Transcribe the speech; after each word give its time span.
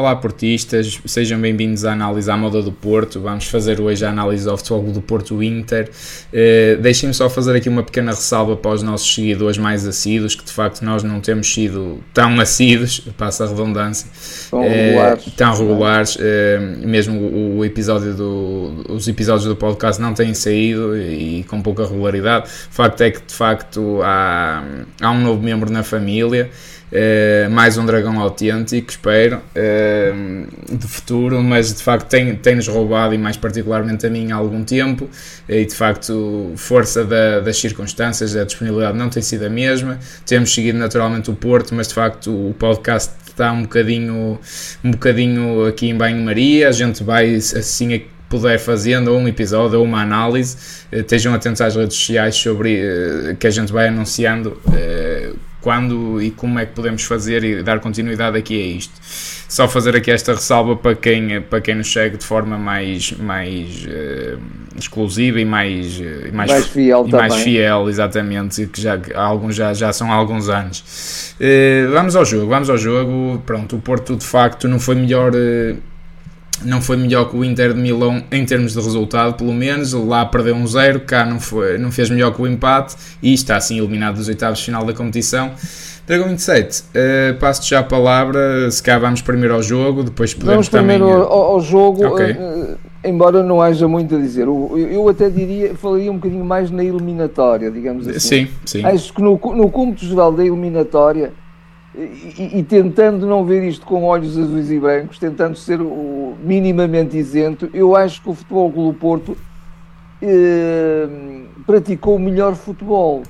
Olá 0.00 0.16
portistas, 0.16 0.98
sejam 1.04 1.38
bem-vindos 1.38 1.84
à 1.84 1.92
análise 1.92 2.30
à 2.30 2.34
moda 2.34 2.62
do 2.62 2.72
Porto. 2.72 3.20
Vamos 3.20 3.44
fazer 3.48 3.78
hoje 3.82 4.02
a 4.02 4.08
análise 4.08 4.48
ao 4.48 4.56
futebol 4.56 4.82
do 4.84 5.02
Porto 5.02 5.42
Inter. 5.42 5.90
Uh, 6.32 6.80
Deixem-me 6.80 7.12
só 7.12 7.28
fazer 7.28 7.54
aqui 7.54 7.68
uma 7.68 7.82
pequena 7.82 8.12
ressalva 8.12 8.56
para 8.56 8.70
os 8.70 8.82
nossos 8.82 9.14
seguidores 9.14 9.58
mais 9.58 9.86
assíduos, 9.86 10.34
que 10.34 10.42
de 10.42 10.52
facto 10.52 10.80
nós 10.80 11.02
não 11.02 11.20
temos 11.20 11.52
sido 11.52 12.02
tão 12.14 12.40
assíduos, 12.40 13.00
passa 13.18 13.44
a 13.44 13.48
redundância, 13.48 14.08
tão 14.50 14.60
uh, 14.60 14.68
regulares, 14.70 15.24
tão 15.36 15.54
regulares. 15.54 16.16
Uh, 16.16 16.88
mesmo 16.88 17.20
o, 17.20 17.58
o, 17.58 17.64
episódio 17.66 18.14
do, 18.14 18.86
os 18.88 19.06
episódios 19.06 19.44
do 19.44 19.54
podcast 19.54 20.00
não 20.00 20.14
têm 20.14 20.32
saído 20.32 20.96
e, 20.96 21.40
e 21.40 21.44
com 21.44 21.60
pouca 21.60 21.86
regularidade. 21.86 22.46
O 22.46 22.74
facto 22.74 23.02
é 23.02 23.10
que 23.10 23.20
de 23.20 23.34
facto 23.34 24.00
há, 24.02 24.64
há 24.98 25.10
um 25.10 25.20
novo 25.20 25.42
membro 25.42 25.70
na 25.70 25.82
família. 25.82 26.48
Uh, 26.92 27.48
mais 27.48 27.78
um 27.78 27.86
dragão 27.86 28.18
autêntico, 28.18 28.90
espero, 28.90 29.36
uh, 29.36 30.76
de 30.76 30.88
futuro, 30.88 31.40
mas 31.40 31.72
de 31.72 31.80
facto 31.80 32.08
tem-nos 32.08 32.40
tem 32.66 32.74
roubado, 32.74 33.14
e 33.14 33.18
mais 33.18 33.36
particularmente 33.36 34.04
a 34.06 34.10
mim, 34.10 34.32
há 34.32 34.34
algum 34.34 34.64
tempo, 34.64 35.08
e 35.48 35.64
de 35.64 35.74
facto, 35.74 36.52
força 36.56 37.04
da, 37.04 37.38
das 37.38 37.58
circunstâncias, 37.58 38.34
a 38.34 38.42
disponibilidade 38.42 38.98
não 38.98 39.08
tem 39.08 39.22
sido 39.22 39.46
a 39.46 39.48
mesma. 39.48 40.00
Temos 40.26 40.52
seguido 40.52 40.78
naturalmente 40.78 41.30
o 41.30 41.34
Porto, 41.34 41.76
mas 41.76 41.86
de 41.86 41.94
facto 41.94 42.28
o 42.32 42.54
podcast 42.54 43.12
está 43.24 43.52
um 43.52 43.62
bocadinho, 43.62 44.40
um 44.82 44.90
bocadinho 44.90 45.66
aqui 45.66 45.88
em 45.88 45.96
banho-maria, 45.96 46.68
a 46.68 46.72
gente 46.72 47.04
vai 47.04 47.36
assim 47.36 48.02
puder 48.28 48.58
fazendo 48.58 49.12
ou 49.12 49.18
um 49.18 49.28
episódio 49.28 49.78
ou 49.78 49.84
uma 49.84 50.02
análise, 50.02 50.56
uh, 50.92 50.96
estejam 50.96 51.32
atentos 51.34 51.60
às 51.60 51.76
redes 51.76 51.96
sociais 51.96 52.34
sobre 52.34 52.82
que 53.38 53.46
a 53.46 53.50
gente 53.50 53.72
vai 53.72 53.86
anunciando 53.86 54.60
quando 55.60 56.20
e 56.22 56.30
como 56.30 56.58
é 56.58 56.66
que 56.66 56.72
podemos 56.72 57.04
fazer 57.04 57.44
e 57.44 57.62
dar 57.62 57.80
continuidade 57.80 58.36
aqui 58.36 58.60
a 58.60 58.66
isto. 58.76 58.92
Só 59.48 59.68
fazer 59.68 59.96
aqui 59.96 60.10
esta 60.10 60.32
ressalva 60.32 60.76
para 60.76 60.94
quem, 60.94 61.40
para 61.42 61.60
quem 61.60 61.74
nos 61.74 61.92
segue 61.92 62.16
de 62.16 62.24
forma 62.24 62.56
mais, 62.56 63.12
mais 63.12 63.84
uh, 63.84 64.40
exclusiva 64.78 65.40
e 65.40 65.44
mais, 65.44 65.98
uh, 65.98 66.32
mais, 66.32 66.50
mais, 66.50 66.66
fiel 66.66 67.04
e 67.06 67.10
mais 67.10 67.34
fiel, 67.36 67.88
exatamente, 67.88 68.66
que 68.66 68.80
já, 68.80 68.98
alguns 69.14 69.56
já, 69.56 69.74
já 69.74 69.92
são 69.92 70.12
há 70.12 70.14
alguns 70.14 70.48
anos. 70.48 71.34
Uh, 71.40 71.90
vamos 71.92 72.14
ao 72.14 72.24
jogo, 72.24 72.46
vamos 72.46 72.70
ao 72.70 72.78
jogo. 72.78 73.42
Pronto, 73.44 73.76
o 73.76 73.80
Porto 73.80 74.14
de 74.14 74.24
facto 74.24 74.68
não 74.68 74.78
foi 74.78 74.94
melhor 74.94 75.32
não 76.64 76.80
foi 76.80 76.96
melhor 76.96 77.28
que 77.28 77.36
o 77.36 77.44
Inter 77.44 77.72
de 77.74 77.80
Milão 77.80 78.22
em 78.30 78.44
termos 78.44 78.72
de 78.72 78.80
resultado, 78.80 79.34
pelo 79.34 79.52
menos. 79.52 79.92
Lá 79.92 80.24
perdeu 80.26 80.54
um 80.54 80.66
zero, 80.66 81.00
cá 81.00 81.24
não, 81.24 81.40
foi, 81.40 81.78
não 81.78 81.90
fez 81.90 82.10
melhor 82.10 82.34
que 82.34 82.42
o 82.42 82.46
empate 82.46 82.96
e 83.22 83.32
está 83.32 83.56
assim 83.56 83.78
eliminado 83.78 84.16
dos 84.16 84.28
oitavos 84.28 84.58
de 84.58 84.66
final 84.66 84.84
da 84.84 84.92
competição. 84.92 85.52
Dragão 86.06 86.28
27, 86.28 86.80
uh, 86.80 87.38
passo-te 87.38 87.70
já 87.70 87.78
a 87.78 87.82
palavra. 87.84 88.68
Se 88.70 88.82
cá 88.82 88.98
vamos 88.98 89.22
primeiro 89.22 89.54
ao 89.54 89.62
jogo, 89.62 90.02
depois 90.02 90.34
podemos 90.34 90.54
vamos 90.54 90.68
primeiro 90.68 91.04
também. 91.04 91.22
Ao, 91.22 91.32
ao 91.32 91.60
jogo, 91.60 92.04
okay. 92.04 92.32
uh, 92.32 92.76
embora 93.04 93.44
não 93.44 93.62
haja 93.62 93.86
muito 93.86 94.16
a 94.16 94.18
dizer. 94.18 94.48
Eu, 94.48 94.76
eu, 94.90 95.08
até 95.08 95.30
diria, 95.30 95.74
falaria 95.76 96.10
um 96.10 96.16
bocadinho 96.16 96.44
mais 96.44 96.68
na 96.68 96.82
eliminatória, 96.82 97.70
digamos 97.70 98.08
assim. 98.08 98.18
Sim, 98.18 98.48
sim. 98.64 98.84
Acho 98.84 99.14
que 99.14 99.22
no, 99.22 99.38
no 99.54 99.70
cúmputo 99.70 100.04
geral 100.04 100.32
da 100.32 100.44
eliminatória 100.44 101.32
e, 101.94 102.58
e, 102.58 102.62
tentando 102.62 103.26
não 103.26 103.44
ver 103.44 103.66
isto 103.66 103.84
com 103.84 104.04
olhos 104.04 104.38
azuis 104.38 104.70
e 104.70 104.78
brancos, 104.78 105.18
tentando 105.18 105.56
ser 105.56 105.80
o, 105.80 106.36
minimamente 106.42 107.16
isento, 107.16 107.68
eu 107.74 107.96
acho 107.96 108.22
que 108.22 108.30
o 108.30 108.34
Futebol 108.34 108.70
Clube 108.70 108.98
Porto 108.98 109.36
eh, 110.22 111.08
praticou 111.66 112.16
o 112.16 112.18
melhor 112.18 112.54
futebol. 112.54 113.22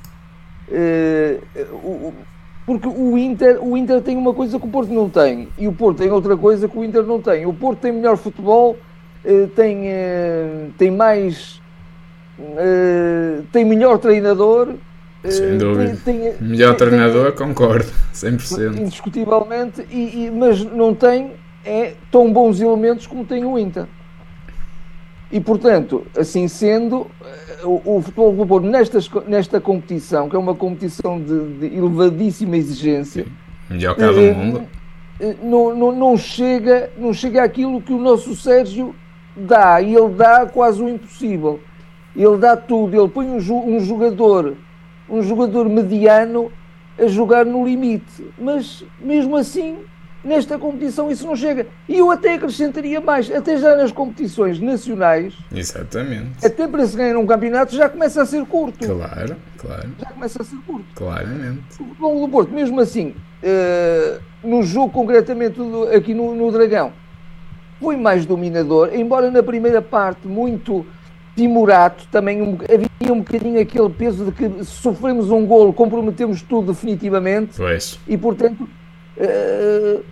Eh, 0.70 1.40
o, 1.72 2.12
porque 2.66 2.86
o 2.86 3.18
Inter, 3.18 3.58
o 3.60 3.76
Inter 3.76 4.00
tem 4.02 4.16
uma 4.16 4.32
coisa 4.32 4.58
que 4.58 4.66
o 4.66 4.70
Porto 4.70 4.92
não 4.92 5.08
tem 5.08 5.48
e 5.58 5.66
o 5.66 5.72
Porto 5.72 5.98
tem 5.98 6.10
outra 6.10 6.36
coisa 6.36 6.68
que 6.68 6.78
o 6.78 6.84
Inter 6.84 7.02
não 7.02 7.20
tem. 7.20 7.46
O 7.46 7.54
Porto 7.54 7.80
tem 7.80 7.92
melhor 7.92 8.16
futebol, 8.16 8.76
eh, 9.24 9.48
tem, 9.56 9.88
eh, 9.88 10.68
tem 10.78 10.90
mais. 10.90 11.60
Eh, 12.38 13.40
tem 13.50 13.64
melhor 13.64 13.98
treinador 13.98 14.74
sem 15.28 15.46
eh, 15.46 15.56
dúvida. 15.56 15.98
Tem, 16.04 16.18
tem, 16.20 16.34
Melhor 16.40 16.74
tem, 16.74 16.88
treinador, 16.88 17.32
concordo, 17.32 17.90
100%. 18.14 18.78
Indiscutivelmente, 18.78 19.86
e, 19.90 20.26
e, 20.26 20.30
mas 20.30 20.64
não 20.64 20.94
tem 20.94 21.32
é, 21.64 21.94
tão 22.10 22.32
bons 22.32 22.60
elementos 22.60 23.06
como 23.06 23.24
tem 23.24 23.44
o 23.44 23.58
Inter. 23.58 23.86
E 25.30 25.38
portanto, 25.38 26.06
assim 26.16 26.48
sendo, 26.48 27.06
eh, 27.22 27.64
o, 27.64 27.98
o 27.98 28.02
futebol 28.02 28.32
do 28.32 28.46
Porto 28.46 28.66
nesta, 28.66 28.98
nesta 29.28 29.60
competição, 29.60 30.28
que 30.28 30.34
é 30.34 30.38
uma 30.38 30.54
competição 30.54 31.20
de, 31.20 31.58
de 31.58 31.76
elevadíssima 31.76 32.56
exigência, 32.56 33.26
melhor 33.68 33.94
cá 33.94 34.10
do 34.10 34.20
mundo, 34.20 34.62
não, 35.42 35.74
não, 35.76 35.92
não, 35.92 36.16
chega, 36.16 36.90
não 36.96 37.12
chega 37.12 37.44
àquilo 37.44 37.80
que 37.80 37.92
o 37.92 37.98
nosso 37.98 38.34
Sérgio 38.34 38.94
dá, 39.36 39.80
e 39.80 39.94
ele 39.94 40.14
dá 40.14 40.46
quase 40.46 40.82
o 40.82 40.88
impossível. 40.88 41.60
Ele 42.16 42.38
dá 42.38 42.56
tudo, 42.56 42.98
ele 42.98 43.08
põe 43.08 43.26
um, 43.26 43.36
um 43.36 43.80
jogador 43.80 44.56
um 45.10 45.22
jogador 45.22 45.68
mediano 45.68 46.50
a 46.98 47.06
jogar 47.06 47.44
no 47.44 47.66
limite. 47.66 48.26
Mas 48.38 48.84
mesmo 49.00 49.36
assim, 49.36 49.78
nesta 50.24 50.58
competição 50.58 51.10
isso 51.10 51.26
não 51.26 51.34
chega. 51.34 51.66
E 51.88 51.96
eu 51.96 52.10
até 52.10 52.34
acrescentaria 52.34 53.00
mais, 53.00 53.30
até 53.30 53.56
já 53.56 53.76
nas 53.76 53.90
competições 53.90 54.60
nacionais. 54.60 55.34
Exatamente. 55.54 56.44
Até 56.44 56.68
para 56.68 56.86
se 56.86 56.96
ganhar 56.96 57.16
um 57.18 57.26
campeonato 57.26 57.74
já 57.74 57.88
começa 57.88 58.22
a 58.22 58.26
ser 58.26 58.44
curto. 58.44 58.86
Claro, 58.86 59.36
claro. 59.58 59.88
Já 59.98 60.10
começa 60.10 60.42
a 60.42 60.44
ser 60.44 60.56
curto. 60.66 60.86
Claramente. 60.94 61.62
O 61.80 62.02
longo 62.02 62.26
do 62.26 62.30
Porto, 62.30 62.52
mesmo 62.52 62.80
assim, 62.80 63.14
uh, 63.42 64.20
no 64.42 64.62
jogo 64.62 64.92
concretamente 64.92 65.58
aqui 65.94 66.14
no, 66.14 66.34
no 66.34 66.52
Dragão, 66.52 66.92
foi 67.80 67.96
mais 67.96 68.26
dominador, 68.26 68.90
embora 68.92 69.30
na 69.30 69.42
primeira 69.42 69.80
parte 69.80 70.28
muito 70.28 70.84
timorato, 71.36 72.06
também 72.10 72.42
um, 72.42 72.58
havia 72.64 73.12
um 73.12 73.18
bocadinho 73.18 73.60
aquele 73.60 73.88
peso 73.90 74.26
de 74.26 74.32
que 74.32 74.64
se 74.64 74.72
sofremos 74.82 75.30
um 75.30 75.46
golo 75.46 75.72
comprometemos 75.72 76.42
tudo 76.42 76.72
definitivamente 76.72 77.52
pois. 77.56 77.98
e 78.06 78.16
portanto 78.18 78.68
uh, 79.16 80.04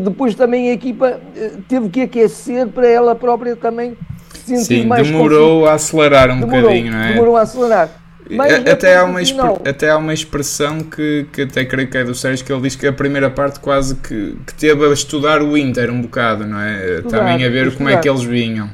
depois 0.00 0.34
também 0.34 0.70
a 0.70 0.72
equipa 0.72 1.20
eh, 1.36 1.52
teve 1.68 1.88
que 1.88 2.00
aquecer 2.02 2.66
para 2.68 2.88
ela 2.88 3.14
própria 3.14 3.54
também 3.54 3.96
sentir 4.44 4.64
Sim, 4.82 4.86
mais 4.86 5.06
demorou 5.06 5.66
a 5.66 5.74
acelerar 5.74 6.30
um 6.30 6.40
demorou, 6.40 6.62
bocadinho, 6.62 6.92
não 6.92 6.98
é? 6.98 7.12
Demorou 7.12 7.36
a 7.36 7.42
acelerar. 7.42 7.90
Mas 8.28 8.66
até, 8.66 8.96
há 8.96 9.04
uma 9.04 9.20
até 9.68 9.90
há 9.90 9.98
uma 9.98 10.14
expressão 10.14 10.80
que, 10.80 11.26
que 11.30 11.42
até 11.42 11.64
creio 11.64 11.88
que 11.88 11.98
é 11.98 12.04
do 12.04 12.14
Sérgio 12.14 12.44
que 12.44 12.52
ele 12.52 12.62
diz 12.62 12.74
que 12.74 12.86
a 12.86 12.92
primeira 12.92 13.28
parte 13.28 13.60
quase 13.60 13.96
que, 13.96 14.36
que 14.46 14.54
teve 14.54 14.84
a 14.86 14.92
estudar 14.92 15.42
o 15.42 15.56
Inter 15.56 15.90
um 15.90 16.00
bocado, 16.00 16.46
não 16.46 16.58
é? 16.58 16.96
Estudar, 16.96 17.18
Também 17.18 17.46
a 17.46 17.50
ver 17.50 17.66
estudar. 17.66 17.76
como 17.76 17.88
é 17.90 17.96
que 17.98 18.08
eles 18.08 18.22
vinham. 18.22 18.70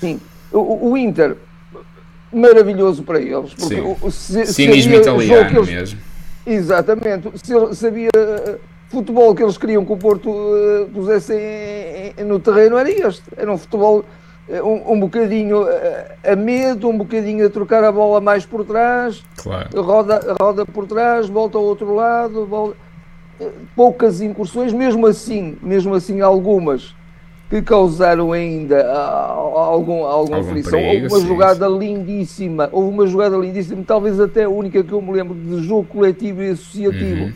Sim, 0.00 0.20
o, 0.52 0.90
o 0.90 0.96
Inter, 0.96 1.36
maravilhoso 2.32 3.02
para 3.02 3.20
eles. 3.20 3.54
Porque 3.54 3.74
Sim. 3.76 3.96
O, 4.02 4.10
se, 4.10 4.46
Cinismo 4.46 4.94
italiano 4.94 5.58
eles, 5.58 5.68
mesmo. 5.68 6.00
Exatamente. 6.46 7.30
Se 7.36 7.74
sabia 7.74 8.10
uh, 8.16 8.58
futebol 8.88 9.34
que 9.34 9.42
eles 9.42 9.58
queriam 9.58 9.84
que 9.84 9.92
o 9.92 9.96
Porto 9.96 10.30
uh, 10.30 10.88
pusesse 10.92 11.34
em, 11.34 12.14
em, 12.22 12.24
no 12.24 12.38
terreno 12.38 12.76
era 12.76 12.90
este. 12.90 13.24
Era 13.36 13.52
um 13.52 13.58
futebol 13.58 14.04
uh, 14.48 14.54
um, 14.62 14.92
um, 14.92 15.00
bocadinho 15.00 15.66
a 16.24 16.36
medo, 16.36 16.88
um 16.88 16.98
bocadinho 16.98 17.46
a 17.46 17.50
trocar 17.50 17.84
a 17.84 17.92
bola 17.92 18.20
mais 18.20 18.44
por 18.46 18.64
trás, 18.64 19.22
claro. 19.36 19.82
roda, 19.82 20.36
roda 20.40 20.66
por 20.66 20.86
trás, 20.86 21.28
volta 21.28 21.58
ao 21.58 21.64
outro 21.64 21.94
lado, 21.94 22.46
volta, 22.46 22.76
poucas 23.76 24.20
incursões, 24.20 24.72
mesmo 24.72 25.06
assim, 25.06 25.56
mesmo 25.62 25.94
assim 25.94 26.20
algumas 26.20 26.94
que 27.50 27.60
causaram 27.60 28.30
ainda 28.30 28.88
algum, 28.88 30.04
alguma 30.04 30.36
algum 30.36 30.44
frição. 30.44 30.78
Perigo, 30.78 31.02
houve 31.02 31.14
uma 31.14 31.20
sim, 31.20 31.26
jogada 31.26 31.66
sim. 31.68 31.78
lindíssima, 31.78 32.68
houve 32.70 32.90
uma 32.90 33.06
jogada 33.08 33.36
lindíssima, 33.36 33.82
talvez 33.84 34.20
até 34.20 34.44
a 34.44 34.48
única 34.48 34.84
que 34.84 34.92
eu 34.92 35.02
me 35.02 35.12
lembro 35.12 35.34
de 35.34 35.66
jogo 35.66 35.84
coletivo 35.84 36.44
e 36.44 36.50
associativo, 36.50 37.24
uhum. 37.24 37.32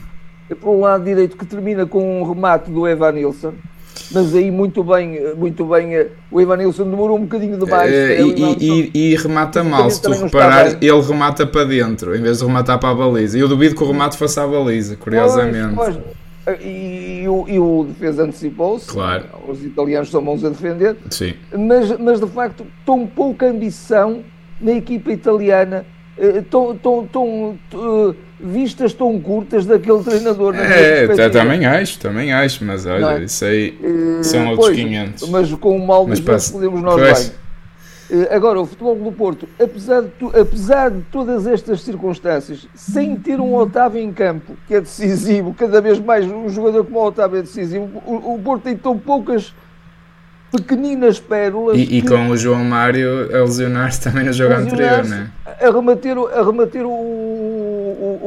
é 0.48 0.54
por 0.54 0.70
um 0.70 0.80
lado 0.82 1.04
direito 1.04 1.36
que 1.36 1.44
termina 1.44 1.84
com 1.84 2.22
um 2.22 2.32
remate 2.32 2.70
do 2.70 2.86
Evan 2.86 3.10
Nilsson. 3.10 3.54
Mas 4.12 4.34
aí 4.34 4.50
muito 4.50 4.84
bem, 4.84 5.34
muito 5.36 5.64
bem, 5.64 5.94
eh, 5.94 6.08
o 6.30 6.40
Evan 6.40 6.56
Nilsson 6.56 6.84
demorou 6.84 7.16
um 7.16 7.22
bocadinho 7.22 7.58
demais. 7.58 7.92
É, 7.92 8.20
e, 8.20 8.90
e, 8.92 9.12
e, 9.12 9.16
remata 9.16 9.64
mal, 9.64 9.88
se 9.90 10.00
tu 10.00 10.10
reparares, 10.10 10.76
ele 10.80 11.00
remata 11.00 11.46
para 11.46 11.64
dentro, 11.64 12.14
em 12.14 12.20
vez 12.20 12.38
de 12.38 12.44
rematar 12.44 12.78
para 12.78 12.90
a 12.90 12.94
baliza. 12.94 13.38
Eu 13.38 13.48
duvido 13.48 13.74
que 13.74 13.82
o 13.82 13.86
remate 13.86 14.16
fosse 14.16 14.38
à 14.38 14.46
baliza, 14.46 14.96
curiosamente. 14.96 15.74
Pois, 15.74 15.94
pois, 15.96 16.23
e, 16.60 17.22
e, 17.22 17.28
o, 17.28 17.44
e 17.48 17.58
o 17.58 17.84
defesa 17.84 18.24
antecipou-se. 18.24 18.88
Claro. 18.88 19.24
Os 19.48 19.64
italianos 19.64 20.10
são 20.10 20.22
bons 20.22 20.44
a 20.44 20.48
defender. 20.48 20.96
Sim. 21.10 21.34
Mas, 21.56 21.98
mas 21.98 22.20
de 22.20 22.26
facto, 22.26 22.66
tão 22.84 23.06
pouca 23.06 23.46
ambição 23.46 24.22
na 24.60 24.72
equipa 24.72 25.12
italiana. 25.12 25.84
Eh, 26.16 26.42
tão, 26.48 26.76
tão, 26.76 27.06
tão, 27.06 27.58
uh, 27.74 28.14
vistas 28.38 28.92
tão 28.92 29.18
curtas 29.20 29.66
daquele 29.66 30.02
treinador. 30.02 30.54
É, 30.54 31.28
também 31.28 31.66
acho, 31.66 31.98
também 31.98 32.32
acho, 32.32 32.64
mas 32.64 32.86
olha, 32.86 33.20
é? 33.20 33.24
isso 33.24 33.44
aí 33.44 33.76
uh, 33.82 34.22
são 34.22 34.48
outros 34.48 34.68
pois, 34.68 34.76
500. 34.76 35.28
Mas 35.28 35.52
com 35.54 35.76
o 35.76 35.86
mal 35.86 36.06
dos 36.06 36.20
podemos 36.20 36.82
nós 36.82 37.00
pois. 37.00 37.28
bem. 37.28 37.43
Agora, 38.30 38.60
o 38.60 38.66
Futebol 38.66 38.96
do 38.96 39.12
Porto, 39.12 39.48
apesar 39.60 40.02
de, 40.02 40.08
tu, 40.10 40.32
apesar 40.38 40.90
de 40.90 41.02
todas 41.10 41.46
estas 41.46 41.80
circunstâncias, 41.80 42.68
sem 42.74 43.16
ter 43.16 43.40
um 43.40 43.54
Otávio 43.54 44.00
em 44.00 44.12
campo, 44.12 44.56
que 44.66 44.74
é 44.74 44.80
decisivo, 44.80 45.54
cada 45.54 45.80
vez 45.80 45.98
mais 45.98 46.24
um 46.26 46.48
jogador 46.48 46.84
como 46.84 46.98
o 46.98 47.06
Otávio 47.06 47.38
é 47.38 47.42
decisivo, 47.42 48.02
o, 48.06 48.34
o 48.34 48.38
Porto 48.38 48.62
tem 48.62 48.76
tão 48.76 48.98
poucas 48.98 49.54
pequeninas 50.56 51.18
pérolas. 51.18 51.76
E, 51.76 51.98
e 51.98 52.02
com 52.02 52.28
o 52.28 52.36
João 52.36 52.64
Mário 52.64 53.34
a 53.34 53.40
lesionar-se 53.40 54.02
também 54.02 54.24
no 54.24 54.32
jogo 54.32 54.54
anterior, 54.54 55.04
não 55.04 55.16
é? 55.16 55.30
A 55.60 55.70
remeter, 55.70 56.16
a 56.18 56.42
remeter 56.44 56.84
o, 56.84 56.90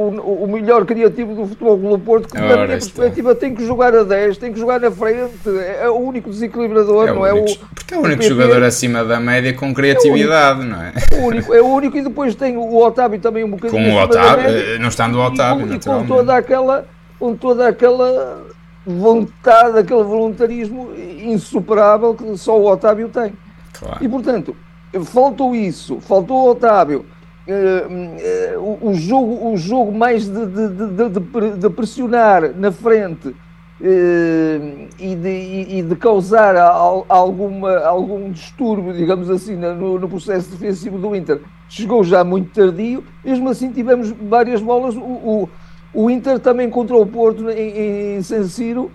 o, 0.08 0.22
o, 0.22 0.44
o 0.44 0.48
melhor 0.48 0.86
criativo 0.86 1.36
do 1.36 1.46
futebol 1.48 1.78
do 1.78 2.00
Porto, 2.00 2.30
que, 2.30 2.38
Ora, 2.38 2.48
na 2.48 2.56
minha 2.56 2.68
perspectiva, 2.68 3.36
tem 3.36 3.54
que 3.54 3.66
jogar 3.66 3.96
a 3.96 4.04
10, 4.04 4.38
tem 4.38 4.54
que 4.54 4.60
jogar 4.60 4.80
na 4.80 4.92
frente, 4.92 5.34
é 5.80 5.90
o 5.90 5.98
único 5.98 6.30
desequilibrador, 6.30 7.10
é 7.10 7.14
não 7.14 7.26
é? 7.26 7.34
O, 7.34 7.46
porque 7.74 7.94
é 7.94 7.98
o 7.98 8.02
único 8.02 8.24
jogador 8.24 8.64
acima 8.64 9.04
da 9.04 9.20
média 9.20 9.54
com 9.54 9.74
criatividade, 9.74 10.62
é 10.62 10.66
não 10.66 10.82
é? 10.82 10.94
É 11.12 11.16
o, 11.16 11.26
único, 11.26 11.54
é 11.54 11.62
o 11.62 11.68
único, 11.68 11.98
e 11.98 12.02
depois 12.02 12.36
tem 12.36 12.58
o 12.58 12.78
Otávio 12.78 13.20
também 13.20 13.44
um 13.44 13.52
bocadinho. 13.52 13.84
Com 13.84 13.96
o 13.96 14.04
Otávio, 14.04 14.50
eh, 14.50 14.78
não 14.80 14.88
estando 14.88 15.18
o 15.18 15.26
Otávio, 15.26 15.68
e, 15.72 15.76
e 15.76 15.80
com 15.80 16.06
toda 16.06 16.36
aquela. 16.36 16.86
Com 17.20 17.36
toda 17.36 17.68
aquela 17.68 18.46
vontade, 18.86 19.80
aquele 19.80 20.04
voluntarismo 20.04 20.92
insuperável 20.96 22.16
que 22.16 22.38
só 22.38 22.58
o 22.58 22.72
Otávio 22.72 23.10
tem. 23.10 23.34
Claro. 23.74 23.98
E 24.02 24.08
portanto, 24.08 24.56
faltou 25.04 25.54
isso, 25.54 26.00
faltou 26.00 26.46
o 26.46 26.52
Otávio. 26.52 27.06
Uh, 27.48 28.60
uh, 28.60 28.90
o, 28.90 28.94
jogo, 28.94 29.54
o 29.54 29.56
jogo 29.56 29.90
mais 29.94 30.28
de, 30.28 30.46
de, 30.48 30.68
de, 30.68 31.58
de 31.58 31.70
pressionar 31.70 32.54
na 32.54 32.74
frente 32.74 33.30
uh, 33.30 34.88
e, 35.00 35.16
de, 35.16 35.78
e, 35.78 35.82
de, 35.82 35.96
causar 35.96 36.58
alguma, 36.58 37.78
algum 37.86 38.30
distúrbio, 38.32 38.94
digamos 38.94 39.30
assim, 39.30 39.56
no, 39.56 39.98
no, 39.98 40.10
processo 40.10 40.52
defensivo 40.52 40.98
do 40.98 41.16
Inter, 41.16 41.40
chegou 41.70 42.04
já 42.04 42.22
muito 42.22 42.54
tardio. 42.54 43.02
Mesmo 43.24 43.48
assim, 43.50 43.72
tivemos 43.72 44.12
várias 44.12 44.62
bolas. 44.62 44.94
O, 44.96 45.00
o, 45.00 45.50
o 45.94 46.10
Inter 46.10 46.40
também 46.40 46.70
contra 46.70 46.98
o 46.98 47.06
Porto 47.06 47.50
em, 47.50 48.18
em 48.18 48.22
San 48.24 48.44
Siro, 48.44 48.92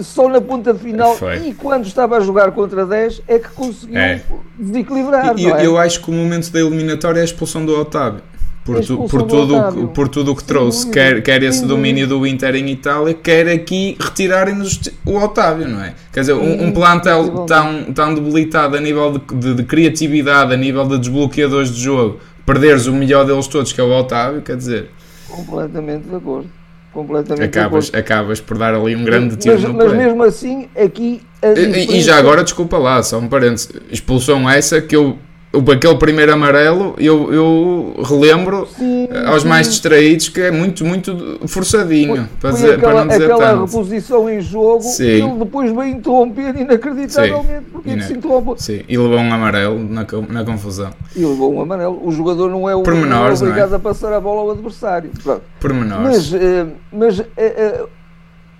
só 0.00 0.28
na 0.28 0.40
ponta 0.40 0.74
final 0.74 1.16
Foi. 1.16 1.48
e 1.48 1.54
quando 1.54 1.86
estava 1.86 2.16
a 2.16 2.20
jogar 2.20 2.50
contra 2.52 2.84
10 2.84 3.22
é 3.28 3.38
que 3.38 3.48
conseguiu 3.50 3.96
é. 3.96 4.22
desequilibrar. 4.58 5.38
E, 5.38 5.46
é? 5.46 5.66
Eu 5.66 5.78
acho 5.78 6.02
que 6.02 6.10
o 6.10 6.12
momento 6.12 6.50
da 6.50 6.60
eliminatória 6.60 7.20
é 7.20 7.22
a 7.22 7.24
expulsão 7.24 7.64
do 7.64 7.78
Otávio. 7.78 8.22
Por, 8.64 8.84
tu, 8.84 9.04
por, 9.08 9.22
tudo, 9.22 9.88
por 9.94 10.08
tudo 10.08 10.32
o 10.32 10.36
que 10.36 10.44
trouxe, 10.44 10.90
quer, 10.90 11.22
quer 11.22 11.42
esse 11.42 11.64
domínio 11.64 12.06
do 12.06 12.26
Inter 12.26 12.54
em 12.54 12.68
Itália, 12.68 13.14
quer 13.14 13.48
aqui 13.48 13.96
retirarem-nos 13.98 14.78
o 15.06 15.16
Otávio, 15.16 15.66
não 15.66 15.82
é? 15.82 15.94
Quer 16.12 16.20
dizer, 16.20 16.34
um, 16.34 16.64
um 16.64 16.70
plantel 16.70 17.46
tão, 17.46 17.84
tão 17.94 18.14
debilitado 18.14 18.76
a 18.76 18.80
nível 18.80 19.12
de, 19.12 19.34
de, 19.36 19.54
de, 19.54 19.62
criatividade, 19.62 20.52
a 20.52 20.56
nível 20.56 20.86
de 20.86 20.98
desbloqueadores 20.98 21.74
de 21.74 21.80
jogo, 21.80 22.20
perderes 22.44 22.86
o 22.86 22.92
melhor 22.92 23.24
deles 23.24 23.46
todos, 23.46 23.72
que 23.72 23.80
é 23.80 23.84
o 23.84 23.90
Otávio, 23.90 24.42
quer 24.42 24.58
dizer, 24.58 24.90
Completamente 25.28 26.08
de 26.08 26.16
acordo. 26.16 26.50
Completamente 26.98 27.44
acabas, 27.44 27.94
acabas 27.94 28.40
por 28.40 28.58
dar 28.58 28.74
ali 28.74 28.96
um 28.96 29.04
grande 29.04 29.36
tiro 29.36 29.54
mas, 29.54 29.62
no 29.62 29.72
Mas 29.72 29.92
mesmo 29.92 30.20
assim, 30.24 30.68
aqui. 30.76 31.22
E, 31.56 31.96
e, 31.96 32.02
já 32.02 32.16
agora, 32.16 32.42
desculpa 32.42 32.76
lá, 32.76 33.00
só 33.04 33.20
um 33.20 33.28
parênteses. 33.28 33.70
Expulsão 33.88 34.50
essa 34.50 34.80
que 34.82 34.96
eu 34.96 35.16
aquele 35.52 35.96
primeiro 35.96 36.32
amarelo, 36.32 36.94
eu, 36.98 37.32
eu 37.32 38.02
relembro 38.04 38.66
sim, 38.66 39.08
aos 39.26 39.42
sim. 39.42 39.48
mais 39.48 39.68
distraídos 39.68 40.28
que 40.28 40.40
é 40.42 40.50
muito, 40.50 40.84
muito 40.84 41.40
forçadinho. 41.46 42.16
Foi, 42.16 42.26
para, 42.40 42.50
dizer, 42.50 42.74
aquela, 42.74 42.92
para 42.92 43.00
não 43.00 43.08
dizer 43.08 43.24
aquela 43.24 43.46
tanto. 43.46 43.64
reposição 43.64 44.30
em 44.30 44.40
jogo 44.40 44.82
sim. 44.82 45.04
ele 45.04 45.38
depois 45.38 45.70
veio 45.72 45.88
interromper 45.88 46.54
inacreditavelmente 46.56 47.64
porque 47.72 47.90
ele 47.90 48.02
se 48.02 48.12
interrompe. 48.12 48.62
Sim, 48.62 48.82
e 48.86 48.98
levou 48.98 49.18
um 49.18 49.32
amarelo 49.32 49.78
na, 49.78 50.06
na 50.28 50.44
confusão. 50.44 50.90
E 51.16 51.24
levou 51.24 51.54
um 51.54 51.62
amarelo. 51.62 51.98
O 52.02 52.12
jogador 52.12 52.50
não 52.50 52.68
é 52.68 52.74
o 52.74 52.82
Pormenores, 52.82 53.40
não 53.40 53.48
é 53.48 53.50
obrigado 53.50 53.72
é? 53.72 53.76
a 53.76 53.80
passar 53.80 54.12
a 54.12 54.20
bola 54.20 54.42
ao 54.42 54.50
adversário. 54.50 55.10
Pronto. 55.22 55.42
Pormenores. 55.60 56.30
Mas, 56.30 56.34
eh, 56.34 56.66
mas 56.92 57.20
eh, 57.20 57.26
eh, 57.36 57.86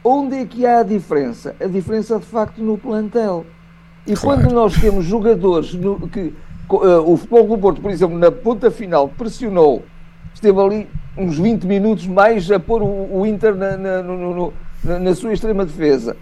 onde 0.03 0.37
é 0.37 0.47
que 0.47 0.65
há 0.65 0.81
a 0.81 0.83
diferença? 0.83 1.55
A 1.61 1.67
diferença 1.67 2.19
de 2.19 2.25
facto 2.25 2.63
no 2.63 2.79
plantel. 2.79 3.45
E 4.07 4.15
claro. 4.15 4.41
quando 4.41 4.55
nós 4.55 4.75
temos 4.75 5.05
jogadores 5.05 5.75
no, 5.75 6.09
que 6.09 6.21
eh, 6.21 6.33
o 6.77 7.17
Futebol 7.17 7.47
do 7.47 7.59
Porto, 7.59 7.81
por 7.81 7.91
exemplo, 7.91 8.19
na 8.19 8.31
ponta 8.31 8.71
final, 8.71 9.09
pressionou, 9.09 9.83
esteve 10.35 10.61
ali 10.61 10.89
uns 11.17 11.39
20 11.39 11.65
minutos 11.65 12.07
mais 12.07 12.51
a 12.51 12.61
pôr 12.61 12.83
o, 12.83 13.19
o 13.21 13.27
Inter 13.27 13.55
na, 13.55 13.77
na, 13.77 14.03
no, 14.03 14.53
na, 14.85 14.99
na, 14.99 15.15
sua 15.15 15.33
extrema 15.33 15.65
defesa. 15.65 16.17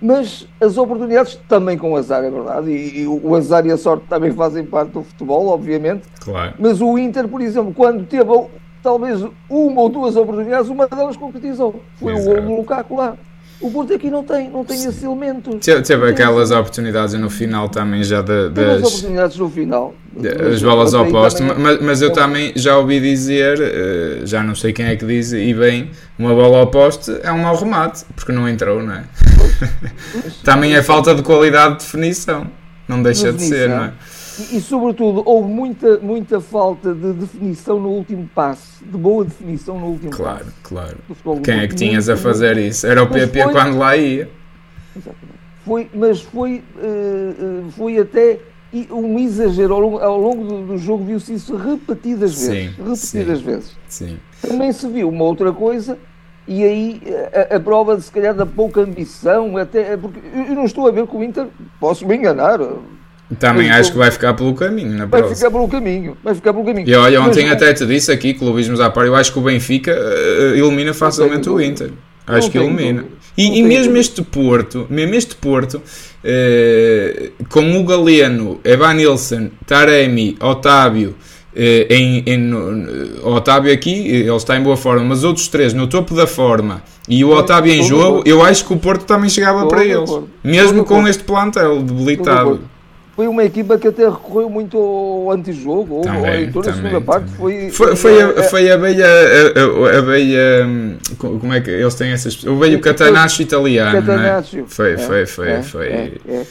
Mas 0.00 0.48
as 0.60 0.76
oportunidades 0.76 1.36
também 1.48 1.78
com 1.78 1.96
azar, 1.96 2.24
é 2.24 2.30
verdade, 2.30 2.70
e, 2.70 3.02
e, 3.02 3.06
o 3.06 3.34
azar 3.36 3.64
e 3.66 3.70
a 3.70 3.76
sorte 3.76 4.04
também 4.08 4.32
fazem 4.32 4.64
parte 4.64 4.92
do 4.92 5.02
futebol, 5.02 5.48
obviamente. 5.48 6.08
Claro. 6.20 6.54
Mas 6.58 6.80
o 6.80 6.98
Inter, 6.98 7.28
por 7.28 7.40
exemplo, 7.40 7.72
quando 7.72 8.04
teve 8.06 8.30
talvez 8.82 9.22
uma 9.48 9.80
ou 9.80 9.88
duas 9.88 10.16
oportunidades, 10.16 10.68
uma 10.68 10.88
delas 10.88 11.16
concretizou. 11.16 11.80
Foi 11.96 12.14
Exato. 12.14 12.30
o 12.30 12.34
gol 12.34 12.42
do 12.42 12.56
Lukaku 12.56 12.96
lá. 12.96 13.16
O 13.62 13.70
Porto 13.70 13.94
aqui 13.94 14.10
não 14.10 14.24
tem, 14.24 14.50
não 14.50 14.64
tem 14.64 14.76
esses 14.76 15.02
elementos. 15.04 15.64
Teve, 15.64 15.82
teve 15.82 16.10
aquelas 16.10 16.50
oportunidades 16.50 17.14
no 17.14 17.30
final 17.30 17.68
também 17.68 18.02
já 18.02 18.20
de, 18.20 18.48
das. 18.50 18.82
oportunidades 18.82 19.36
no 19.36 19.48
final. 19.48 19.94
As 20.52 20.60
bolas 20.60 20.92
ao 20.92 21.06
posto, 21.06 21.42
mas, 21.42 21.80
mas, 21.80 22.02
eu 22.02 22.12
também 22.12 22.52
já 22.56 22.76
ouvi 22.76 23.00
dizer, 23.00 23.58
eh, 23.60 24.20
já 24.24 24.42
não 24.42 24.54
sei 24.54 24.72
quem 24.72 24.86
é 24.86 24.96
que 24.96 25.06
diz, 25.06 25.32
e 25.32 25.54
bem, 25.54 25.90
uma 26.18 26.34
bola 26.34 26.58
ao 26.58 26.66
poste 26.66 27.16
é 27.22 27.32
um 27.32 27.38
mau 27.38 27.56
remate, 27.56 28.04
porque 28.14 28.30
não 28.30 28.46
entrou, 28.46 28.82
não 28.82 28.94
é? 28.94 29.04
também 30.44 30.74
é 30.74 30.82
falta 30.82 31.14
de 31.14 31.22
qualidade 31.22 31.78
de 31.78 31.84
definição, 31.84 32.46
não 32.86 33.02
deixa 33.02 33.32
de 33.32 33.42
ser, 33.42 33.70
não 33.70 33.84
é? 33.84 33.92
E, 34.38 34.56
e, 34.56 34.60
sobretudo, 34.60 35.22
houve 35.26 35.48
muita, 35.48 35.98
muita 35.98 36.40
falta 36.40 36.94
de 36.94 37.12
definição 37.12 37.78
no 37.78 37.90
último 37.90 38.28
passe, 38.34 38.84
de 38.84 38.96
boa 38.96 39.24
definição 39.24 39.78
no 39.78 39.86
último 39.86 40.10
claro, 40.10 40.44
passe. 40.44 40.56
Claro, 40.62 40.96
claro. 41.22 41.40
Quem 41.42 41.60
é 41.60 41.68
que 41.68 41.74
tinhas 41.74 42.08
a 42.08 42.16
fazer 42.16 42.56
isso? 42.56 42.86
Era 42.86 43.02
o 43.02 43.08
PP 43.08 43.42
foi, 43.42 43.52
quando 43.52 43.78
lá 43.78 43.96
ia. 43.96 44.30
Exatamente. 44.96 45.42
Foi, 45.64 45.90
mas 45.94 46.20
foi, 46.20 46.62
uh, 46.76 47.70
foi 47.72 47.98
até 47.98 48.38
um 48.90 49.18
exagero. 49.18 49.74
Ao 49.74 49.80
longo, 49.80 49.98
ao 49.98 50.20
longo 50.20 50.44
do, 50.44 50.66
do 50.66 50.78
jogo 50.78 51.04
viu-se 51.04 51.34
isso 51.34 51.56
repetidas 51.56 52.32
vezes. 52.32 52.46
Sim, 52.46 52.82
repetidas 52.82 53.38
sim, 53.38 53.44
vezes. 53.44 53.76
Sim. 53.88 54.18
Também 54.40 54.72
se 54.72 54.88
viu 54.88 55.08
uma 55.08 55.24
outra 55.24 55.52
coisa 55.52 55.98
e 56.46 56.64
aí 56.64 57.02
a, 57.50 57.56
a, 57.56 57.60
prova 57.60 57.96
de 57.96 58.02
se 58.02 58.10
calhar 58.10 58.34
da 58.34 58.44
pouca 58.44 58.80
ambição, 58.80 59.56
até 59.56 59.96
porque 59.96 60.18
eu 60.34 60.54
não 60.54 60.64
estou 60.64 60.88
a 60.88 60.90
ver 60.90 61.06
que 61.06 61.16
o 61.16 61.22
Inter, 61.22 61.46
posso 61.78 62.06
me 62.06 62.16
enganar, 62.16 62.58
também 63.38 63.70
acho 63.70 63.92
que 63.92 63.98
vai 63.98 64.10
ficar 64.10 64.34
pelo 64.34 64.54
caminho 64.54 64.96
na 64.96 65.06
Vai 65.06 65.34
ficar 65.34 65.50
pelo 65.50 65.68
caminho, 65.68 66.16
vai 66.22 66.34
ficar 66.34 66.52
pelo 66.52 66.64
caminho. 66.64 66.88
E 66.88 66.94
olha, 66.94 67.20
ontem 67.20 67.44
mas, 67.44 67.52
até 67.52 67.72
te 67.72 67.86
disse 67.86 68.10
aqui, 68.10 68.34
clubismos 68.34 68.80
à 68.80 68.90
par, 68.90 69.06
eu 69.06 69.14
acho 69.14 69.32
que 69.32 69.38
o 69.38 69.42
Benfica 69.42 69.92
uh, 69.92 70.56
elimina 70.56 70.92
facilmente 70.92 71.48
o 71.48 71.60
Inter. 71.60 71.90
Acho 72.26 72.50
que 72.50 72.58
elimina. 72.58 73.04
E, 73.36 73.58
e 73.58 73.62
mesmo 73.62 73.96
este 73.96 74.22
Porto, 74.22 74.86
mesmo 74.90 75.14
este 75.14 75.34
Porto, 75.34 75.76
uh, 75.76 77.44
com 77.48 77.80
o 77.80 77.84
Galeno, 77.84 78.60
Evan 78.64 78.94
Nilsson, 78.94 79.50
Taremi, 79.66 80.36
Otávio, 80.40 81.10
uh, 81.10 81.58
em, 81.88 82.22
em 82.26 82.36
no, 82.36 83.26
Otávio 83.34 83.72
aqui, 83.72 84.08
ele 84.08 84.36
está 84.36 84.56
em 84.56 84.62
boa 84.62 84.76
forma, 84.76 85.04
mas 85.04 85.24
outros 85.24 85.48
três 85.48 85.72
no 85.72 85.86
topo 85.86 86.14
da 86.14 86.26
forma 86.26 86.82
e 87.08 87.24
o 87.24 87.30
Otávio 87.30 87.72
em 87.72 87.82
jogo, 87.82 88.22
eu 88.24 88.42
acho 88.44 88.64
que 88.64 88.72
o 88.72 88.76
Porto 88.76 89.04
também 89.04 89.28
chegava 89.28 89.66
para 89.66 89.84
eles. 89.84 90.10
Mesmo 90.42 90.84
com 90.84 91.06
este 91.08 91.24
plantel 91.24 91.82
debilitado 91.82 92.60
foi 93.14 93.28
uma 93.28 93.44
equipa 93.44 93.76
que 93.78 93.88
até 93.88 94.08
recorreu 94.08 94.48
muito 94.48 94.78
ao 94.78 95.30
antijogo, 95.32 95.96
ou 95.96 96.02
também, 96.02 96.50
toda 96.50 96.70
a 96.70 96.74
segunda 96.74 97.00
parte 97.00 97.30
foi. 97.32 97.70
Foi, 97.70 97.94
foi, 97.94 98.22
a, 98.22 98.42
foi 98.44 98.70
a 98.70 98.78
beia. 98.78 99.06
A, 99.06 99.98
a, 99.98 100.02
beia. 100.02 100.66
Como 101.18 101.52
é 101.52 101.60
que 101.60 101.70
eles 101.70 101.94
têm 101.94 102.10
essas. 102.12 102.42
O 102.44 102.58
veio 102.58 102.80
Catanaccio 102.80 103.42
italiano. 103.42 104.00
Catanaccio. 104.00 104.64
É? 104.64 104.66
Foi, 104.66 104.96
foi, 104.96 105.26
foi. 105.26 105.50
É, 105.50 105.62
foi. 105.62 105.86
É, 105.88 106.42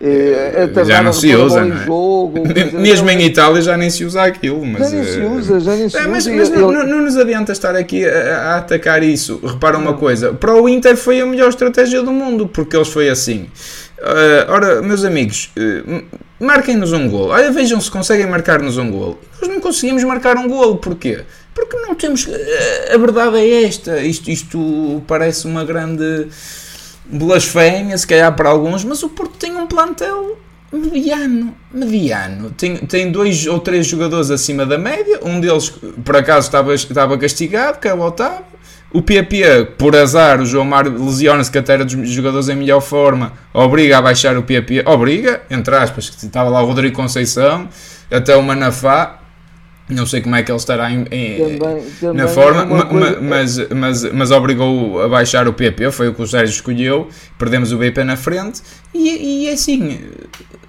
é. 0.00 0.70
É, 0.74 0.80
é, 0.80 0.84
já 0.84 1.02
não 1.02 1.12
se 1.12 1.34
usa, 1.34 1.64
não 1.64 1.76
é? 1.76 1.84
Jogo, 1.84 2.42
Mesmo 2.78 3.08
em 3.10 3.22
Itália 3.22 3.62
já 3.62 3.76
nem 3.76 3.90
se 3.90 4.04
usa 4.04 4.22
aquilo. 4.22 4.64
Mas, 4.64 4.90
já 4.90 4.96
nem 4.96 5.04
se 5.04 5.20
usa, 5.20 5.60
já 5.60 5.76
nem 5.76 5.88
se 5.88 5.96
usa. 5.96 6.08
Mas, 6.08 6.26
mas 6.26 6.50
não, 6.50 6.72
não, 6.72 7.02
nos 7.02 7.16
adianta 7.16 7.52
estar 7.52 7.76
aqui 7.76 8.04
a, 8.04 8.38
a 8.38 8.56
atacar 8.58 9.02
isso. 9.02 9.40
Repara 9.42 9.78
uma 9.78 9.94
coisa: 9.94 10.32
para 10.32 10.54
o 10.54 10.68
Inter 10.68 10.96
foi 10.96 11.20
a 11.20 11.26
melhor 11.26 11.48
estratégia 11.48 12.02
do 12.02 12.12
mundo, 12.12 12.48
porque 12.48 12.76
eles 12.76 12.88
foi 12.88 13.08
assim. 13.08 13.48
Uh, 13.98 14.50
ora, 14.50 14.82
meus 14.82 15.04
amigos, 15.04 15.50
uh, 15.56 16.02
marquem-nos 16.38 16.92
um 16.92 17.08
gol. 17.08 17.28
Olha, 17.28 17.50
vejam 17.50 17.80
se 17.80 17.90
conseguem 17.90 18.26
marcar-nos 18.26 18.76
um 18.76 18.90
gol. 18.90 19.18
Nós 19.40 19.48
não 19.48 19.60
conseguimos 19.60 20.02
marcar 20.04 20.36
um 20.36 20.48
gol. 20.48 20.76
Porquê? 20.76 21.20
Porque 21.54 21.76
não 21.76 21.94
temos. 21.94 22.26
Uh, 22.26 22.34
a 22.92 22.98
verdade 22.98 23.36
é 23.38 23.64
esta. 23.64 24.00
Isto, 24.00 24.30
isto 24.30 25.02
parece 25.06 25.46
uma 25.46 25.64
grande 25.64 26.26
blasfémia, 27.04 27.96
se 27.96 28.06
calhar 28.06 28.34
para 28.34 28.48
alguns, 28.48 28.84
mas 28.84 29.02
o 29.02 29.08
Porto 29.08 29.36
tem 29.38 29.56
um 29.56 29.66
plantel 29.66 30.38
mediano. 30.72 31.54
Mediano. 31.72 32.50
Tem, 32.50 32.76
tem 32.76 33.10
dois 33.10 33.46
ou 33.46 33.60
três 33.60 33.86
jogadores 33.86 34.30
acima 34.30 34.66
da 34.66 34.78
média. 34.78 35.20
Um 35.22 35.40
deles, 35.40 35.70
por 36.04 36.16
acaso, 36.16 36.46
estava, 36.46 36.74
estava 36.74 37.18
castigado, 37.18 37.78
que 37.78 37.88
é 37.88 37.94
o 37.94 38.00
Otávio. 38.00 38.54
O 38.92 39.02
PP, 39.02 39.72
por 39.76 39.96
azar, 39.96 40.40
o 40.40 40.46
João 40.46 40.64
Mário 40.64 41.04
lesiona-se 41.04 41.50
que 41.50 41.58
até 41.58 41.72
era 41.72 41.84
dos 41.84 42.08
jogadores 42.08 42.48
em 42.48 42.54
melhor 42.54 42.80
forma, 42.80 43.32
obriga 43.52 43.98
a 43.98 44.02
baixar 44.02 44.38
o 44.38 44.44
PP, 44.44 44.84
obriga, 44.86 45.42
entre 45.50 45.74
aspas, 45.74 46.08
que 46.08 46.24
estava 46.24 46.48
lá 46.48 46.62
o 46.62 46.66
Rodrigo 46.66 46.94
Conceição, 46.94 47.68
até 48.08 48.36
o 48.36 48.42
Manafá, 48.42 49.18
não 49.88 50.06
sei 50.06 50.22
como 50.22 50.34
é 50.34 50.42
que 50.42 50.50
ele 50.50 50.58
estará 50.58 50.90
em, 50.90 51.04
em, 51.10 51.58
também, 51.58 51.84
também 52.00 52.16
na 52.16 52.28
forma, 52.28 52.78
é 52.78 52.84
coisa... 52.84 53.20
mas, 53.20 53.68
mas, 53.68 54.12
mas 54.12 54.30
obrigou 54.30 55.02
a 55.02 55.08
baixar 55.08 55.46
o 55.46 55.52
PP, 55.52 55.90
foi 55.90 56.08
o 56.08 56.14
que 56.14 56.22
o 56.22 56.26
Sérgio 56.26 56.54
escolheu, 56.54 57.08
perdemos 57.38 57.70
o 57.70 57.76
BP 57.76 58.02
na 58.02 58.16
frente, 58.16 58.62
e, 58.94 59.44
e 59.44 59.48
é 59.48 59.52
assim, 59.52 60.00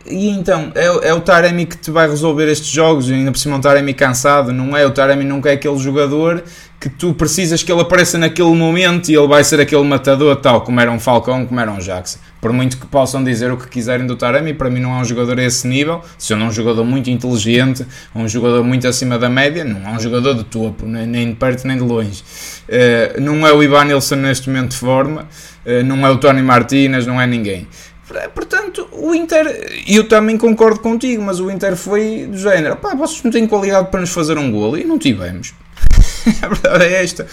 e 0.05 0.29
então, 0.29 0.71
é, 0.75 1.09
é, 1.09 1.13
o 1.13 1.21
Taremi 1.21 1.65
que 1.65 1.77
te 1.77 1.89
vai 1.89 2.07
resolver 2.07 2.47
estes 2.47 2.69
jogos, 2.69 3.09
ainda 3.09 3.31
por 3.31 3.37
cima 3.37 3.55
um 3.55 3.61
Taremi 3.61 3.93
cansado, 3.93 4.51
não 4.51 4.75
é? 4.77 4.85
O 4.85 4.91
Taremi 4.91 5.23
nunca 5.23 5.49
é 5.49 5.53
aquele 5.53 5.77
jogador 5.77 6.43
que 6.85 6.89
tu 6.89 7.15
precisas 7.15 7.63
que 7.63 7.71
ele 7.71 7.81
apareça 7.81 8.15
naquele 8.15 8.53
momento 8.53 9.09
e 9.09 9.15
ele 9.15 9.27
vai 9.27 9.43
ser 9.43 9.59
aquele 9.59 9.83
matador 9.83 10.35
tal, 10.35 10.61
como 10.61 10.79
era 10.79 10.91
um 10.91 10.99
Falcão, 10.99 11.43
como 11.43 11.59
era 11.59 11.71
um 11.71 11.79
Jackson. 11.79 12.19
Por 12.39 12.53
muito 12.53 12.77
que 12.77 12.85
possam 12.85 13.23
dizer 13.23 13.51
o 13.51 13.57
que 13.57 13.67
quiserem 13.67 14.05
do 14.05 14.15
Taremi, 14.15 14.53
para 14.53 14.69
mim 14.69 14.81
não 14.81 14.95
é 14.95 15.01
um 15.01 15.03
jogador 15.03 15.39
a 15.39 15.43
esse 15.43 15.67
nível, 15.67 16.03
se 16.15 16.35
não 16.35 16.45
é 16.45 16.49
um 16.49 16.51
jogador 16.51 16.83
muito 16.83 17.09
inteligente, 17.09 17.83
um 18.13 18.27
jogador 18.27 18.63
muito 18.63 18.87
acima 18.87 19.17
da 19.17 19.27
média, 19.27 19.65
não 19.65 19.89
é 19.89 19.93
um 19.93 19.99
jogador 19.99 20.35
de 20.35 20.43
topo, 20.43 20.85
nem 20.85 21.29
de 21.29 21.35
perto 21.35 21.67
nem 21.67 21.75
de 21.75 21.81
longe. 21.83 22.23
Uh, 22.69 23.19
não 23.19 23.47
é 23.47 23.51
o 23.51 23.63
Ivan 23.63 23.85
Nilsson 23.85 24.17
neste 24.17 24.47
momento 24.47 24.73
de 24.73 24.77
forma, 24.77 25.27
uh, 25.65 25.83
não 25.83 26.05
é 26.05 26.11
o 26.11 26.19
Tony 26.19 26.43
Martinez, 26.43 27.07
não 27.07 27.19
é 27.19 27.25
ninguém. 27.25 27.67
Portanto, 28.35 28.87
o 28.91 29.15
Inter, 29.15 29.83
eu 29.87 30.07
também 30.07 30.37
concordo 30.37 30.81
contigo, 30.81 31.23
mas 31.23 31.39
o 31.39 31.49
Inter 31.49 31.75
foi 31.75 32.27
do 32.29 32.37
género: 32.37 32.75
pá, 32.75 32.93
vocês 32.93 33.23
não 33.23 33.31
têm 33.31 33.47
qualidade 33.47 33.89
para 33.89 34.01
nos 34.01 34.11
fazer 34.11 34.37
um 34.37 34.51
golo 34.51 34.77
e 34.77 34.83
não 34.83 34.99
tivemos. 34.99 35.55
a 36.41 36.47
verdade 36.47 36.83
é 36.85 37.03
esta. 37.03 37.27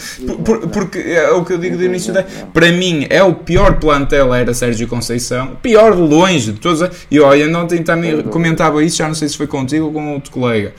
Por, 0.44 0.68
porque 0.68 0.98
é 0.98 1.30
o 1.30 1.44
que 1.44 1.52
eu 1.52 1.58
digo 1.58 1.76
do 1.76 1.84
início 1.84 2.12
da. 2.12 2.22
Para 2.22 2.70
mim, 2.72 3.06
é 3.08 3.22
o 3.22 3.34
pior 3.34 3.78
plantel 3.78 4.34
era 4.34 4.52
Sérgio 4.54 4.86
Conceição. 4.88 5.56
Pior 5.62 5.94
de 5.94 6.02
longe 6.02 6.52
de 6.52 6.60
todos. 6.60 6.88
E 7.10 7.20
olha, 7.20 7.58
ontem 7.58 7.82
também 7.82 8.22
comentava 8.22 8.82
isso, 8.84 8.96
já 8.96 9.06
não 9.06 9.14
sei 9.14 9.28
se 9.28 9.36
foi 9.36 9.46
contigo 9.46 9.86
ou 9.86 9.92
com 9.92 10.14
outro 10.14 10.30
colega 10.30 10.72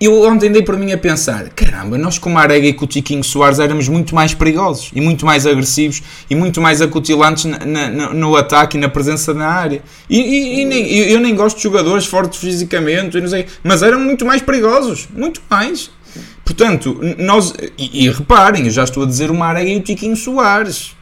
eu 0.00 0.22
ontem 0.22 0.50
dei 0.50 0.62
por 0.62 0.76
mim 0.76 0.92
a 0.92 0.98
pensar: 0.98 1.48
caramba, 1.50 1.98
nós 1.98 2.18
com 2.18 2.30
o 2.30 2.32
Marega 2.32 2.66
e 2.66 2.72
com 2.72 2.84
o 2.84 2.88
Tiquinho 2.88 3.24
Soares 3.24 3.58
éramos 3.58 3.88
muito 3.88 4.14
mais 4.14 4.32
perigosos 4.32 4.90
e 4.94 5.00
muito 5.00 5.26
mais 5.26 5.46
agressivos 5.46 6.02
e 6.30 6.34
muito 6.34 6.60
mais 6.60 6.80
acutilantes 6.80 7.44
na, 7.44 7.58
na, 7.64 8.14
no 8.14 8.36
ataque 8.36 8.76
e 8.76 8.80
na 8.80 8.88
presença 8.88 9.34
na 9.34 9.48
área. 9.48 9.82
E, 10.08 10.20
e, 10.20 10.60
e 10.60 10.64
nem, 10.64 10.86
eu 11.10 11.20
nem 11.20 11.34
gosto 11.34 11.56
de 11.56 11.62
jogadores 11.62 12.06
fortes 12.06 12.38
fisicamente, 12.38 13.28
sei, 13.28 13.46
mas 13.62 13.82
eram 13.82 14.00
muito 14.00 14.24
mais 14.24 14.40
perigosos, 14.40 15.08
muito 15.14 15.42
mais. 15.50 15.90
Portanto, 16.44 16.98
nós. 17.18 17.54
E, 17.76 18.04
e 18.04 18.10
reparem, 18.10 18.64
eu 18.64 18.70
já 18.70 18.84
estou 18.84 19.02
a 19.02 19.06
dizer 19.06 19.30
o 19.30 19.34
Marega 19.34 19.70
e 19.70 19.76
o 19.76 19.80
Tiquinho 19.80 20.16
Soares. 20.16 20.96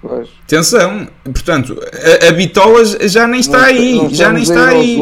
Pois. 0.00 0.28
Atenção, 0.44 1.08
portanto, 1.24 1.76
a, 2.22 2.28
a 2.28 2.32
Bitola 2.32 2.84
já 3.08 3.26
nem 3.26 3.40
está 3.40 3.64
aí, 3.64 4.08
já 4.12 4.32
nem 4.32 4.44
está 4.44 4.68
aí. 4.68 4.96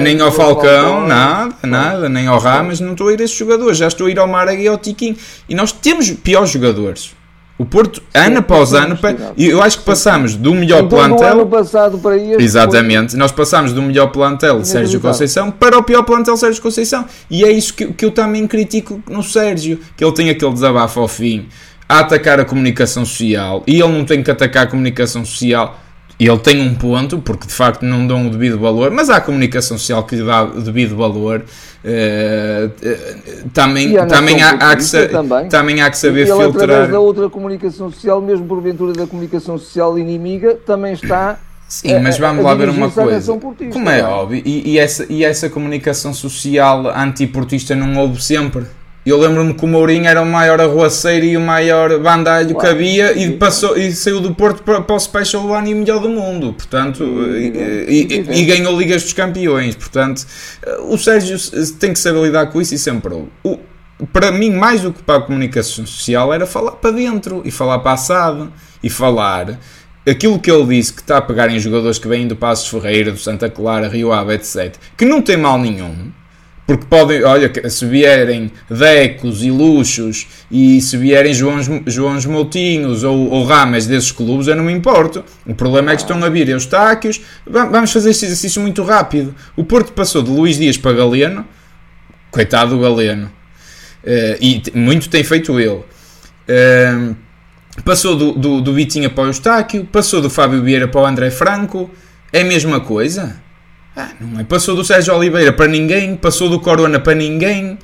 nem 0.00 0.20
ao 0.20 0.32
Falcão, 0.32 1.06
nada, 1.06 1.54
nada, 1.62 2.08
nem 2.08 2.26
ao 2.26 2.40
Ramas, 2.40 2.80
não 2.80 2.92
estou 2.92 3.08
a 3.08 3.12
ir 3.12 3.20
a 3.20 3.24
esses 3.24 3.36
jogadores, 3.36 3.78
já 3.78 3.86
estou 3.86 4.08
a 4.08 4.10
ir 4.10 4.18
ao 4.18 4.26
Marega 4.26 4.62
e 4.62 4.66
ao 4.66 4.78
Tiquinho. 4.78 5.16
E 5.48 5.54
nós 5.54 5.70
temos 5.70 6.10
piores 6.10 6.50
jogadores. 6.50 7.14
O 7.62 7.64
Porto, 7.64 8.02
ano 8.12 8.38
após 8.38 8.74
ano, 8.74 8.98
e 9.36 9.46
eu 9.46 9.62
acho 9.62 9.78
que 9.78 9.84
passamos 9.84 10.34
do 10.34 10.52
melhor 10.52 10.82
então, 10.82 10.98
plantel. 10.98 11.28
ano 11.28 11.46
passado 11.46 11.96
para 11.96 12.16
este 12.16 12.42
Exatamente, 12.42 13.16
nós 13.16 13.30
passamos 13.30 13.72
do 13.72 13.80
melhor 13.80 14.08
plantel 14.08 14.58
de 14.58 14.66
Sérgio 14.66 14.98
Conceição 14.98 15.48
para 15.48 15.78
o 15.78 15.82
pior 15.84 16.02
plantel 16.02 16.36
Sérgio 16.36 16.60
Conceição. 16.60 17.04
E 17.30 17.44
é 17.44 17.52
isso 17.52 17.72
que, 17.72 17.86
que 17.92 18.04
eu 18.04 18.10
também 18.10 18.48
critico 18.48 19.00
no 19.08 19.22
Sérgio, 19.22 19.78
que 19.96 20.04
ele 20.04 20.12
tem 20.12 20.28
aquele 20.28 20.52
desabafo 20.52 20.98
ao 20.98 21.06
fim 21.06 21.46
a 21.88 22.00
atacar 22.00 22.40
a 22.40 22.44
comunicação 22.44 23.04
social 23.04 23.62
e 23.64 23.80
ele 23.80 23.92
não 23.92 24.04
tem 24.04 24.24
que 24.24 24.30
atacar 24.32 24.64
a 24.64 24.66
comunicação 24.66 25.24
social. 25.24 25.78
E 26.18 26.26
ele 26.26 26.38
tem 26.38 26.60
um 26.60 26.74
ponto, 26.74 27.18
porque 27.18 27.46
de 27.46 27.52
facto 27.52 27.84
não 27.84 28.06
dão 28.06 28.26
o 28.26 28.30
devido 28.30 28.58
valor, 28.58 28.90
mas 28.90 29.10
há 29.10 29.16
a 29.16 29.20
comunicação 29.20 29.76
social 29.76 30.04
que 30.04 30.16
lhe 30.16 30.24
dá 30.24 30.44
o 30.44 30.60
devido 30.60 30.96
valor. 30.96 31.44
Uh, 31.84 32.68
uh, 32.68 33.50
também, 33.52 33.92
também, 34.06 34.40
há, 34.40 34.50
há 34.50 34.76
que 34.76 35.08
também. 35.08 35.48
também 35.48 35.82
há 35.82 35.90
que 35.90 35.98
saber 35.98 36.26
e 36.26 36.30
ele, 36.30 36.40
filtrar. 36.42 36.64
através 36.64 36.90
da 36.90 37.00
outra 37.00 37.28
comunicação 37.28 37.90
social, 37.90 38.20
mesmo 38.20 38.46
porventura 38.46 38.92
da 38.92 39.06
comunicação 39.06 39.58
social 39.58 39.98
inimiga, 39.98 40.54
também 40.54 40.92
está 40.92 41.38
Sim, 41.72 41.98
mas 42.00 42.18
vamos 42.18 42.44
lá 42.44 42.54
ver 42.54 42.68
uma 42.68 42.90
coisa. 42.90 43.32
Como 43.72 43.88
é, 43.88 44.00
é 44.00 44.04
óbvio, 44.04 44.42
e, 44.44 44.72
e, 44.72 44.78
essa, 44.78 45.06
e 45.08 45.24
essa 45.24 45.48
comunicação 45.48 46.12
social 46.12 46.86
antiportista 46.94 47.74
não 47.74 47.98
houve 47.98 48.22
sempre. 48.22 48.66
Eu 49.04 49.18
lembro-me 49.18 49.52
que 49.52 49.64
o 49.64 49.68
Mourinho 49.68 50.06
era 50.06 50.22
o 50.22 50.26
maior 50.26 50.60
arruaceiro 50.60 51.26
e 51.26 51.36
o 51.36 51.40
maior 51.40 51.98
bandalho 51.98 52.56
que 52.56 52.66
havia 52.66 53.18
e, 53.18 53.32
passou, 53.32 53.76
e 53.76 53.90
saiu 53.90 54.20
do 54.20 54.32
Porto 54.32 54.62
para, 54.62 54.80
para 54.80 54.94
o 54.94 55.00
Special 55.00 55.44
One 55.44 55.70
e 55.70 55.74
o 55.74 55.78
melhor 55.78 56.00
do 56.00 56.08
mundo. 56.08 56.52
Portanto, 56.52 57.02
e, 57.04 57.88
e, 57.88 58.40
e, 58.40 58.44
ganhou 58.44 58.78
Ligas 58.78 59.02
dos 59.02 59.12
Campeões. 59.12 59.74
Portanto, 59.74 60.24
o 60.88 60.96
Sérgio 60.96 61.36
tem 61.80 61.92
que 61.92 61.98
saber 61.98 62.22
lidar 62.22 62.46
com 62.46 62.60
isso 62.60 62.76
e 62.76 62.78
sempre. 62.78 63.12
O, 63.42 63.58
para 64.12 64.30
mim, 64.30 64.50
mais 64.50 64.82
do 64.82 64.92
que 64.92 65.02
para 65.02 65.18
a 65.18 65.22
comunicação 65.22 65.84
social, 65.84 66.32
era 66.32 66.46
falar 66.46 66.72
para 66.72 66.92
dentro 66.92 67.42
e 67.44 67.50
falar 67.50 67.80
para 67.80 67.92
assado 67.92 68.52
e 68.80 68.88
falar 68.88 69.58
aquilo 70.08 70.38
que 70.38 70.50
ele 70.50 70.76
disse 70.76 70.92
que 70.92 71.00
está 71.00 71.18
a 71.18 71.22
pegar 71.22 71.50
em 71.50 71.58
jogadores 71.58 71.98
que 71.98 72.06
vêm 72.06 72.28
do 72.28 72.36
Passos 72.36 72.68
Ferreira, 72.68 73.10
do 73.10 73.18
Santa 73.18 73.50
Clara, 73.50 73.88
Rio 73.88 74.12
Ave, 74.12 74.34
etc., 74.34 74.76
que 74.96 75.04
não 75.04 75.20
tem 75.20 75.36
mal 75.36 75.58
nenhum 75.58 76.12
porque 76.66 76.86
podem, 76.86 77.24
olha, 77.24 77.50
se 77.68 77.84
vierem 77.86 78.50
Decos 78.70 79.42
e 79.42 79.50
Luxos 79.50 80.28
e 80.50 80.80
se 80.80 80.96
vierem 80.96 81.34
Joões, 81.34 81.68
Joões 81.86 82.24
Moutinhos 82.24 83.02
ou, 83.02 83.28
ou 83.30 83.44
Ramas 83.44 83.86
desses 83.86 84.12
clubes, 84.12 84.46
eu 84.46 84.54
não 84.54 84.64
me 84.64 84.72
importo. 84.72 85.24
O 85.44 85.54
problema 85.54 85.90
é 85.90 85.96
que 85.96 86.02
estão 86.02 86.22
a 86.22 86.28
vir 86.28 86.48
Eustáquios. 86.48 87.20
Vamos 87.46 87.92
fazer 87.92 88.10
este 88.10 88.26
exercício 88.26 88.62
muito 88.62 88.82
rápido. 88.84 89.34
O 89.56 89.64
Porto 89.64 89.92
passou 89.92 90.22
de 90.22 90.30
Luís 90.30 90.56
Dias 90.56 90.76
para 90.76 90.92
Galeno, 90.92 91.44
coitado 92.30 92.76
do 92.76 92.80
Galeno, 92.80 93.26
uh, 93.26 94.36
e 94.40 94.62
muito 94.72 95.08
tem 95.08 95.24
feito 95.24 95.58
ele. 95.58 95.82
Uh, 96.48 97.16
passou 97.84 98.14
do, 98.14 98.32
do, 98.32 98.60
do 98.60 98.72
Vitinha 98.72 99.10
para 99.10 99.24
o 99.24 99.26
Eustáquio, 99.26 99.84
passou 99.90 100.20
do 100.20 100.30
Fábio 100.30 100.62
Vieira 100.62 100.86
para 100.86 101.00
o 101.00 101.06
André 101.06 101.30
Franco. 101.30 101.90
É 102.32 102.42
a 102.42 102.44
mesma 102.44 102.80
coisa? 102.80 103.42
Ah, 103.96 104.10
não 104.20 104.40
é? 104.40 104.44
Passou 104.44 104.74
do 104.74 104.84
Sérgio 104.84 105.14
Oliveira 105.14 105.52
para 105.52 105.66
ninguém, 105.68 106.16
passou 106.16 106.48
do 106.48 106.58
Corona 106.58 106.98
para 106.98 107.14
ninguém. 107.14 107.78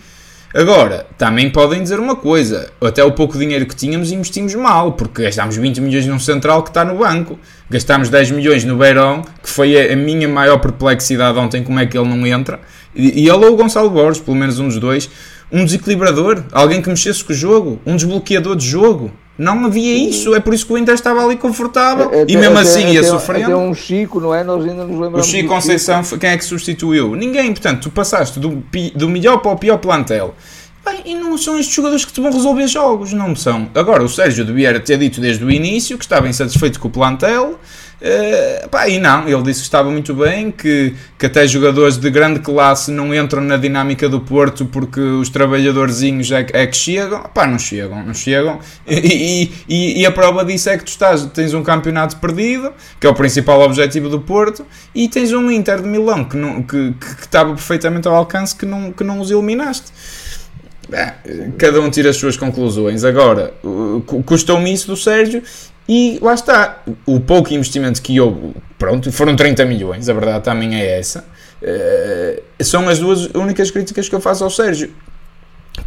Agora, 0.55 1.07
também 1.19 1.51
podem 1.51 1.83
dizer 1.83 2.01
uma 2.01 2.17
coisa: 2.17 2.73
até 2.81 3.05
o 3.05 3.13
pouco 3.13 3.39
dinheiro 3.39 3.67
que 3.67 3.77
tínhamos 3.77 4.11
investimos 4.11 4.55
mal, 4.55 4.93
porque 4.93 5.23
gastámos 5.25 5.57
20 5.57 5.81
milhões 5.83 6.07
num 6.07 6.19
central 6.19 6.63
que 6.63 6.71
está 6.71 6.85
no 6.85 6.99
banco, 6.99 7.39
gastámos 7.69 8.09
10 8.09 8.31
milhões 8.31 8.65
no 8.65 8.77
Beirão, 8.77 9.23
que 9.43 9.51
foi 9.51 9.93
a, 9.93 9.95
minha 9.95 10.27
maior 10.27 10.59
perplexidade 10.59 11.39
ontem, 11.39 11.63
como 11.63 11.79
é 11.79 11.85
que 11.85 11.99
ele 11.99 12.09
não 12.09 12.27
entra, 12.27 12.61
e, 12.95 13.25
e 13.25 13.29
ele 13.29 13.45
ou 13.45 13.53
o 13.53 13.57
Gonçalo 13.57 13.91
Borges, 13.91 14.23
pelo 14.23 14.37
menos 14.37 14.59
um 14.59 14.69
dos 14.69 14.79
dois, 14.79 15.11
um 15.53 15.67
desequilibrador, 15.67 16.43
alguém 16.51 16.81
que 16.81 16.89
mexesse 16.89 17.23
com 17.23 17.33
o 17.35 17.37
jogo, 17.37 17.81
um 17.85 17.97
desbloqueador 17.97 18.57
de 18.57 18.67
jogo. 18.67 19.13
Não 19.39 19.67
havia 19.67 19.97
isso, 19.97 20.35
é 20.35 20.41
por 20.41 20.53
isso 20.53 20.67
que 20.67 20.73
o 20.73 20.79
Inter 20.79 20.95
estava 20.95 21.25
ali 21.25 21.37
confortável 21.37 22.07
até, 22.07 22.25
e 22.27 22.37
mesmo 22.37 22.59
até, 22.59 22.69
assim 22.69 22.89
ia 22.89 23.05
sofrendo. 23.05 23.45
Até 23.45 23.57
um 23.57 23.73
Chico, 23.73 24.19
não 24.19 24.35
é? 24.35 24.43
Nós 24.43 24.65
ainda 24.65 24.85
nos 24.85 24.99
lembramos. 24.99 25.27
O 25.27 25.31
Chico 25.31 25.49
Conceição, 25.49 26.03
quem 26.19 26.31
é 26.31 26.37
que 26.37 26.45
substituiu? 26.45 27.15
Ninguém, 27.15 27.53
portanto, 27.53 27.83
tu 27.83 27.91
passaste 27.91 28.41
do, 28.41 28.61
do 28.97 29.09
melhor 29.09 29.37
para 29.39 29.53
o 29.53 29.57
pior 29.57 29.79
plantel. 29.79 30.35
Bem, 30.89 31.03
e 31.05 31.15
não 31.15 31.37
são 31.37 31.59
estes 31.59 31.75
jogadores 31.75 32.05
que 32.05 32.13
te 32.13 32.21
vão 32.21 32.33
resolver 32.33 32.67
jogos, 32.67 33.13
não 33.13 33.37
são. 33.37 33.69
Agora, 33.75 34.03
o 34.03 34.09
Sérgio 34.09 34.45
devia 34.45 34.79
ter 34.81 34.99
dito 34.99 35.21
desde 35.21 35.45
o 35.45 35.51
início 35.51 35.99
que 35.99 36.05
estava 36.05 36.29
insatisfeito 36.29 36.81
com 36.81 36.89
o 36.89 36.91
plantel 36.91 37.59
Uh, 38.01 38.69
pá, 38.69 38.89
e 38.89 39.01
não, 39.01 39.29
ele 39.29 39.43
disse 39.43 39.59
que 39.61 39.67
estava 39.67 39.91
muito 39.91 40.15
bem, 40.15 40.53
que, 40.53 40.95
que 41.19 41.27
até 41.27 41.45
jogadores 41.49 41.97
de 41.97 42.09
grande 42.09 42.39
classe 42.39 42.93
não 42.93 43.13
entram 43.13 43.43
na 43.43 43.57
dinâmica 43.57 44.09
do 44.09 44.21
Porto 44.21 44.65
porque 44.67 45.01
os 45.01 45.29
trabalhadorzinhos 45.29 46.31
é, 46.31 46.47
é 46.53 46.67
que 46.67 46.77
chegam. 46.77 47.25
Pá, 47.35 47.45
não 47.45 47.59
chegam, 47.59 48.05
não 48.05 48.15
chegam. 48.15 48.59
E, 49.09 49.53
e, 49.69 50.01
e, 50.01 50.07
a 50.07 50.11
prova 50.11 50.45
disso 50.45 50.69
é 50.69 50.77
que 50.77 50.85
tu 50.85 50.89
estás, 50.89 51.25
tens 51.27 51.55
um 51.55 51.63
campeonato 51.63 52.17
perdido, 52.17 52.73
que 53.01 53.07
é 53.07 53.11
o 53.11 53.15
principal 53.15 53.61
objetivo 53.63 54.09
do 54.09 54.21
Porto, 54.21 54.67
e 54.95 55.09
tens 55.09 55.33
um 55.33 55.51
Inter 55.51 55.81
de 55.81 55.89
Milão 55.89 56.25
que, 56.25 56.37
não, 56.37 56.63
que, 56.63 56.93
que, 56.93 57.17
que 57.17 57.23
estava 57.23 57.51
perfeitamente 57.55 58.07
ao 58.07 58.15
alcance 58.15 58.55
que 58.55 58.67
não, 58.67 58.93
que 58.93 59.03
não 59.03 59.21
os 59.21 59.31
eliminaste. 59.31 59.93
Cada 61.59 61.81
um 61.81 61.91
tira 61.91 62.11
as 62.11 62.17
suas 62.17 62.37
conclusões. 62.37 63.05
Agora, 63.05 63.53
custou-me 64.25 64.73
isso 64.73 64.87
do 64.87 64.97
Sérgio 64.97 65.43
e 65.89 66.19
lá 66.21 66.35
está, 66.35 66.83
o 67.07 67.19
pouco 67.19 67.53
investimento 67.55 68.03
que 68.03 68.21
houve, 68.21 68.55
pronto, 68.79 69.11
foram 69.11 69.35
30 69.35 69.65
milhões, 69.65 70.09
a 70.09 70.13
verdade 70.13 70.45
também 70.45 70.75
é 70.75 70.99
essa. 70.99 71.25
Uh, 71.63 72.43
são 72.63 72.89
as 72.89 72.99
duas 72.99 73.27
únicas 73.35 73.71
críticas 73.71 74.09
que 74.09 74.15
eu 74.15 74.21
faço 74.21 74.45
ao 74.45 74.51
Sérgio. 74.51 74.91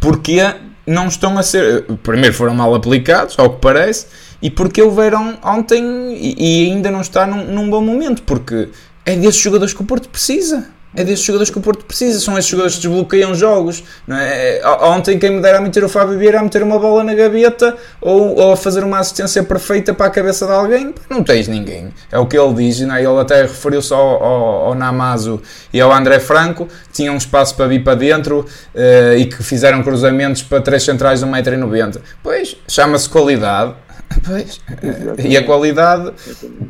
Porque 0.00 0.40
não 0.86 1.06
estão 1.06 1.38
a 1.38 1.42
ser. 1.42 1.84
Primeiro, 2.02 2.34
foram 2.34 2.54
mal 2.54 2.74
aplicados, 2.74 3.38
ao 3.38 3.50
que 3.50 3.60
parece, 3.60 4.06
e 4.40 4.50
porque 4.50 4.82
o 4.82 4.90
Verão 4.90 5.38
ontem 5.42 5.84
e 6.20 6.70
ainda 6.70 6.90
não 6.90 7.00
está 7.00 7.26
num, 7.26 7.44
num, 7.46 7.70
bom 7.70 7.80
momento, 7.80 8.22
porque 8.22 8.68
é 9.04 9.16
desses 9.16 9.40
jogadores 9.40 9.72
que 9.72 9.82
o 9.82 9.84
Porto 9.84 10.08
precisa. 10.08 10.68
É 10.94 11.04
desses 11.04 11.24
jogadores 11.24 11.50
que 11.50 11.58
o 11.58 11.62
Porto 11.62 11.84
precisa, 11.84 12.20
são 12.20 12.36
esses 12.38 12.50
jogadores 12.50 12.76
que 12.76 12.82
desbloqueiam 12.82 13.34
jogos. 13.34 13.82
Não 14.06 14.16
é? 14.16 14.60
Ontem 14.82 15.18
quem 15.18 15.30
me 15.30 15.40
dera 15.40 15.58
a 15.58 15.60
meter 15.60 15.82
o 15.84 15.88
Fábio 15.88 16.18
Vieira 16.18 16.40
a 16.40 16.42
meter 16.42 16.62
uma 16.62 16.78
bola 16.78 17.02
na 17.02 17.14
gaveta 17.14 17.76
ou, 18.00 18.36
ou 18.38 18.52
a 18.52 18.56
fazer 18.56 18.84
uma 18.84 18.98
assistência 18.98 19.42
perfeita 19.42 19.94
para 19.94 20.06
a 20.06 20.10
cabeça 20.10 20.46
de 20.46 20.52
alguém, 20.52 20.94
não 21.08 21.22
tens 21.22 21.48
ninguém. 21.48 21.92
É 22.10 22.18
o 22.18 22.26
que 22.26 22.36
ele 22.36 22.54
diz, 22.54 22.80
não 22.80 22.94
é? 22.94 23.02
ele 23.02 23.20
até 23.20 23.42
referiu-se 23.42 23.92
ao, 23.92 24.00
ao, 24.00 24.66
ao, 24.66 24.74
Namazo 24.74 25.40
e 25.72 25.80
ao 25.80 25.92
André 25.92 26.18
Franco, 26.18 26.68
tinham 26.92 27.14
um 27.14 27.18
espaço 27.18 27.54
para 27.54 27.66
vir 27.66 27.82
para 27.82 27.94
dentro 27.94 28.40
uh, 28.74 29.16
e 29.16 29.26
que 29.26 29.42
fizeram 29.42 29.82
cruzamentos 29.82 30.42
para 30.42 30.60
três 30.60 30.82
centrais 30.82 31.20
de 31.20 31.26
1,90m. 31.26 32.00
Pois, 32.22 32.56
chama-se 32.68 33.08
qualidade. 33.08 33.74
Pois. 34.24 34.60
E 35.24 35.36
a 35.36 35.44
qualidade 35.44 36.12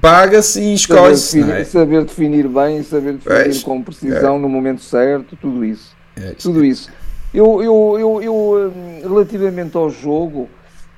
paga-se 0.00 0.60
e 0.60 0.74
escolhe-se. 0.74 1.40
Saber, 1.40 1.60
é? 1.60 1.64
saber, 1.64 2.04
definir 2.04 2.48
bem, 2.48 2.82
saber 2.82 3.14
definir 3.14 3.44
pois. 3.44 3.62
com 3.62 3.82
precisão 3.82 4.36
é. 4.36 4.38
no 4.38 4.48
momento 4.48 4.82
certo, 4.82 5.36
tudo 5.36 5.64
isso. 5.64 5.94
É. 6.16 6.32
Tudo 6.32 6.64
isso. 6.64 6.90
Eu, 7.32 7.62
eu, 7.62 7.96
eu, 7.98 8.22
eu, 8.22 8.72
hum, 8.74 9.00
relativamente 9.02 9.76
ao 9.76 9.88
jogo, 9.88 10.48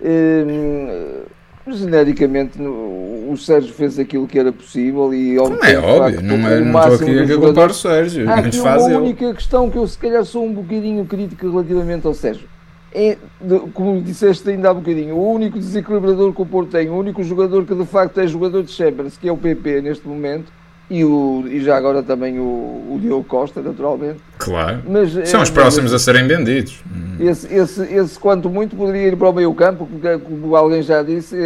hum, 0.03 1.23
genericamente 1.69 2.61
o 2.61 3.37
Sérgio 3.37 3.73
fez 3.73 3.99
aquilo 3.99 4.27
que 4.27 4.39
era 4.39 4.53
possível 4.53 5.15
e 5.15 5.35
não 5.37 5.65
é 5.65 5.79
óbvio, 5.79 6.23
não, 6.23 6.49
é, 6.49 6.61
não 6.61 6.93
estou 6.93 7.09
aqui 7.09 7.33
a 7.33 7.39
culpar 7.39 7.71
o 7.71 7.75
Sérgio, 7.75 8.29
Há 8.29 8.35
aqui 8.35 8.59
uma 8.59 8.77
única 8.99 9.33
questão 9.33 9.71
que 9.71 9.79
eu 9.79 9.87
se 9.87 9.97
calhar 9.97 10.25
sou 10.25 10.45
um 10.45 10.53
bocadinho 10.53 11.05
crítica 11.07 11.49
relativamente 11.49 12.07
ao 12.07 12.13
Sérgio 12.13 12.49
como 13.73 14.01
disseste 14.01 14.49
ainda 14.51 14.71
há 14.71 14.75
bocadinho, 14.75 15.17
o 15.17 15.33
único 15.33 15.59
desequilibrador 15.59 16.33
que 16.33 16.43
o 16.43 16.47
Porto 16.47 16.71
tem, 16.71 16.89
o 16.89 16.97
único 16.97 17.23
jogador 17.23 17.65
que 17.65 17.75
de 17.75 17.85
facto 17.85 18.21
é 18.21 18.27
jogador 18.27 18.63
de 18.63 18.71
Champions, 18.71 19.17
que 19.17 19.29
é 19.29 19.33
o 19.33 19.37
PP 19.37 19.83
neste 19.83 20.07
momento, 20.07 20.53
e, 20.89 21.05
o, 21.05 21.45
e 21.47 21.61
já 21.61 21.77
agora 21.77 22.03
também 22.03 22.39
o, 22.39 22.43
o 22.43 22.99
Diogo 23.01 23.25
Costa, 23.25 23.63
naturalmente. 23.63 24.21
Claro. 24.39 24.83
Mas, 24.87 25.13
São 25.29 25.41
é, 25.41 25.43
os 25.43 25.51
próximos 25.51 25.95
a 25.95 25.99
serem 25.99 26.27
vendidos. 26.27 26.83
Esse, 27.19 27.53
esse, 27.53 27.83
esse, 27.83 28.19
quanto 28.19 28.51
muito, 28.51 28.77
poderia 28.77 29.09
ir 29.09 29.17
para 29.17 29.31
o 29.31 29.33
meio 29.33 29.53
campo, 29.55 29.87
porque, 29.87 30.19
como 30.19 30.55
alguém 30.55 30.83
já 30.83 31.03
disse, 31.03 31.37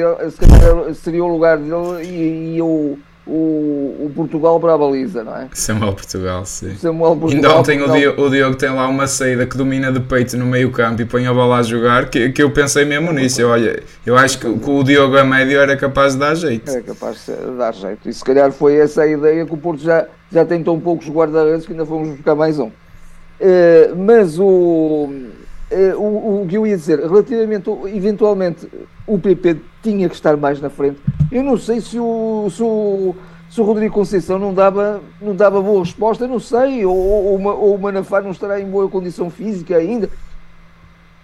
seria 0.97 1.25
o 1.25 1.29
lugar 1.29 1.57
dele 1.57 2.05
e, 2.05 2.57
e 2.57 2.63
o 2.63 2.99
o, 3.29 4.07
o, 4.07 4.13
Portugal 4.15 4.59
para 4.59 4.75
a 4.75 4.79
baliza, 4.79 5.23
não 5.23 5.37
é? 5.37 5.49
Samuel 5.53 5.93
Portugal, 5.93 6.47
sim. 6.47 6.75
Samuel 6.77 7.17
Portugal, 7.17 7.51
Ainda 7.51 7.61
ontem 7.61 7.79
Portugal. 7.79 7.97
O, 7.97 8.01
Diogo, 8.01 8.23
o 8.23 8.31
Diogo 8.31 8.57
tem 8.57 8.71
lá 8.71 8.89
uma 8.89 9.07
saída 9.07 9.47
que 9.47 9.57
domina 9.57 9.93
de 9.93 10.01
peito 10.01 10.37
no 10.37 10.47
meio 10.47 10.71
campo 10.73 11.03
e 11.03 11.05
põe 11.05 11.27
a 11.27 11.35
bola 11.35 11.59
a 11.59 11.63
jogar, 11.63 12.09
que, 12.09 12.31
que 12.31 12.43
eu 12.43 12.51
pensei 12.51 12.87
mesmo 12.87 13.13
nisso. 13.13 13.41
Eu, 13.41 13.51
olha, 13.51 13.83
eu 14.07 14.17
acho 14.17 14.39
que, 14.39 14.51
que 14.59 14.71
o 14.71 14.83
Diogo 14.83 15.17
a 15.19 15.25
médio 15.25 15.61
era 15.61 15.77
capaz 15.77 16.15
de 16.15 16.21
dar 16.21 16.35
jeito. 16.35 16.71
Era 16.71 16.83
capaz 16.83 17.27
de 17.27 17.57
dar 17.57 17.75
jeito. 17.75 18.09
E 18.09 18.13
se 18.13 18.25
calhar 18.25 18.51
foi 18.51 18.77
essa 18.77 19.03
a 19.03 19.07
ideia 19.07 19.45
que 19.45 19.53
o 19.53 19.59
Porto 19.59 19.83
já, 19.83 20.07
já 20.33 20.45
tentou 20.45 20.75
um 20.75 20.81
poucos 20.81 21.09
guarda-redes 21.09 21.67
que 21.67 21.73
ainda 21.73 21.85
fomos 21.85 22.09
buscar 22.09 22.35
mais 22.35 22.59
um. 22.59 22.69
Uh, 22.69 23.95
mas 23.97 24.39
o, 24.39 25.11
o, 25.97 26.43
o, 26.43 26.47
que 26.49 26.57
eu 26.57 26.67
ia 26.67 26.77
dizer, 26.77 26.99
relativamente, 27.01 27.71
eventualmente, 27.95 28.69
o 29.07 29.19
PP 29.19 29.57
tinha 29.83 30.09
que 30.09 30.15
estar 30.15 30.37
mais 30.37 30.61
na 30.61 30.71
frente. 30.71 30.99
Eu 31.31 31.43
não 31.43 31.57
sei 31.59 31.81
se 31.81 31.99
o, 31.99 32.49
se 32.51 32.63
o, 32.63 33.15
se 33.51 33.61
o 33.61 33.65
Rodrigo 33.65 33.95
Conceição 33.95 34.39
não 34.39 34.55
dava, 34.55 35.03
não 35.21 35.35
dava 35.35 35.61
boa 35.61 35.81
resposta, 35.85 36.27
não 36.27 36.41
sei, 36.41 36.87
ou, 36.87 36.97
ou, 36.97 37.43
ou 37.43 37.75
o 37.75 37.79
Manafá 37.79 38.21
não 38.21 38.31
estará 38.31 38.61
em 38.61 38.67
boa 38.67 38.89
condição 38.89 39.29
física 39.29 39.77
ainda. 39.77 40.09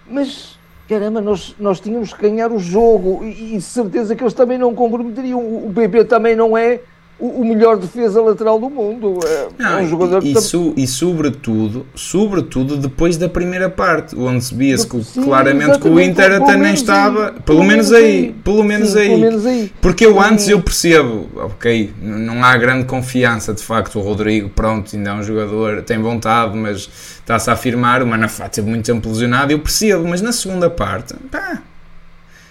Mas, 0.07 0.59
caramba, 0.87 1.21
nós, 1.21 1.55
nós 1.59 1.79
tínhamos 1.79 2.13
que 2.13 2.21
ganhar 2.21 2.51
o 2.51 2.59
jogo 2.59 3.23
e, 3.23 3.55
e 3.55 3.61
certeza 3.61 4.15
que 4.15 4.23
eles 4.23 4.33
também 4.33 4.57
não 4.57 4.75
comprometeriam. 4.75 5.39
O 5.39 5.71
PP 5.73 6.05
também 6.05 6.35
não 6.35 6.55
é 6.55 6.81
o, 7.17 7.45
melhor 7.45 7.77
defesa 7.77 8.21
lateral 8.21 8.59
do 8.59 8.69
mundo. 8.69 9.19
É, 9.25 9.63
é 9.63 9.77
um 9.77 9.87
jogador 9.87 10.23
e, 10.23 10.33
que 10.33 10.39
e, 10.39 10.83
e 10.83 10.87
sobretudo, 10.87 11.85
sobretudo 11.95 12.75
depois 12.75 13.15
da 13.17 13.29
primeira 13.29 13.69
parte, 13.69 14.15
onde 14.17 14.43
se 14.43 14.53
via-se 14.53 14.87
claramente 15.23 15.79
que 15.79 15.87
o 15.87 15.99
Inter 15.99 16.41
até 16.41 16.57
nem 16.57 16.73
estava, 16.73 17.27
aí, 17.27 17.41
pelo, 17.41 17.63
menos 17.63 17.91
aí, 17.91 18.03
aí, 18.03 18.35
pelo 18.43 18.63
menos 18.63 18.89
sim, 18.89 18.99
aí. 18.99 19.07
Pelo 19.07 19.19
menos 19.19 19.45
aí. 19.45 19.71
Porque 19.81 20.05
eu 20.05 20.19
antes 20.19 20.49
eu 20.49 20.61
percebo, 20.61 21.29
ok, 21.35 21.93
não 22.01 22.43
há 22.43 22.55
grande 22.57 22.85
confiança, 22.85 23.53
de 23.53 23.63
facto, 23.63 23.97
o 23.99 24.01
Rodrigo, 24.01 24.49
pronto, 24.49 24.95
ainda 24.95 25.11
é 25.11 25.13
um 25.13 25.23
jogador, 25.23 25.83
tem 25.83 25.97
vontade, 25.97 26.57
mas 26.57 26.89
está-se 27.19 27.49
a 27.49 27.53
afirmar, 27.53 28.03
o 28.03 28.07
Manafá 28.07 28.49
teve 28.49 28.69
muito 28.69 28.85
tempo 28.85 29.07
lesionado, 29.07 29.53
eu 29.53 29.59
percebo, 29.59 30.05
mas 30.07 30.21
na 30.21 30.33
segunda 30.33 30.69
parte, 30.69 31.13
pá. 31.31 31.61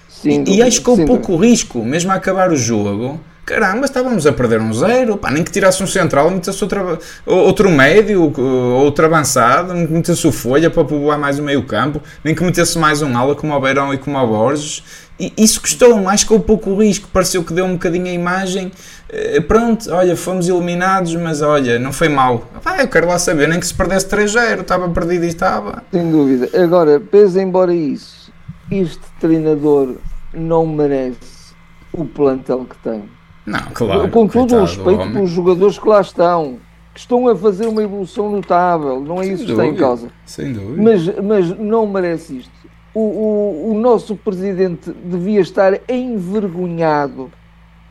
Sim, 0.09 0.43
e, 0.47 0.57
e 0.57 0.63
acho 0.63 0.81
que 0.81 0.89
houve 0.89 1.05
pouco 1.05 1.37
risco, 1.37 1.85
mesmo 1.85 2.11
a 2.11 2.15
acabar 2.15 2.51
o 2.51 2.57
jogo 2.57 3.21
caramba, 3.45 3.85
estávamos 3.85 4.27
a 4.27 4.33
perder 4.33 4.61
um 4.61 4.73
zero, 4.73 5.17
pá, 5.17 5.31
nem 5.31 5.45
que 5.45 5.51
tirasse 5.51 5.83
um 5.83 5.87
central, 5.87 6.31
metesse 6.31 6.63
outra, 6.63 6.99
outro 7.27 7.71
médio, 7.71 8.33
outro 8.41 9.07
avançado, 9.07 9.75
metesse 9.75 10.27
o 10.27 10.33
Folha 10.33 10.71
para 10.71 10.85
povoar 10.85 11.19
mais 11.19 11.39
o 11.39 11.43
meio 11.43 11.63
campo, 11.65 12.01
nem 12.23 12.35
que 12.35 12.43
metesse 12.43 12.79
mais 12.79 13.03
um 13.03 13.17
ala 13.17 13.35
como 13.35 13.55
o 13.55 13.61
Beirão 13.61 13.93
e 13.93 13.99
como 13.99 14.19
o 14.19 14.27
Borges. 14.27 14.83
E 15.19 15.33
isso 15.39 15.61
custou 15.61 15.97
mais 16.03 16.25
com 16.25 16.41
pouco 16.41 16.75
risco, 16.75 17.09
pareceu 17.13 17.45
que 17.45 17.53
deu 17.53 17.65
um 17.65 17.75
bocadinho 17.75 18.07
a 18.07 18.11
imagem. 18.11 18.73
Eh, 19.09 19.41
pronto, 19.41 19.89
olha, 19.93 20.17
fomos 20.17 20.49
eliminados, 20.49 21.15
mas 21.15 21.41
olha, 21.41 21.79
não 21.79 21.93
foi 21.93 22.09
mal. 22.09 22.49
Eu 22.81 22.89
quero 22.89 23.07
lá 23.07 23.17
saber, 23.17 23.47
nem 23.47 23.61
que 23.61 23.67
se 23.67 23.75
perdesse 23.75 24.09
3-0, 24.09 24.63
estava 24.63 24.89
perdido 24.89 25.25
e 25.25 25.29
estava. 25.29 25.85
Sem 25.93 26.11
dúvida. 26.11 26.51
Agora, 26.61 26.99
pese 26.99 27.41
embora 27.41 27.73
isso, 27.73 28.33
este 28.69 29.05
treinador 29.21 29.95
não 30.33 30.67
merece 30.67 31.55
o 31.93 32.05
plantel 32.05 32.65
que 32.65 32.77
tem. 32.79 33.05
Não, 33.47 33.61
claro. 33.73 34.09
Com 34.09 34.27
todo 34.27 34.57
o 34.57 34.61
respeito 34.61 35.13
pelos 35.13 35.31
jogadores 35.31 35.79
que 35.79 35.89
lá 35.89 36.01
estão, 36.01 36.59
que 36.93 37.01
estão 37.01 37.29
a 37.29 37.37
fazer 37.37 37.67
uma 37.67 37.83
evolução 37.83 38.31
notável, 38.31 39.01
não 39.01 39.21
é 39.21 39.25
Sem 39.25 39.35
isso 39.35 39.45
que 39.45 39.51
está 39.51 39.67
em 39.67 39.75
causa. 39.75 40.09
Sem 40.25 40.53
dúvida. 40.53 40.83
Mas, 40.83 41.23
mas 41.23 41.59
não 41.59 41.87
merece 41.87 42.39
isto. 42.39 42.53
O, 42.95 43.01
o, 43.01 43.71
o 43.73 43.75
nosso 43.75 44.15
presidente 44.17 44.93
devia 45.05 45.41
estar 45.41 45.81
envergonhado 45.89 47.31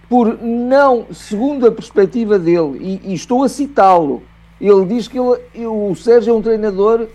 por 0.09 0.37
não, 0.41 1.07
segundo 1.11 1.67
a 1.67 1.71
perspectiva 1.71 2.37
dele, 2.37 2.77
e, 2.79 3.11
e 3.11 3.13
estou 3.13 3.43
a 3.43 3.49
citá-lo, 3.49 4.23
ele 4.61 4.85
diz 4.85 5.07
que 5.07 5.17
ele, 5.17 5.65
o 5.65 5.95
Sérgio 5.95 6.33
é 6.33 6.37
um 6.37 6.41
treinador 6.41 7.07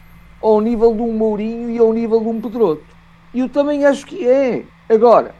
ao 0.42 0.60
nível 0.60 0.94
de 0.94 1.00
um 1.00 1.12
Mourinho 1.12 1.70
e 1.70 1.78
ao 1.78 1.92
nível 1.92 2.20
de 2.20 2.28
um 2.28 2.40
Pedroto. 2.40 2.84
E 3.32 3.40
eu 3.40 3.48
também 3.48 3.84
acho 3.84 4.06
que 4.06 4.26
é. 4.26 4.64
Agora, 4.88 5.34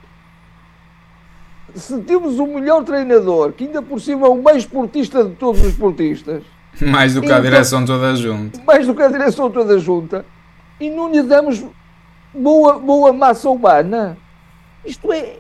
se 1.79 1.99
temos 2.03 2.39
o 2.39 2.47
melhor 2.47 2.85
treinador, 2.85 3.53
que 3.53 3.65
ainda 3.65 3.81
por 3.81 4.01
cima 4.01 4.27
é 4.27 4.31
o 4.31 4.43
mais 4.43 4.59
esportista 4.59 5.25
de 5.25 5.35
todos 5.37 5.61
os 5.61 5.69
esportistas. 5.69 6.43
Mais 6.81 7.15
do 7.15 7.21
que 7.21 7.27
a 7.27 7.39
então, 7.39 7.43
direção 7.43 7.85
toda 7.85 8.15
junta. 8.15 8.61
Mais 8.67 8.87
do 8.87 8.95
que 8.95 9.03
a 9.03 9.09
direção 9.09 9.51
toda 9.51 9.79
junta. 9.79 10.25
E 10.81 10.89
não 10.89 11.11
lhe 11.11 11.23
damos 11.23 11.65
boa, 12.33 12.79
boa 12.79 13.13
massa 13.13 13.49
humana. 13.51 14.17
Isto 14.85 15.13
é, 15.13 15.37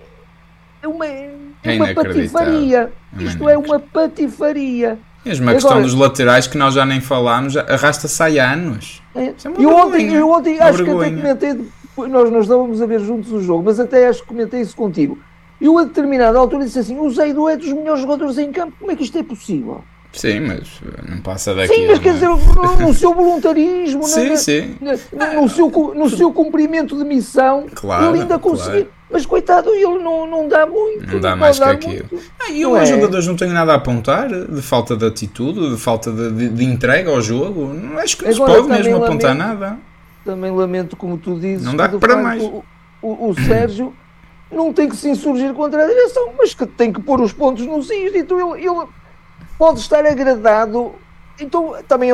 é 0.82 0.88
uma, 0.88 1.06
é, 1.06 1.30
é 1.62 1.74
uma 1.76 1.94
patifaria. 1.94 2.92
É 3.16 3.22
Isto 3.22 3.48
é 3.48 3.56
uma 3.56 3.78
patifaria. 3.78 4.98
Mesmo 5.24 5.50
a 5.50 5.54
questão 5.54 5.72
Agora, 5.72 5.84
dos 5.84 5.94
laterais 5.94 6.46
que 6.46 6.56
nós 6.56 6.74
já 6.74 6.84
nem 6.84 7.00
falámos, 7.00 7.56
arrasta-se 7.56 8.22
há 8.22 8.52
anos. 8.52 9.02
É. 9.14 9.26
é 9.26 9.34
eu, 9.58 9.70
ontem, 9.76 10.14
eu 10.14 10.30
ontem 10.30 10.58
acho 10.60 10.84
vergonha. 10.84 11.10
que 11.10 11.26
até 11.26 11.54
comentei, 11.54 11.72
nós, 12.08 12.30
nós 12.30 12.42
estávamos 12.44 12.80
a 12.80 12.86
ver 12.86 13.00
juntos 13.00 13.32
o 13.32 13.40
jogo, 13.42 13.64
mas 13.64 13.78
até 13.78 14.08
acho 14.08 14.22
que 14.22 14.28
comentei 14.28 14.60
isso 14.60 14.76
contigo. 14.76 15.18
Eu, 15.60 15.76
a 15.78 15.84
determinada 15.84 16.38
altura, 16.38 16.64
disse 16.64 16.78
assim: 16.78 16.98
o 16.98 17.10
Zeido 17.10 17.48
é 17.48 17.56
dos 17.56 17.72
melhores 17.72 18.00
jogadores 18.00 18.38
em 18.38 18.52
campo, 18.52 18.74
como 18.78 18.90
é 18.90 18.96
que 18.96 19.02
isto 19.02 19.18
é 19.18 19.22
possível? 19.22 19.82
Sim, 20.12 20.40
mas 20.40 20.80
não 21.06 21.18
passa 21.18 21.54
daqui. 21.54 21.74
Sim, 21.74 21.86
mas 21.86 21.98
quer 21.98 22.14
dizer, 22.14 22.28
no 22.28 22.94
seu 22.94 23.14
voluntarismo, 23.14 24.04
sim, 24.04 24.30
na, 24.30 24.36
sim. 24.36 24.76
Na, 25.12 25.34
no, 25.34 25.48
seu, 25.48 25.68
no 25.68 26.08
seu 26.08 26.32
cumprimento 26.32 26.96
de 26.96 27.04
missão, 27.04 27.66
claro, 27.74 28.06
ele 28.06 28.22
ainda 28.22 28.38
conseguiu. 28.38 28.86
Claro. 28.86 28.98
Mas 29.10 29.24
coitado, 29.24 29.70
ele 29.70 30.02
não, 30.02 30.26
não 30.26 30.48
dá 30.48 30.66
muito. 30.66 31.14
Não 31.14 31.20
dá 31.20 31.34
mais 31.34 31.58
que 31.58 31.64
aquilo. 31.64 32.08
Ah, 32.40 32.50
e 32.50 32.60
eu, 32.60 32.76
aos 32.76 32.88
é. 32.88 32.94
jogadores, 32.94 33.26
não 33.26 33.36
tenho 33.36 33.52
nada 33.52 33.72
a 33.72 33.76
apontar 33.76 34.28
de 34.28 34.60
falta 34.60 34.96
de 34.96 35.06
atitude, 35.06 35.70
de 35.70 35.76
falta 35.78 36.10
de, 36.12 36.30
de, 36.30 36.48
de 36.50 36.64
entrega 36.64 37.10
ao 37.10 37.20
jogo. 37.20 37.72
Não 37.72 37.98
acho 37.98 38.18
que 38.18 38.24
não 38.24 38.32
se 38.32 38.38
pode 38.38 38.68
mesmo 38.68 38.92
lamento, 38.92 39.04
apontar 39.04 39.34
nada. 39.34 39.78
Também 40.24 40.50
lamento, 40.50 40.94
como 40.94 41.16
tu 41.16 41.38
dizes, 41.38 41.64
não 41.64 41.74
dá 41.74 41.88
para 41.88 42.16
mais. 42.16 42.42
O, 42.42 42.64
o, 43.00 43.30
o 43.30 43.34
Sérgio 43.34 43.94
não 44.50 44.72
tem 44.72 44.88
que 44.88 44.96
se 44.96 45.08
insurgir 45.08 45.52
contra 45.52 45.84
a 45.84 45.86
direção, 45.86 46.32
mas 46.38 46.54
que 46.54 46.66
tem 46.66 46.92
que 46.92 47.02
pôr 47.02 47.20
os 47.20 47.32
pontos 47.32 47.66
nos 47.66 47.90
is. 47.90 48.14
Então 48.14 48.54
ele, 48.54 48.66
ele 48.66 48.86
pode 49.58 49.80
estar 49.80 50.04
agradado. 50.06 50.94
Então 51.40 51.76
também 51.86 52.10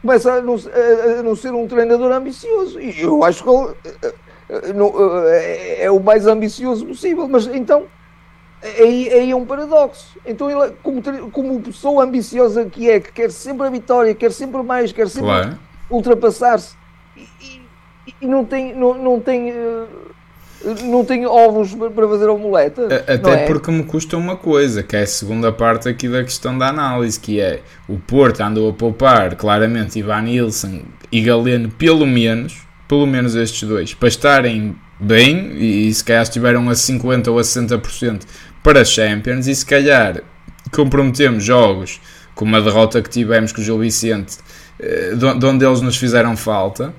começa 0.00 0.34
a 0.34 0.40
não, 0.40 0.54
a 0.54 1.22
não, 1.22 1.36
ser 1.36 1.52
um 1.52 1.66
treinador 1.66 2.12
ambicioso. 2.12 2.80
E 2.80 3.00
eu 3.00 3.22
acho 3.24 3.42
que 3.42 3.50
ele 3.50 4.80
uh, 4.80 4.86
uh, 4.86 5.28
é, 5.28 5.84
é 5.84 5.90
o 5.90 6.00
mais 6.00 6.26
ambicioso 6.26 6.86
possível. 6.86 7.28
Mas 7.28 7.46
então 7.48 7.86
aí, 8.62 9.10
aí 9.12 9.30
é 9.30 9.36
um 9.36 9.44
paradoxo. 9.44 10.16
Então 10.24 10.50
ele, 10.50 10.74
como, 10.82 11.02
como 11.30 11.60
pessoa 11.60 12.04
ambiciosa 12.04 12.64
que 12.66 12.88
é, 12.88 13.00
que 13.00 13.12
quer 13.12 13.30
sempre 13.30 13.66
a 13.66 13.70
vitória, 13.70 14.14
quer 14.14 14.32
sempre 14.32 14.62
mais, 14.62 14.92
quer 14.92 15.08
sempre 15.08 15.28
claro. 15.28 15.58
ultrapassar-se 15.90 16.76
e, 17.16 17.28
e, 18.06 18.14
e, 18.22 18.26
não 18.26 18.44
tem. 18.44 18.74
Não, 18.74 18.94
não 18.94 19.20
tem 19.20 19.52
não 20.84 21.04
tenho 21.04 21.30
ovos 21.30 21.74
para 21.74 22.08
fazer 22.08 22.28
omeleta. 22.28 23.04
Até 23.06 23.44
é? 23.44 23.46
porque 23.46 23.70
me 23.70 23.82
custa 23.84 24.16
uma 24.16 24.36
coisa, 24.36 24.82
que 24.82 24.96
é 24.96 25.02
a 25.02 25.06
segunda 25.06 25.52
parte 25.52 25.88
aqui 25.88 26.08
da 26.08 26.22
questão 26.22 26.56
da 26.56 26.68
análise, 26.68 27.18
que 27.18 27.40
é 27.40 27.60
o 27.88 27.98
Porto 27.98 28.40
andou 28.40 28.70
a 28.70 28.72
poupar 28.72 29.34
claramente 29.36 29.98
Ivan 29.98 30.22
Nilsson 30.22 30.82
e 31.10 31.20
Galeno, 31.20 31.70
pelo 31.70 32.06
menos, 32.06 32.62
pelo 32.88 33.06
menos 33.06 33.34
estes 33.34 33.68
dois, 33.68 33.94
para 33.94 34.08
estarem 34.08 34.76
bem, 34.98 35.52
e 35.56 35.92
se 35.92 36.04
calhar 36.04 36.22
estiveram 36.22 36.68
a 36.68 36.72
50% 36.72 37.28
ou 37.28 37.38
a 37.38 37.42
60% 37.42 38.22
para 38.62 38.84
Champions, 38.84 39.46
e 39.46 39.54
se 39.54 39.66
calhar 39.66 40.22
comprometemos 40.70 41.44
jogos 41.44 42.00
como 42.34 42.56
a 42.56 42.60
derrota 42.60 43.02
que 43.02 43.10
tivemos 43.10 43.52
com 43.52 43.60
o 43.60 43.64
Gil 43.64 43.78
Vicente, 43.78 44.38
eh, 44.78 45.14
de 45.14 45.46
onde 45.46 45.64
eles 45.64 45.80
nos 45.80 45.96
fizeram 45.96 46.36
falta, 46.36 46.94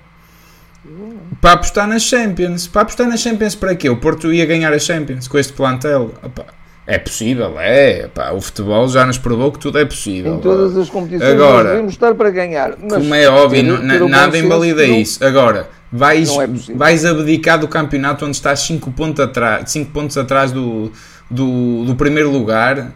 para 1.39 1.54
apostar 1.54 1.88
nas 1.88 2.04
Champions. 2.04 2.67
Para 2.67 2.82
apostar 2.84 3.08
nas 3.08 3.22
Champions 3.22 3.56
para 3.56 3.76
quê? 3.76 3.89
O 3.89 3.98
Porto 3.98 4.32
ia 4.32 4.46
ganhar 4.46 4.74
a 4.74 4.80
Champions 4.80 5.28
com 5.28 5.38
este 5.38 5.54
plantel. 5.54 6.13
Opa, 6.22 6.46
é 6.86 6.98
possível, 6.98 7.56
é. 7.60 8.06
Opa, 8.06 8.32
o 8.32 8.41
futebol 8.41 8.88
já 8.89 9.06
nos 9.06 9.17
provou 9.17 9.52
que 9.52 9.60
tudo 9.60 9.80
é 9.80 9.86
possível. 9.86 10.36
Em 10.36 10.39
todas 10.39 10.76
as 10.78 10.89
competições 10.89 11.32
Agora, 11.32 11.69
devemos 11.69 11.93
estar 11.93 12.13
para 12.15 12.30
ganhar. 12.30 12.74
Como 12.76 13.15
é 13.15 13.28
óbvio, 13.30 13.80
ter, 13.80 13.88
ter 13.88 14.10
nada 14.10 14.38
invalida 14.38 14.86
não, 14.86 14.96
isso. 14.96 15.24
Agora, 15.24 15.69
vais, 15.91 16.30
é 16.30 16.48
vais 16.76 17.06
abdicar 17.06 17.58
do 17.58 17.67
campeonato 17.67 18.26
onde 18.26 18.36
estás 18.36 18.60
5 18.62 18.91
pontos 18.91 19.24
atrás, 19.24 19.72
cinco 19.72 19.91
pontos 19.91 20.17
atrás 20.17 20.52
do, 20.52 20.91
do, 21.30 21.86
do 21.86 21.96
primeiro 21.96 22.30
lugar 22.30 22.93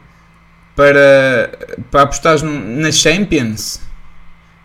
para, 0.75 1.51
para 1.89 2.01
apostar 2.03 2.41
nas 2.43 2.95
Champions. 2.95 3.86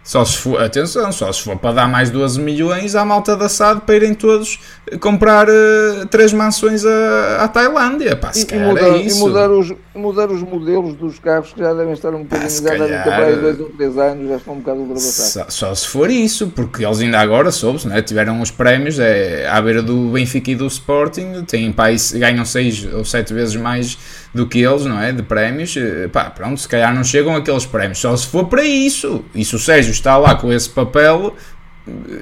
Só 0.05 0.25
se 0.25 0.37
for, 0.37 0.61
atenção, 0.61 1.13
só 1.13 1.33
se 1.33 1.43
for 1.43 1.57
para 1.57 1.73
dar 1.73 1.89
mais 1.89 2.11
12 2.11 2.41
milhões 2.41 2.97
à 2.97 3.05
malta 3.05 3.37
da 3.37 3.49
SAD 3.49 3.83
para 3.87 3.95
irem 3.95 4.15
todos 4.15 4.59
comprar 5.01 5.49
uh, 5.49 6.07
três 6.11 6.33
mansões 6.33 6.85
à, 6.85 7.45
à 7.45 7.49
Tailândia. 7.49 8.17
Pá, 8.17 8.33
e, 8.35 8.59
mudar, 8.59 8.89
é. 8.89 9.07
E 9.07 9.15
mudar 9.15 9.51
os, 9.51 9.73
mudar 9.95 10.31
os 10.31 10.43
modelos 10.43 10.95
dos 10.95 11.21
carros 11.21 11.53
que 11.53 11.61
já 11.61 11.73
devem 11.73 11.93
estar 11.93 12.13
um 12.15 12.25
bocadinho, 12.25 12.51
já 12.51 12.71
devem 12.71 12.89
ter 12.89 13.03
para 13.05 13.27
aí 13.27 13.37
dois 13.37 13.61
ou 13.61 13.71
três 13.71 13.97
anos, 13.97 14.29
já 14.29 14.37
estão 14.37 14.55
um 14.55 14.59
bocado 14.59 14.81
ultrapassados. 14.81 15.55
Só, 15.55 15.67
só, 15.69 15.75
se 15.75 15.87
for 15.87 16.11
isso, 16.11 16.49
porque 16.49 16.85
eles 16.85 17.01
ainda 17.01 17.21
agora, 17.21 17.53
soube 17.53 17.87
né, 17.87 18.03
tiveram 18.03 18.41
os 18.41 18.51
prémios 18.51 18.99
é, 18.99 19.49
à 19.49 19.63
beira 19.63 19.83
do 19.83 20.11
Benfica 20.11 20.51
e 20.51 20.57
do 20.57 20.67
Sporting, 20.67 21.45
têm, 21.47 21.71
pá, 21.73 21.87
ganham 22.15 22.45
seis 22.45 22.93
ou 22.93 23.05
sete 23.05 23.33
vezes 23.33 23.55
mais 23.55 23.97
do 24.35 24.47
que 24.47 24.61
eles, 24.61 24.85
não 24.87 25.01
é? 25.01 25.13
De 25.13 25.23
prémios, 25.23 25.77
eh, 25.77 26.09
pá, 26.09 26.31
pronto, 26.31 26.59
se 26.59 26.67
calhar 26.67 26.95
não 26.95 27.05
chegam 27.05 27.37
aqueles 27.37 27.67
prémios, 27.67 27.99
só 27.99 28.17
se 28.17 28.27
for 28.27 28.47
para 28.47 28.65
isso. 28.65 29.25
E 29.35 29.45
se 29.45 29.55
o 29.55 29.59
Sérgio 29.59 29.93
está 29.93 30.17
lá 30.17 30.35
com 30.35 30.53
esse 30.53 30.71
papel, 30.71 31.35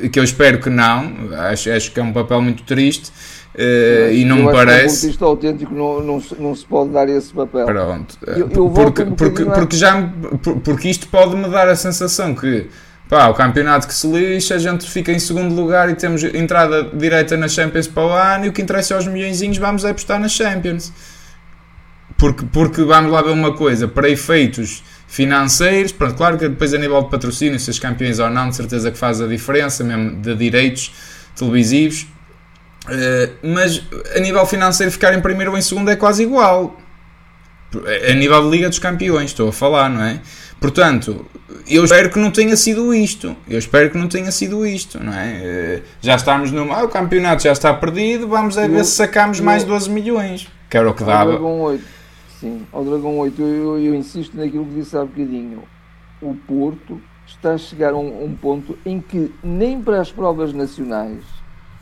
eh, 0.02 0.08
que 0.08 0.18
eu 0.18 0.24
espero 0.24 0.58
que 0.58 0.68
não, 0.68 1.12
acho, 1.50 1.70
acho 1.70 1.92
que 1.92 2.00
é 2.00 2.02
um 2.02 2.12
papel 2.12 2.42
muito 2.42 2.62
triste. 2.64 3.12
Uh, 3.52 4.12
e 4.12 4.24
não 4.24 4.36
me 4.36 4.52
parece. 4.52 5.12
Que 5.12 5.24
um 5.24 5.26
autêntico 5.26 5.74
não, 5.74 6.00
não, 6.00 6.22
não 6.38 6.54
se 6.54 6.64
pode 6.64 6.90
dar 6.90 7.08
esse 7.08 7.32
papel. 7.32 7.66
Pronto, 7.66 8.16
eu, 8.24 8.48
eu 8.48 8.70
porque, 8.70 9.02
um 9.02 9.12
porque, 9.12 9.44
porque, 9.44 9.76
já, 9.76 10.08
porque 10.62 10.88
isto 10.88 11.08
pode 11.08 11.34
me 11.34 11.48
dar 11.48 11.68
a 11.68 11.74
sensação 11.74 12.32
que 12.32 12.68
pá, 13.08 13.26
o 13.26 13.34
campeonato 13.34 13.88
que 13.88 13.92
se 13.92 14.06
lixa, 14.06 14.54
a 14.54 14.58
gente 14.58 14.88
fica 14.88 15.10
em 15.10 15.18
segundo 15.18 15.52
lugar 15.52 15.90
e 15.90 15.96
temos 15.96 16.22
entrada 16.22 16.84
direta 16.94 17.36
na 17.36 17.48
Champions 17.48 17.88
para 17.88 18.06
o 18.06 18.10
ano 18.10 18.46
e 18.46 18.48
o 18.48 18.52
que 18.52 18.62
interessa 18.62 18.94
aos 18.94 19.08
milhões 19.08 19.40
vamos 19.58 19.84
é 19.84 19.90
apostar 19.90 20.20
na 20.20 20.28
Champions. 20.28 20.92
Porque, 22.20 22.44
porque 22.52 22.82
vamos 22.82 23.10
lá 23.10 23.22
ver 23.22 23.30
uma 23.30 23.54
coisa, 23.54 23.88
para 23.88 24.06
efeitos 24.06 24.84
financeiros, 25.08 25.90
pronto, 25.90 26.14
claro 26.14 26.36
que 26.36 26.46
depois 26.46 26.74
a 26.74 26.78
nível 26.78 27.02
de 27.02 27.08
patrocínio, 27.08 27.58
se 27.58 27.70
os 27.70 27.78
campeões 27.78 28.18
ou 28.18 28.28
não, 28.28 28.50
de 28.50 28.56
certeza 28.56 28.90
que 28.90 28.98
faz 28.98 29.22
a 29.22 29.26
diferença, 29.26 29.82
mesmo 29.82 30.20
de 30.20 30.34
direitos 30.34 30.92
televisivos, 31.34 32.06
uh, 32.84 33.32
mas 33.42 33.82
a 34.14 34.20
nível 34.20 34.44
financeiro 34.44 34.92
ficar 34.92 35.14
em 35.14 35.20
primeiro 35.22 35.52
ou 35.52 35.56
em 35.56 35.62
segundo 35.62 35.90
é 35.90 35.96
quase 35.96 36.22
igual. 36.22 36.78
A 38.10 38.12
nível 38.12 38.42
de 38.42 38.50
Liga 38.50 38.68
dos 38.68 38.78
Campeões, 38.78 39.30
estou 39.30 39.48
a 39.48 39.52
falar, 39.52 39.88
não 39.88 40.02
é? 40.02 40.20
Portanto, 40.60 41.24
eu 41.66 41.84
espero 41.84 42.10
que 42.10 42.18
não 42.18 42.30
tenha 42.30 42.54
sido 42.54 42.92
isto. 42.92 43.34
Eu 43.48 43.58
espero 43.58 43.88
que 43.88 43.96
não 43.96 44.08
tenha 44.08 44.30
sido 44.30 44.66
isto, 44.66 45.02
não 45.02 45.14
é? 45.14 45.40
Eh, 45.42 45.82
já 46.02 46.16
estamos 46.16 46.52
no. 46.52 46.70
Ah, 46.72 46.82
o 46.82 46.88
campeonato 46.88 47.44
já 47.44 47.52
está 47.52 47.72
perdido, 47.72 48.28
vamos 48.28 48.58
a 48.58 48.66
ver 48.66 48.84
se 48.84 48.90
sacamos 48.90 49.40
mais 49.40 49.64
12 49.64 49.88
milhões. 49.88 50.48
Que 50.68 50.76
era 50.76 50.90
o 50.90 50.92
que 50.92 51.04
dava. 51.04 51.38
Sim, 52.40 52.66
ao 52.72 52.82
Dragão 52.82 53.18
8, 53.18 53.42
eu, 53.42 53.78
eu, 53.78 53.94
insisto 53.94 54.34
naquilo 54.34 54.64
que 54.64 54.76
disse 54.76 54.96
há 54.96 55.04
bocadinho. 55.04 55.62
O 56.22 56.34
Porto 56.34 56.98
está 57.26 57.52
a 57.52 57.58
chegar 57.58 57.92
a 57.92 57.96
um, 57.98 58.24
um 58.24 58.34
ponto 58.34 58.78
em 58.86 58.98
que 58.98 59.30
nem 59.44 59.82
para 59.82 60.00
as 60.00 60.10
provas 60.10 60.54
nacionais 60.54 61.22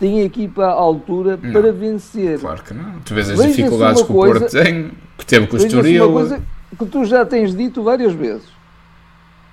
tem 0.01 0.23
equipa 0.23 0.64
à 0.64 0.73
altura 0.73 1.38
não, 1.40 1.53
para 1.53 1.73
vencer. 1.73 2.40
Claro 2.40 2.62
que 2.64 2.75
não. 2.75 2.99
Tu 3.01 3.14
vês 3.14 3.31
as 3.31 3.40
dificuldades 3.40 4.03
que 4.03 4.11
o 4.11 4.14
Porto 4.14 4.51
tem, 4.51 4.90
que 5.16 5.25
teve 5.25 5.47
com 5.47 5.57
o 5.57 5.59
Estoril. 5.59 6.09
uma 6.09 6.12
coisa 6.12 6.42
que 6.77 6.87
tu 6.87 7.05
já 7.05 7.25
tens 7.25 7.55
dito 7.55 7.85
várias 7.85 8.12
vezes. 8.12 8.49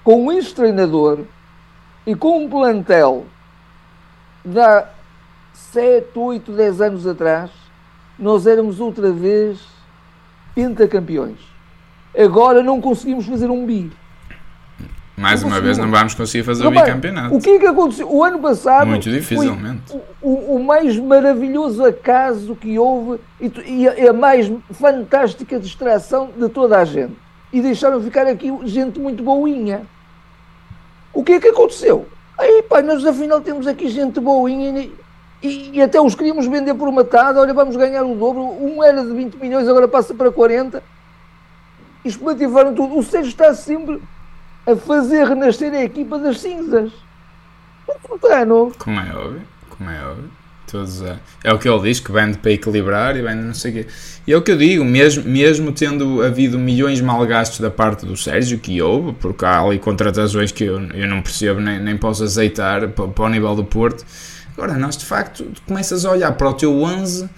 Com 0.04 0.32
este 0.32 0.56
treinador 0.56 1.20
e 2.06 2.15
com 2.15 2.46
um 2.46 2.50
plantel 2.50 3.26
de 4.44 4.60
há 4.60 4.89
7, 5.54 6.08
8, 6.15 6.52
10 6.52 6.82
anos 6.82 7.06
atrás, 7.08 7.52
nós 8.18 8.48
éramos 8.48 8.80
outra 8.80 9.12
vez 9.12 9.75
pentacampeões. 10.56 11.38
Agora 12.18 12.63
não 12.63 12.80
conseguimos 12.80 13.26
fazer 13.26 13.50
um 13.50 13.65
bi. 13.65 13.91
Mais 15.18 15.41
não 15.41 15.50
uma 15.50 15.62
vez 15.62 15.78
não 15.78 15.89
vamos 15.89 16.13
conseguir 16.13 16.44
fazer 16.44 16.65
o 16.65 16.72
bicampeonato. 16.72 17.36
O 17.36 17.39
que 17.39 17.52
é 17.52 17.60
que 17.60 17.65
aconteceu? 17.65 18.12
O 18.12 18.24
ano 18.24 18.39
passado. 18.39 18.88
Muito 18.88 19.10
dificilmente. 19.10 19.94
O, 20.22 20.28
o, 20.30 20.56
o, 20.56 20.63
mais 20.63 20.98
maravilhoso 20.98 21.86
acaso 21.86 22.56
que 22.56 22.78
houve 22.78 23.20
e, 23.39 23.84
e 23.84 24.08
a 24.08 24.12
mais 24.12 24.52
fantástica 24.72 25.60
distração 25.60 26.32
de 26.38 26.50
toda 26.50 26.80
a 26.80 26.86
gente. 26.86 27.15
E 27.54 27.62
deixaram 27.62 28.02
ficar 28.02 28.28
aqui 28.28 28.52
gente 28.65 29.00
muito 29.00 29.24
boinha. 29.24 29.84
O 31.13 31.24
que 31.24 31.34
é 31.34 31.39
que 31.39 31.48
aconteceu? 31.48 32.08
Aí, 32.38 32.63
pá, 32.63 32.82
nós 32.82 33.06
afinal 33.06 33.39
temos 33.39 33.68
aqui 33.68 33.88
gente 33.88 34.20
boinha 34.20 34.82
e, 34.82 34.94
e, 35.45 35.81
até 35.81 35.99
os 35.99 36.15
queríamos 36.15 36.47
vender 36.47 36.73
por 36.73 36.91
metade, 36.91 37.38
olha, 37.38 37.53
vamos 37.53 37.75
ganhar 37.75 38.03
o 38.03 38.15
dobro. 38.15 38.41
Um 38.41 38.84
era 38.84 39.03
de 39.03 39.13
20 39.13 39.36
milhões, 39.36 39.67
agora 39.67 39.88
passa 39.88 40.13
para 40.13 40.31
40. 40.31 40.81
E 42.03 42.12
tudo. 42.75 42.97
O 42.97 43.03
Sérgio 43.03 43.29
está 43.29 43.53
sempre 43.53 44.01
a 44.65 44.75
fazer 44.75 45.25
renascer 45.25 45.73
a 45.73 45.84
equipa 45.84 46.19
das 46.19 46.39
cinzas. 46.39 46.91
Não 47.88 47.95
Como 48.77 48.99
é 48.99 49.15
óbvio, 49.15 49.41
como 49.69 49.89
é 49.89 50.05
óbvio. 50.05 50.31
Todos, 50.67 51.03
é, 51.03 51.19
é 51.43 51.53
o 51.53 51.60
que 51.60 51.69
ele 51.69 51.79
diz, 51.84 51.99
que 51.99 52.12
vende 52.12 52.39
para 52.39 52.51
equilibrar 52.51 53.15
e 53.15 53.21
vende 53.21 53.43
não 53.43 53.53
sei 53.53 53.71
o 53.71 53.73
quê. 53.75 53.88
E 54.25 54.34
é 54.34 54.38
o 54.38 54.41
que 54.41 54.51
eu 54.51 54.58
digo, 54.58 54.84
mesmo, 54.84 55.23
mesmo 55.23 55.71
tendo 55.71 56.23
havido 56.23 56.58
milhões 56.58 56.99
mal 57.01 57.23
gastos 57.25 57.60
da 57.60 57.69
parte 57.69 58.05
do 58.05 58.17
Sérgio, 58.17 58.58
que 58.58 58.81
houve, 58.81 59.13
porque 59.13 59.45
há 59.45 59.62
ali 59.62 59.77
contratações 59.77 60.51
que 60.51 60.63
eu, 60.63 60.81
eu 60.91 61.08
não 61.08 61.21
percebo 61.21 61.60
nem, 61.60 61.79
nem 61.79 61.95
posso 61.95 62.23
aceitar 62.23 62.88
para, 62.89 63.08
para 63.08 63.25
o 63.25 63.29
nível 63.29 63.55
do 63.55 63.63
Porto, 63.63 64.03
Agora, 64.58 64.78
nós 64.78 64.96
de 64.98 65.06
facto 65.06 65.46
começas 65.68 66.06
a 66.06 66.12
olhar 66.12 66.32
para 66.32 66.50
o 66.50 66.54
teu 66.54 66.82
11. 66.82 67.30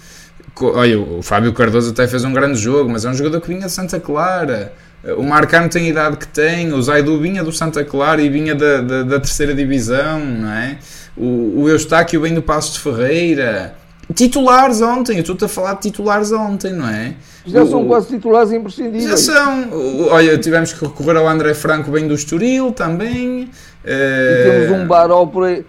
Olha, 0.62 1.00
o 1.00 1.22
Fábio 1.22 1.54
Cardoso 1.54 1.92
até 1.92 2.08
fez 2.08 2.24
um 2.24 2.34
grande 2.34 2.58
jogo, 2.60 2.90
mas 2.90 3.06
é 3.06 3.10
um 3.10 3.14
jogador 3.14 3.42
que 3.42 3.48
vinha 3.48 3.66
de 3.66 3.72
Santa 3.72 4.00
Clara. 4.00 4.74
O 5.18 5.24
Marcano 5.24 5.70
tem 5.70 5.86
a 5.86 5.90
idade 5.90 6.18
que 6.18 6.28
tem, 6.28 6.74
o 6.74 6.82
Zaidu 6.82 7.20
vinha 7.20 7.44
do 7.44 7.52
Santa 7.52 7.84
Clara 7.86 8.22
e 8.22 8.30
vinha 8.30 8.56
da, 8.56 8.82
da, 8.82 9.04
da 9.04 9.20
terceira 9.20 9.54
divisão, 9.54 10.20
não 10.20 10.52
é? 10.52 10.78
O, 11.16 11.62
o 11.62 11.70
Eustáquio 11.70 12.20
vem 12.22 12.34
do 12.34 12.42
Passo 12.42 12.74
de 12.74 12.80
Ferreira. 12.80 13.76
Titulares 14.14 14.82
ontem, 14.82 15.16
eu 15.16 15.22
estou-te 15.22 15.44
a 15.46 15.48
falar 15.48 15.74
de 15.74 15.82
titulares 15.82 16.32
ontem, 16.32 16.72
não 16.72 16.88
é? 16.88 17.14
Já 17.46 17.64
o, 17.64 17.70
são 17.70 17.86
quase 17.86 18.08
titulares 18.08 18.52
imprescindíveis. 18.52 19.10
Já 19.10 19.18
são. 19.18 19.70
Olha, 20.10 20.38
tivemos 20.38 20.72
que 20.72 20.86
recorrer 20.86 21.18
ao 21.18 21.28
André 21.28 21.54
Franco, 21.54 21.92
bem 21.92 22.08
do 22.08 22.14
Estoril 22.14 22.72
também. 22.72 23.50
E 23.90 24.44
temos 24.44 24.72
um 24.82 24.86
Baró 24.86 25.26
por 25.26 25.46
aí. 25.46 25.66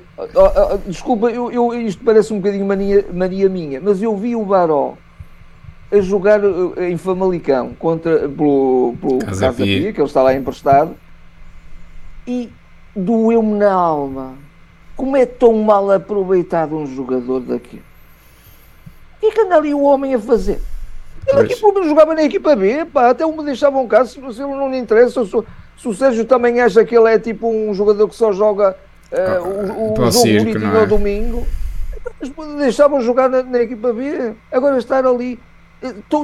Desculpa, 0.86 1.30
eu, 1.30 1.52
eu, 1.52 1.72
isto 1.80 2.02
parece 2.04 2.32
um 2.32 2.38
bocadinho 2.38 2.66
mania, 2.66 3.06
mania 3.12 3.48
minha, 3.48 3.80
mas 3.80 4.02
eu 4.02 4.16
vi 4.16 4.34
o 4.34 4.44
Baró 4.44 4.94
a 5.90 6.00
jogar 6.00 6.40
eh, 6.44 6.90
em 6.90 6.96
Famalicão 6.96 7.74
contra, 7.78 8.28
pelo, 8.28 8.94
pelo 9.00 9.18
Casa, 9.20 9.46
Casa 9.46 9.52
Pia, 9.52 9.92
que 9.92 10.00
ele 10.00 10.06
está 10.06 10.22
lá 10.22 10.34
emprestado, 10.34 10.96
e 12.26 12.50
doeu-me 12.94 13.54
na 13.54 13.72
alma. 13.72 14.34
Como 14.96 15.16
é 15.16 15.24
tão 15.24 15.54
mal 15.54 15.90
aproveitado 15.90 16.76
um 16.76 16.86
jogador 16.86 17.40
daqui? 17.40 17.80
O 19.16 19.20
que 19.20 19.26
é 19.26 19.30
que 19.30 19.40
anda 19.40 19.56
ali 19.56 19.72
o 19.72 19.82
homem 19.82 20.14
a 20.14 20.18
fazer? 20.18 20.60
Ele 21.26 21.40
aqui 21.40 21.56
pelo 21.56 21.74
menos 21.74 21.88
jogava 21.88 22.14
na 22.14 22.22
equipa 22.22 22.56
B, 22.56 22.84
pá, 22.86 23.10
até 23.10 23.24
me 23.24 23.44
deixava 23.44 23.78
um 23.78 23.86
caso, 23.86 24.12
se, 24.32 24.42
ele 24.42 24.54
não 24.54 24.70
lhe 24.70 24.78
interessa, 24.78 25.24
se, 25.24 25.36
se 25.78 25.88
o 25.88 25.94
Sérgio 25.94 26.24
também 26.24 26.60
acha 26.60 26.84
que 26.84 26.96
ele 26.96 27.08
é 27.08 27.18
tipo 27.18 27.48
um 27.48 27.72
jogador 27.72 28.08
que 28.08 28.16
só 28.16 28.32
joga 28.32 28.76
uh, 29.12 29.46
o, 29.46 29.92
o 29.92 30.10
jogo 30.10 30.26
bonito 30.26 30.64
é? 30.64 30.80
ao 30.80 30.86
domingo, 30.86 31.46
deixavam 32.58 33.00
jogar 33.00 33.28
na, 33.28 33.42
na, 33.44 33.60
equipa 33.60 33.92
B, 33.92 34.34
agora 34.50 34.76
estar 34.78 35.06
ali 35.06 35.38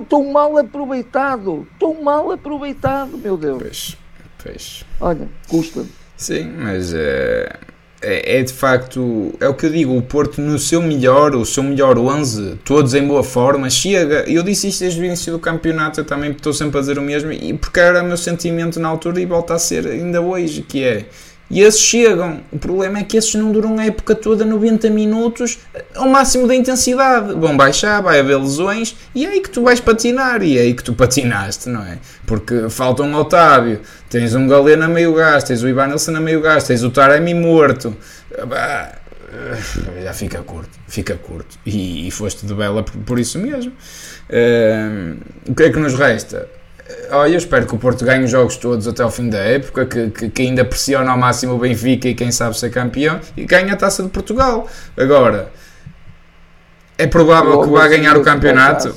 tão 0.09 0.33
mal 0.33 0.59
aproveitado, 0.59 1.67
tão 1.79 2.03
mal 2.03 2.33
aproveitado, 2.33 3.17
meu 3.17 3.37
Deus. 3.37 3.63
Pois, 3.63 3.97
pois. 4.43 4.85
Olha, 5.01 5.29
custa. 5.49 5.85
Sim, 6.17 6.53
mas 6.59 6.93
uh, 6.93 7.74
é, 8.05 8.39
é, 8.39 8.43
de 8.43 8.53
facto, 8.53 9.33
é 9.41 9.49
o 9.49 9.55
que 9.55 9.67
eu 9.67 9.71
digo, 9.71 9.97
o 9.97 10.03
Porto 10.03 10.41
no 10.41 10.59
seu 10.59 10.83
melhor, 10.83 11.35
o 11.35 11.45
seu 11.45 11.63
melhor 11.63 11.99
11, 11.99 12.59
todos 12.65 12.95
em 12.95 13.07
boa 13.07 13.25
forma, 13.25 13.69
chega. 13.71 14.25
Eu 14.29 14.43
disse 14.43 14.69
isto 14.69 14.81
desde 14.81 15.01
o 15.01 15.05
início 15.05 15.33
do 15.33 15.39
campeonato, 15.39 16.01
eu 16.01 16.05
também 16.05 16.31
estou 16.31 16.53
sempre 16.53 16.79
a 16.79 16.81
dizer 16.81 16.99
o 16.99 17.03
mesmo, 17.03 17.33
e 17.33 17.55
porque 17.55 17.81
era 17.81 18.03
o 18.03 18.07
meu 18.07 18.17
sentimento 18.17 18.79
na 18.79 18.89
altura 18.89 19.21
e 19.21 19.27
volta 19.27 19.55
a 19.55 19.59
ser 19.59 19.87
ainda 19.87 20.21
hoje, 20.21 20.63
que 20.63 20.85
é 20.85 21.07
e 21.55 21.61
esses 21.61 21.81
chegam. 21.81 22.41
O 22.51 22.59
problema 22.59 22.99
é 22.99 23.05
que 23.05 23.17
esses 23.17 23.33
não 23.37 23.53
duram 23.53 23.79
a 23.79 23.87
época 23.87 24.17
toda 24.17 24.45
90 24.45 24.91
minutos 24.91 25.61
ao 25.95 26.09
máximo 26.09 26.49
da 26.49 26.55
intensidade. 26.57 27.33
Vão 27.33 27.57
baixar, 27.57 28.03
vai 28.03 28.19
haver 28.19 28.37
lesões 28.37 28.97
e 29.15 29.25
é 29.25 29.29
aí 29.29 29.41
que 29.41 29.49
tu 29.49 29.63
vais 29.63 29.79
patinar. 29.79 30.43
E 30.43 30.59
é 30.59 30.63
aí 30.63 30.75
que 30.75 30.83
tu 30.83 30.93
patinaste, 30.95 31.69
não 31.69 31.81
é? 31.83 31.99
Porque 32.27 32.69
falta 32.69 33.05
um 33.05 33.15
Otávio, 33.15 33.81
tens 34.11 34.35
um 34.35 34.49
Galeno 34.49 34.89
meio 34.89 35.15
gás, 35.15 35.45
tens 35.45 35.63
o 35.63 35.69
Ivan 35.69 35.87
Nilsson 35.87 36.17
a 36.17 36.21
meio 36.21 36.41
gás, 36.41 36.65
tens 36.65 36.83
o 36.83 36.91
Taremi 36.91 37.35
morto. 37.35 37.97
Já 40.03 40.13
fica 40.13 40.43
curto, 40.43 40.77
fica 40.89 41.15
curto. 41.15 41.57
E, 41.65 42.09
e 42.09 42.11
foste 42.11 42.45
de 42.45 42.53
bela 42.53 42.83
por, 42.83 42.97
por 42.97 43.19
isso 43.21 43.39
mesmo. 43.39 43.71
Uh, 44.29 45.17
o 45.49 45.55
que 45.55 45.63
é 45.63 45.71
que 45.71 45.79
nos 45.79 45.95
resta? 45.95 46.49
Olha, 47.11 47.33
eu 47.33 47.39
espero 47.39 47.67
que 47.67 47.75
o 47.75 47.79
Porto 47.79 48.05
ganhe 48.05 48.25
os 48.25 48.31
jogos 48.31 48.57
todos 48.57 48.89
até 48.89 49.03
ao 49.03 49.11
fim 49.11 49.29
da 49.29 49.39
época, 49.39 49.87
que, 49.87 50.11
que, 50.11 50.29
que, 50.29 50.43
ainda 50.43 50.65
pressiona 50.65 51.11
ao 51.11 51.19
máximo 51.19 51.55
o 51.55 51.59
Benfica 51.59 52.09
e 52.09 52.15
quem 52.15 52.31
sabe 52.33 52.59
ser 52.59 52.71
campeão 52.71 53.21
e 53.37 53.45
ganhe 53.45 53.71
a 53.71 53.77
taça 53.77 54.03
de 54.03 54.09
Portugal. 54.09 54.69
Agora, 54.97 55.51
é 56.97 57.07
provável 57.07 57.63
que 57.63 57.69
vá 57.69 57.89
ganhar 57.89 58.17
o 58.17 58.23
campeonato? 58.23 58.95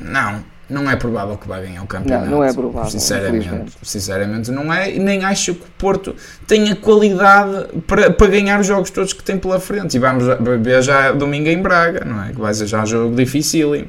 Não, 0.00 0.44
não 0.68 0.90
é 0.90 0.96
provável 0.96 1.36
que 1.36 1.48
vá 1.48 1.60
ganhar 1.60 1.82
o 1.82 1.86
campeonato. 1.86 2.26
Não, 2.26 2.38
não 2.38 2.44
é 2.44 2.52
provável. 2.52 2.90
Sinceramente, 2.90 3.72
sinceramente 3.82 4.50
não 4.50 4.72
é. 4.72 4.94
E 4.94 4.98
nem 4.98 5.24
acho 5.24 5.54
que 5.54 5.62
o 5.62 5.70
Porto 5.76 6.14
tenha 6.46 6.76
qualidade 6.76 7.66
para, 7.86 8.10
para 8.10 8.26
ganhar 8.28 8.60
os 8.60 8.66
jogos 8.66 8.90
todos 8.90 9.12
que 9.12 9.22
tem 9.22 9.38
pela 9.38 9.58
frente. 9.58 9.96
E 9.96 9.98
vamos 9.98 10.24
ver 10.62 10.82
já 10.82 11.12
domingo 11.12 11.48
em 11.48 11.60
Braga, 11.60 12.04
não 12.04 12.22
é? 12.22 12.32
Que 12.32 12.40
vai 12.40 12.54
ser 12.54 12.66
já 12.66 12.82
um 12.82 12.86
jogo 12.86 13.14
dificílimo. 13.14 13.88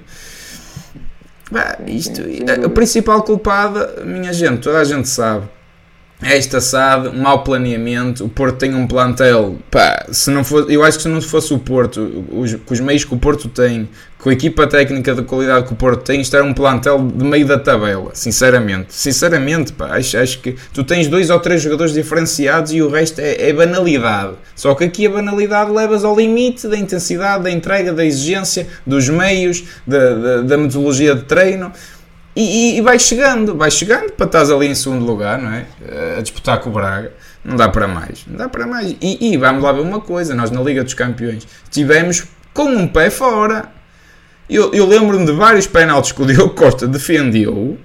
Bah, 1.52 1.78
isto, 1.86 2.22
a, 2.22 2.66
a 2.66 2.70
principal 2.70 3.22
culpada, 3.24 4.04
minha 4.06 4.32
gente, 4.32 4.62
toda 4.62 4.80
a 4.80 4.84
gente 4.86 5.10
sabe, 5.10 5.48
esta 6.22 6.62
SAD, 6.62 7.18
mau 7.18 7.44
planeamento. 7.44 8.26
O 8.26 8.30
Porto 8.30 8.58
tem 8.58 8.76
um 8.76 8.86
plantel. 8.86 9.58
Pá, 9.70 10.06
se 10.12 10.30
não 10.30 10.44
fosse, 10.44 10.72
eu 10.72 10.84
acho 10.84 10.98
que 10.98 11.04
se 11.04 11.10
não 11.10 11.22
fosse 11.22 11.54
o 11.54 11.60
Porto, 11.60 12.26
os, 12.32 12.54
com 12.56 12.74
os 12.74 12.80
meios 12.80 13.04
que 13.04 13.14
o 13.14 13.18
Porto 13.18 13.50
tem, 13.50 13.90
com 14.20 14.30
a 14.30 14.34
equipa 14.34 14.68
técnica 14.68 15.16
de 15.16 15.24
qualidade 15.24 15.66
que 15.66 15.74
o 15.74 15.76
Porto 15.76 16.04
tem, 16.04 16.22
isto 16.22 16.36
era 16.36 16.46
um 16.46 16.54
plantel 16.54 17.00
de 17.00 17.26
meio 17.26 17.46
da 17.46 17.58
tabela. 17.58 18.12
Sinceramente, 18.14 18.94
sinceramente, 18.94 19.74
pá, 19.74 19.98
acho, 19.98 20.16
acho 20.18 20.40
que 20.40 20.56
tu 20.72 20.84
tens 20.84 21.08
dois 21.08 21.32
ou 21.32 21.40
três 21.40 21.62
jogadores 21.62 21.94
diferenciados 21.94 22.72
e 22.72 22.82
o 22.82 22.90
resto 22.90 23.20
é, 23.20 23.50
é 23.50 23.54
banalidade. 23.54 24.34
Só 24.56 24.76
que 24.76 24.84
aqui 24.84 25.08
a 25.08 25.10
banalidade 25.10 25.72
levas 25.72 26.06
ao 26.06 26.16
limite 26.16 26.68
da 26.68 26.78
intensidade, 26.78 27.44
da 27.44 27.52
entrega, 27.52 27.92
da 27.92 28.06
exigência, 28.06 28.68
dos 28.86 29.10
meios, 29.10 29.64
da, 29.88 30.14
da, 30.14 30.42
da 30.42 30.58
metodologia 30.58 31.16
de 31.16 31.24
treino. 31.24 31.72
E, 32.36 32.78
e, 32.78 32.82
vai 32.82 32.98
chegando, 32.98 33.56
vai 33.56 33.70
chegando 33.70 34.12
para 34.14 34.26
estás 34.26 34.50
ali 34.50 34.68
em 34.68 34.76
segundo 34.76 35.06
lugar, 35.06 35.38
não 35.38 35.52
é? 35.52 35.66
A 36.18 36.22
disputar 36.22 36.60
com 36.62 36.70
o 36.70 36.74
Braga. 36.74 37.12
Não 37.44 37.56
dá 37.56 37.68
para 37.68 37.88
mais, 37.88 38.24
não 38.28 38.38
dá 38.38 38.48
para 38.48 38.66
mais. 38.66 38.96
E, 39.02 39.34
e 39.34 39.38
vamos 39.38 39.64
lá 39.64 39.72
ver 39.72 39.82
uma 39.82 40.00
coisa: 40.00 40.34
nós 40.34 40.52
na 40.52 40.62
Liga 40.62 40.84
dos 40.84 40.94
Campeões 40.94 41.48
tivemos 41.70 42.24
com 42.54 42.66
um 42.66 42.88
pé 42.88 43.10
fora. 43.10 43.70
Eu, 44.50 44.74
eu 44.74 44.86
lembro-me 44.86 45.26
de 45.26 45.32
vários 45.32 45.66
penaltis 45.66 46.12
que 46.12 46.22
o 46.22 46.26
Diogo 46.26 46.54
Costa 46.54 46.88
defendeu, 46.88 47.78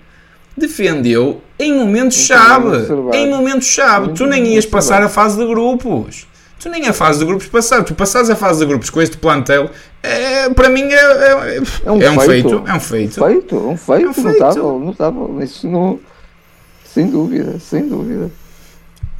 defendeu 0.56 1.40
em 1.58 1.74
momentos-chave. 1.74 2.88
Em 3.12 3.30
momentos-chave. 3.30 4.12
Tu 4.14 4.26
nem 4.26 4.54
ias 4.54 4.66
passar 4.66 5.02
a 5.02 5.08
fase 5.08 5.38
de 5.38 5.46
grupos 5.46 6.26
tu 6.60 6.68
nem 6.68 6.86
a 6.86 6.92
fase 6.92 7.18
de 7.18 7.24
grupos 7.24 7.46
passar, 7.46 7.84
tu 7.84 7.94
passares 7.94 8.30
a 8.30 8.36
fase 8.36 8.60
de 8.60 8.66
grupos 8.66 8.90
com 8.90 9.00
este 9.00 9.16
plantel, 9.16 9.70
é, 10.02 10.48
para 10.50 10.68
mim 10.68 10.82
é, 10.82 10.94
é, 10.94 11.62
é 11.84 11.92
um, 11.92 12.02
é 12.02 12.10
um 12.10 12.20
feito. 12.20 12.48
feito. 12.48 12.62
É 12.66 12.74
um 12.74 12.80
feito. 12.80 13.14
feito 13.14 13.56
um 13.56 13.76
feito, 13.76 14.06
é 14.06 14.08
um 14.08 14.14
feito. 14.14 14.28
notável, 14.28 14.78
notável. 14.78 15.42
Isso 15.42 15.68
não, 15.68 15.98
sem 16.84 17.08
dúvida, 17.08 17.58
sem 17.58 17.88
dúvida. 17.88 18.30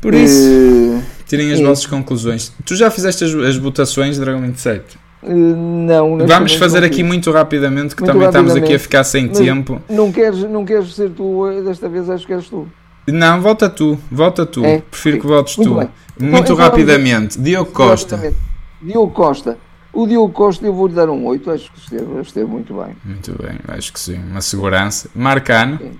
Por 0.00 0.14
isso, 0.14 1.02
tirem 1.26 1.52
as 1.52 1.60
vossas 1.60 1.86
conclusões. 1.86 2.52
Tu 2.64 2.76
já 2.76 2.90
fizeste 2.90 3.24
as, 3.24 3.34
as 3.34 3.56
votações, 3.56 4.18
Dragão 4.18 4.42
27? 4.42 4.98
Não, 5.22 6.18
Vamos 6.26 6.54
fazer 6.54 6.84
aqui 6.84 7.02
muito 7.02 7.32
rapidamente, 7.32 7.96
que 7.96 8.02
muito 8.02 8.12
também 8.12 8.26
rapidamente. 8.26 8.50
estamos 8.50 8.64
aqui 8.64 8.74
a 8.76 8.78
ficar 8.78 9.02
sem 9.02 9.26
Mas 9.26 9.38
tempo. 9.38 9.82
Não 9.88 10.12
queres, 10.12 10.38
não 10.44 10.64
queres 10.64 10.94
ser 10.94 11.10
tu, 11.10 11.44
desta 11.64 11.88
vez 11.88 12.08
acho 12.08 12.26
que 12.26 12.32
és 12.32 12.48
tu. 12.48 12.68
Não, 13.06 13.40
volta 13.40 13.68
tu, 13.68 13.98
volta 14.10 14.44
tu. 14.44 14.64
É? 14.64 14.82
Prefiro 14.90 15.20
que 15.20 15.26
voltes 15.26 15.56
muito 15.56 15.70
tu. 15.70 15.78
Bem. 15.78 15.90
Muito 16.18 16.52
então, 16.52 16.56
rapidamente. 16.56 17.40
Diogo 17.40 17.70
Costa. 17.70 18.34
Diogo 18.82 19.12
Costa. 19.12 19.58
O 19.92 20.06
Diogo 20.06 20.32
Costa 20.32 20.66
eu 20.66 20.74
vou-lhe 20.74 20.94
dar 20.94 21.08
um 21.08 21.24
8, 21.24 21.50
acho 21.50 21.72
que 21.72 21.78
esteve, 21.78 22.20
esteve 22.20 22.50
muito 22.50 22.74
bem. 22.74 22.96
Muito 23.04 23.34
bem, 23.40 23.58
acho 23.68 23.92
que 23.92 24.00
sim. 24.00 24.18
Uma 24.18 24.40
segurança. 24.40 25.08
Marcano. 25.14 25.78
Sim. 25.78 25.92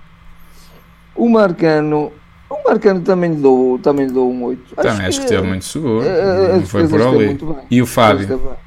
O 1.15 1.29
Marcano. 1.29 2.13
O 2.49 2.69
Marcano 2.69 3.01
também 3.01 3.31
lhe 3.31 3.41
dou, 3.41 3.79
também 3.79 4.07
lhe 4.07 4.13
dou 4.13 4.31
um 4.31 4.45
8. 4.45 4.75
Também 4.77 4.91
acho 4.91 5.01
que, 5.01 5.07
acho 5.07 5.19
que 5.19 5.25
esteve 5.25 5.47
muito 5.47 5.65
seguro. 5.65 6.07
A, 6.07 6.13
a 6.13 6.57
não 6.57 6.67
foi 6.67 6.87
por 6.87 7.01
ali. 7.01 7.39
E 7.71 7.81
o 7.81 7.87
Fábio? 7.87 8.59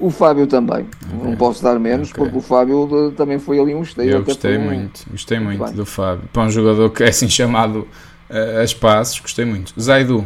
O 0.00 0.10
Fábio 0.10 0.46
também. 0.46 0.86
Okay. 1.12 1.30
Não 1.30 1.36
posso 1.36 1.62
dar 1.62 1.78
menos, 1.78 2.10
okay. 2.10 2.22
porque 2.22 2.38
o 2.38 2.40
Fábio 2.40 3.12
também 3.16 3.38
foi 3.38 3.58
ali 3.58 3.74
um 3.74 3.82
esteio. 3.82 4.10
Eu 4.10 4.22
gostei 4.22 4.56
muito, 4.56 5.04
um... 5.08 5.12
gostei 5.12 5.40
muito, 5.40 5.58
muito 5.58 5.74
do 5.74 5.84
Fábio. 5.84 6.28
Para 6.32 6.42
um 6.42 6.50
jogador 6.50 6.90
que 6.90 7.02
é 7.02 7.08
assim 7.08 7.28
chamado 7.28 7.86
uh, 8.30 8.60
a 8.60 8.64
espaços, 8.64 9.18
gostei 9.18 9.44
muito. 9.44 9.72
Zaidu. 9.80 10.24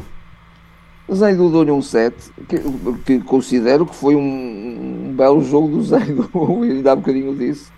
Zaidu 1.13 1.51
dou-lhe 1.51 1.71
um 1.71 1.83
7, 1.83 2.15
que, 2.49 2.59
que, 3.05 3.19
considero 3.21 3.87
que 3.87 3.95
foi 3.95 4.15
um, 4.15 5.09
um 5.09 5.15
belo 5.15 5.43
jogo 5.43 5.69
do 5.69 5.83
Zaidu, 5.83 6.29
ele 6.65 6.83
dá 6.83 6.93
um 6.93 6.97
bocadinho 6.97 7.35
disso. 7.35 7.73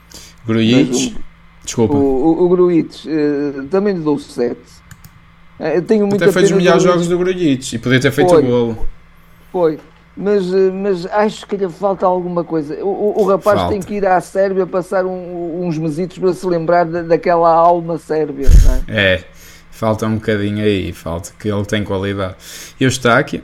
Grujic, 0.47 1.15
um, 1.17 1.23
desculpa. 1.65 1.95
O, 1.95 1.99
o, 1.99 2.45
o 2.45 2.49
Grujic, 2.49 3.09
uh, 3.09 3.65
também 3.69 3.95
lhe 3.95 4.01
dou 4.01 4.19
7. 4.19 4.57
Uh, 5.61 5.83
tenho 5.83 6.07
muita 6.07 6.25
Até 6.25 6.33
fez 6.33 6.51
os 6.51 6.57
melhores 6.57 6.83
jogos 6.83 7.07
do 7.07 7.17
Grujic 7.17 7.77
e 7.77 7.79
podia 7.79 8.01
ter 8.01 8.11
feito 8.11 8.35
o 8.35 8.43
golo. 8.43 8.89
Foi, 9.53 9.79
mas, 10.17 10.53
uh, 10.53 10.73
mas 10.73 11.07
acho 11.07 11.47
que 11.47 11.57
lhe 11.57 11.69
falta 11.69 12.07
alguma 12.07 12.45
coisa. 12.45 12.83
O, 12.85 13.23
o 13.23 13.27
rapaz 13.27 13.61
falta. 13.61 13.73
tem 13.73 13.81
que 13.81 13.95
ir 13.95 14.07
à 14.07 14.21
Sérvia 14.21 14.67
passar 14.67 15.05
um, 15.05 15.67
uns 15.67 15.77
mesitos 15.79 16.19
para 16.19 16.33
se 16.33 16.47
lembrar 16.47 16.85
da, 16.85 17.03
daquela 17.03 17.53
alma 17.53 17.99
sérvia, 17.99 18.49
não 18.65 18.95
é? 18.95 19.15
É 19.15 19.25
falta 19.75 20.07
um 20.07 20.15
bocadinho 20.15 20.65
aí, 20.65 20.93
falta 20.93 21.33
que 21.39 21.49
ele 21.49 21.65
tem 21.65 21.85
qualidade. 21.85 22.37
E 22.81 22.87
o 22.87 22.89
Estáquio? 22.89 23.43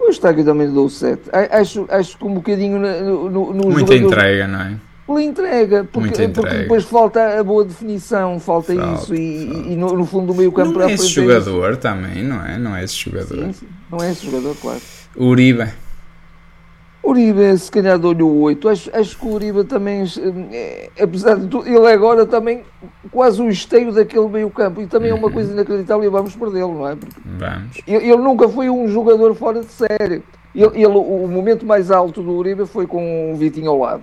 O 0.00 0.08
Estáquio 0.08 0.44
também 0.44 0.72
dou 0.72 0.88
7. 0.88 1.22
Acho, 1.50 1.86
acho 1.88 2.18
que 2.18 2.24
um 2.24 2.34
bocadinho 2.34 2.78
no, 2.78 3.30
no, 3.30 3.54
no 3.54 3.70
Muita 3.70 3.94
entrega, 3.94 4.48
não 4.48 4.60
é? 4.60 4.76
Pela 5.06 5.22
entrega, 5.22 5.84
porque, 5.84 6.08
entrega. 6.08 6.32
porque 6.32 6.54
depois 6.54 6.84
falta 6.84 7.38
a 7.38 7.44
boa 7.44 7.64
definição, 7.64 8.40
falta, 8.40 8.74
falta 8.74 9.02
isso, 9.02 9.14
e, 9.14 9.46
falta. 9.46 9.68
e 9.68 9.76
no, 9.76 9.92
no, 9.94 10.06
fundo 10.06 10.28
do 10.28 10.34
meio 10.34 10.50
campo 10.50 10.78
não 10.78 10.88
é 10.88 10.92
esse 10.92 11.08
jogador 11.08 11.76
também, 11.76 12.22
não 12.22 12.44
é? 12.44 12.58
Não 12.58 12.74
é 12.74 12.82
esse 12.82 12.96
jogador. 12.96 13.44
Sim, 13.44 13.52
sim. 13.52 13.68
Não 13.90 14.02
é 14.02 14.10
esse 14.10 14.24
jogador, 14.24 14.56
claro. 14.56 14.80
Uribe. 15.16 15.72
Uribe, 17.04 17.58
se 17.58 17.70
calhar 17.70 17.98
dou-lhe 17.98 18.22
o 18.22 18.40
8. 18.42 18.68
Acho, 18.68 18.90
acho 18.96 19.18
que 19.18 19.26
o 19.26 19.32
Uribe 19.32 19.64
também, 19.64 20.04
é, 20.52 20.88
apesar 21.00 21.34
de 21.34 21.48
tudo, 21.48 21.66
ele 21.66 21.84
é 21.86 21.92
agora 21.92 22.24
também 22.24 22.62
quase 23.10 23.42
o 23.42 23.48
esteio 23.48 23.92
daquele 23.92 24.28
meio 24.28 24.48
campo. 24.50 24.80
E 24.80 24.86
também 24.86 25.10
é 25.10 25.14
uma 25.14 25.30
coisa 25.30 25.52
inacreditável 25.52 26.04
e 26.04 26.08
vamos 26.08 26.36
perdê-lo, 26.36 26.74
não 26.74 26.88
é? 26.88 26.94
Porque 26.94 27.20
vamos. 27.24 27.78
Ele, 27.86 28.04
ele, 28.04 28.16
nunca 28.16 28.48
foi 28.48 28.70
um 28.70 28.86
jogador 28.86 29.34
fora 29.34 29.60
de 29.60 29.72
série. 29.72 30.22
Ele, 30.54 30.70
ele, 30.74 30.86
o 30.86 31.26
momento 31.26 31.66
mais 31.66 31.90
alto 31.90 32.22
do 32.22 32.32
Uribe 32.32 32.66
foi 32.66 32.86
com 32.86 33.32
o 33.32 33.36
Vitinho 33.36 33.70
ao 33.70 33.78
lado. 33.78 34.02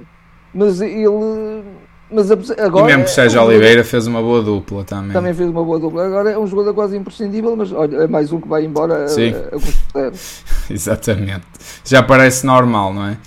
Mas 0.54 0.82
ele 0.82 1.64
mas 2.12 2.32
agora, 2.32 2.86
e 2.86 2.88
mesmo 2.88 3.04
que 3.04 3.12
seja 3.12 3.38
é 3.38 3.42
um 3.42 3.46
Oliveira 3.46 3.84
fez 3.84 4.08
uma 4.08 4.22
boa 4.22 4.42
dupla 4.42 4.84
também. 4.84 5.12
Também 5.12 5.34
fez 5.34 5.48
uma 5.50 5.64
boa 5.64 5.80
dupla. 5.80 6.08
Agora 6.08 6.32
é 6.32 6.38
um 6.38 6.48
jogador 6.48 6.74
quase 6.74 6.98
imprescindível, 6.98 7.56
mas 7.56 7.72
olha, 7.72 7.98
é 7.98 8.08
mais 8.08 8.32
um 8.32 8.42
que 8.42 8.48
vai 8.48 8.66
embora 8.66 9.08
Sim. 9.08 9.34
a, 9.34 10.08
a, 10.08 10.12
Exatamente. 10.74 11.46
Já 11.86 12.02
parece 12.02 12.46
normal, 12.46 12.94
não 12.94 13.06
é? 13.06 13.18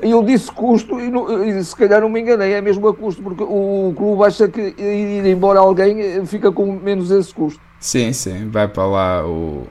Eu 0.00 0.22
disse 0.22 0.50
custo 0.50 0.98
e, 0.98 1.10
e, 1.50 1.62
se 1.62 1.76
calhar 1.76 2.00
não 2.00 2.08
me 2.08 2.20
enganei, 2.20 2.54
é 2.54 2.60
mesmo 2.62 2.88
a 2.88 2.94
custo, 2.94 3.22
porque 3.22 3.42
o 3.42 3.92
clube 3.94 4.24
acha 4.24 4.48
que 4.48 4.74
ir 4.78 5.26
embora 5.26 5.58
alguém 5.58 6.00
eh, 6.00 6.24
fica 6.24 6.50
com 6.50 6.72
menos 6.72 7.10
esse 7.10 7.34
custo. 7.34 7.60
Sim, 7.78 8.12
sim, 8.14 8.48
vai 8.48 8.66
para 8.66 8.86
lá 8.86 9.26
o, 9.26 9.66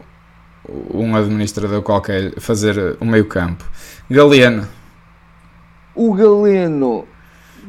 um 0.93 1.15
administrador 1.15 1.81
qualquer 1.81 2.39
fazer 2.39 2.97
o 2.99 3.05
meio 3.05 3.25
campo. 3.25 3.65
Galeno. 4.09 4.67
O 5.95 6.13
Galeno 6.13 7.07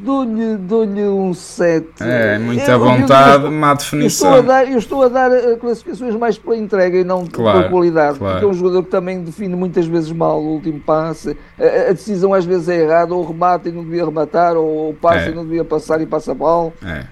Dou-lhe 0.03 0.57
dou 0.57 0.85
um 1.17 1.33
7. 1.33 1.87
É, 2.01 2.37
muita 2.37 2.77
vontade, 2.77 3.47
má 3.49 3.73
definição. 3.73 4.35
Eu 4.35 4.41
estou, 4.41 4.51
a 4.53 4.55
dar, 4.55 4.71
eu 4.71 4.77
estou 4.77 5.03
a 5.03 5.07
dar 5.07 5.31
eh, 5.31 5.55
classificações 5.55 6.13
mais 6.15 6.37
pela 6.37 6.57
entrega 6.57 6.97
e 6.97 7.05
não 7.05 7.25
claro, 7.25 7.59
pela 7.59 7.71
qualidade. 7.71 8.19
Claro. 8.19 8.33
Porque 8.33 8.45
é 8.45 8.49
um 8.49 8.53
jogador 8.53 8.83
que 8.83 8.89
também 8.89 9.23
define 9.23 9.55
muitas 9.55 9.85
vezes 9.85 10.11
mal 10.11 10.41
o 10.41 10.55
último 10.55 10.81
passe. 10.81 11.37
A, 11.57 11.89
a 11.89 11.93
decisão 11.93 12.33
às 12.33 12.43
vezes 12.43 12.67
é 12.67 12.81
errada, 12.81 13.13
ou 13.13 13.25
remata 13.25 13.69
e 13.69 13.71
não 13.71 13.81
devia 13.81 14.03
rematar, 14.03 14.57
ou 14.57 14.89
o 14.89 14.93
passe 14.93 15.29
é. 15.29 15.31
e 15.31 15.35
não 15.35 15.45
devia 15.45 15.63
passar 15.63 16.01
e 16.01 16.05
passa 16.05 16.33
bola. 16.33 16.73
É. 16.83 17.05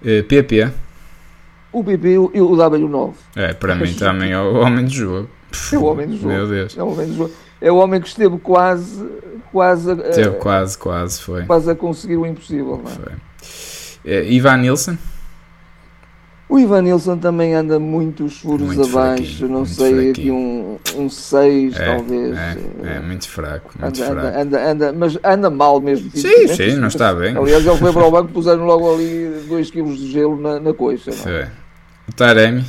Uh, 0.00 0.24
PP. 0.24 0.70
O 1.72 1.84
PP 1.84 2.08
eu, 2.08 2.30
eu 2.32 2.56
dava-lhe 2.56 2.84
o 2.84 2.88
9. 2.88 3.12
É, 3.36 3.52
para 3.52 3.74
mim 3.74 3.92
também 4.00 4.32
é 4.32 4.40
o 4.40 4.56
homem 4.60 4.86
de 4.86 4.96
jogo. 4.96 5.28
É 5.70 5.76
o 5.76 5.84
homem 5.84 6.06
do 6.06 6.16
jogo. 6.16 6.28
Meu 6.28 6.48
Deus. 6.48 6.78
É 6.78 6.82
o 6.82 6.90
homem 6.90 7.06
do 7.06 7.16
jogo. 7.16 7.32
É 7.66 7.72
o 7.72 7.78
homem 7.78 8.00
que 8.00 8.06
esteve 8.06 8.38
quase, 8.38 9.04
quase, 9.50 9.90
a, 9.90 10.30
quase, 10.38 10.78
quase, 10.78 11.20
foi. 11.20 11.44
quase 11.46 11.68
a 11.68 11.74
conseguir 11.74 12.16
o 12.16 12.24
impossível. 12.24 12.80
É? 13.08 13.16
Eh, 14.04 14.32
Ivan 14.32 14.58
Nilsson? 14.58 14.96
O 16.48 16.60
Ivan 16.60 16.82
Nilsson 16.82 17.18
também 17.18 17.54
anda 17.54 17.80
muitos 17.80 18.38
furos 18.38 18.68
Muito 18.76 18.84
abaixo, 18.88 19.48
não 19.48 19.66
sei, 19.66 20.10
aqui 20.10 20.30
fraquinho. 20.30 20.34
um 20.36 20.78
6 20.78 20.96
um 20.96 21.10
seis, 21.10 21.76
É, 21.80 21.96
talvez. 21.96 22.36
é, 22.38 22.56
é, 22.84 23.00
muito 23.00 23.28
fraco, 23.28 23.72
muito 23.80 24.00
Anda, 24.00 24.12
fraco. 24.12 24.26
anda, 24.28 24.38
anda, 24.38 24.70
anda, 24.70 24.92
mas 24.92 25.18
anda 25.24 25.50
mal 25.50 25.80
mesmo. 25.80 26.08
Sim, 26.14 26.46
sim, 26.46 26.76
não 26.76 26.86
está 26.86 27.12
bem. 27.12 27.36
Aliás, 27.36 27.66
ele 27.66 27.76
foi 27.78 27.92
para 27.92 28.06
o 28.06 28.10
banco, 28.12 28.30
puseram 28.32 28.64
logo 28.64 28.94
ali 28.94 29.42
2 29.48 29.70
kg 29.72 29.82
de 29.92 30.12
gelo 30.12 30.40
na, 30.40 30.60
na 30.60 30.72
coxa. 30.72 31.10
é? 31.28 31.50
O 32.08 32.12
Taremi? 32.12 32.64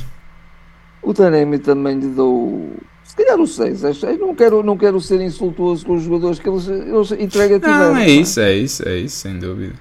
O 1.00 1.14
Taremi 1.14 1.60
também 1.60 2.00
lhe 2.00 2.08
dou. 2.08 2.72
Calhar 3.18 3.40
o 3.40 3.46
6, 3.48 3.84
acho. 3.84 4.06
Eu 4.06 4.18
não 4.18 4.32
quero, 4.32 4.62
não 4.62 4.78
quero 4.78 5.00
ser 5.00 5.20
insultuoso 5.20 5.84
com 5.84 5.96
os 5.96 6.04
jogadores 6.04 6.38
que 6.38 6.48
eles, 6.48 6.68
eles 6.68 7.10
entregam 7.12 7.58
Não, 7.58 7.96
é 7.96 8.08
isso, 8.08 8.38
é 8.38 8.54
isso, 8.54 8.88
é 8.88 8.96
isso, 8.96 9.16
sem 9.16 9.36
dúvida. 9.36 9.74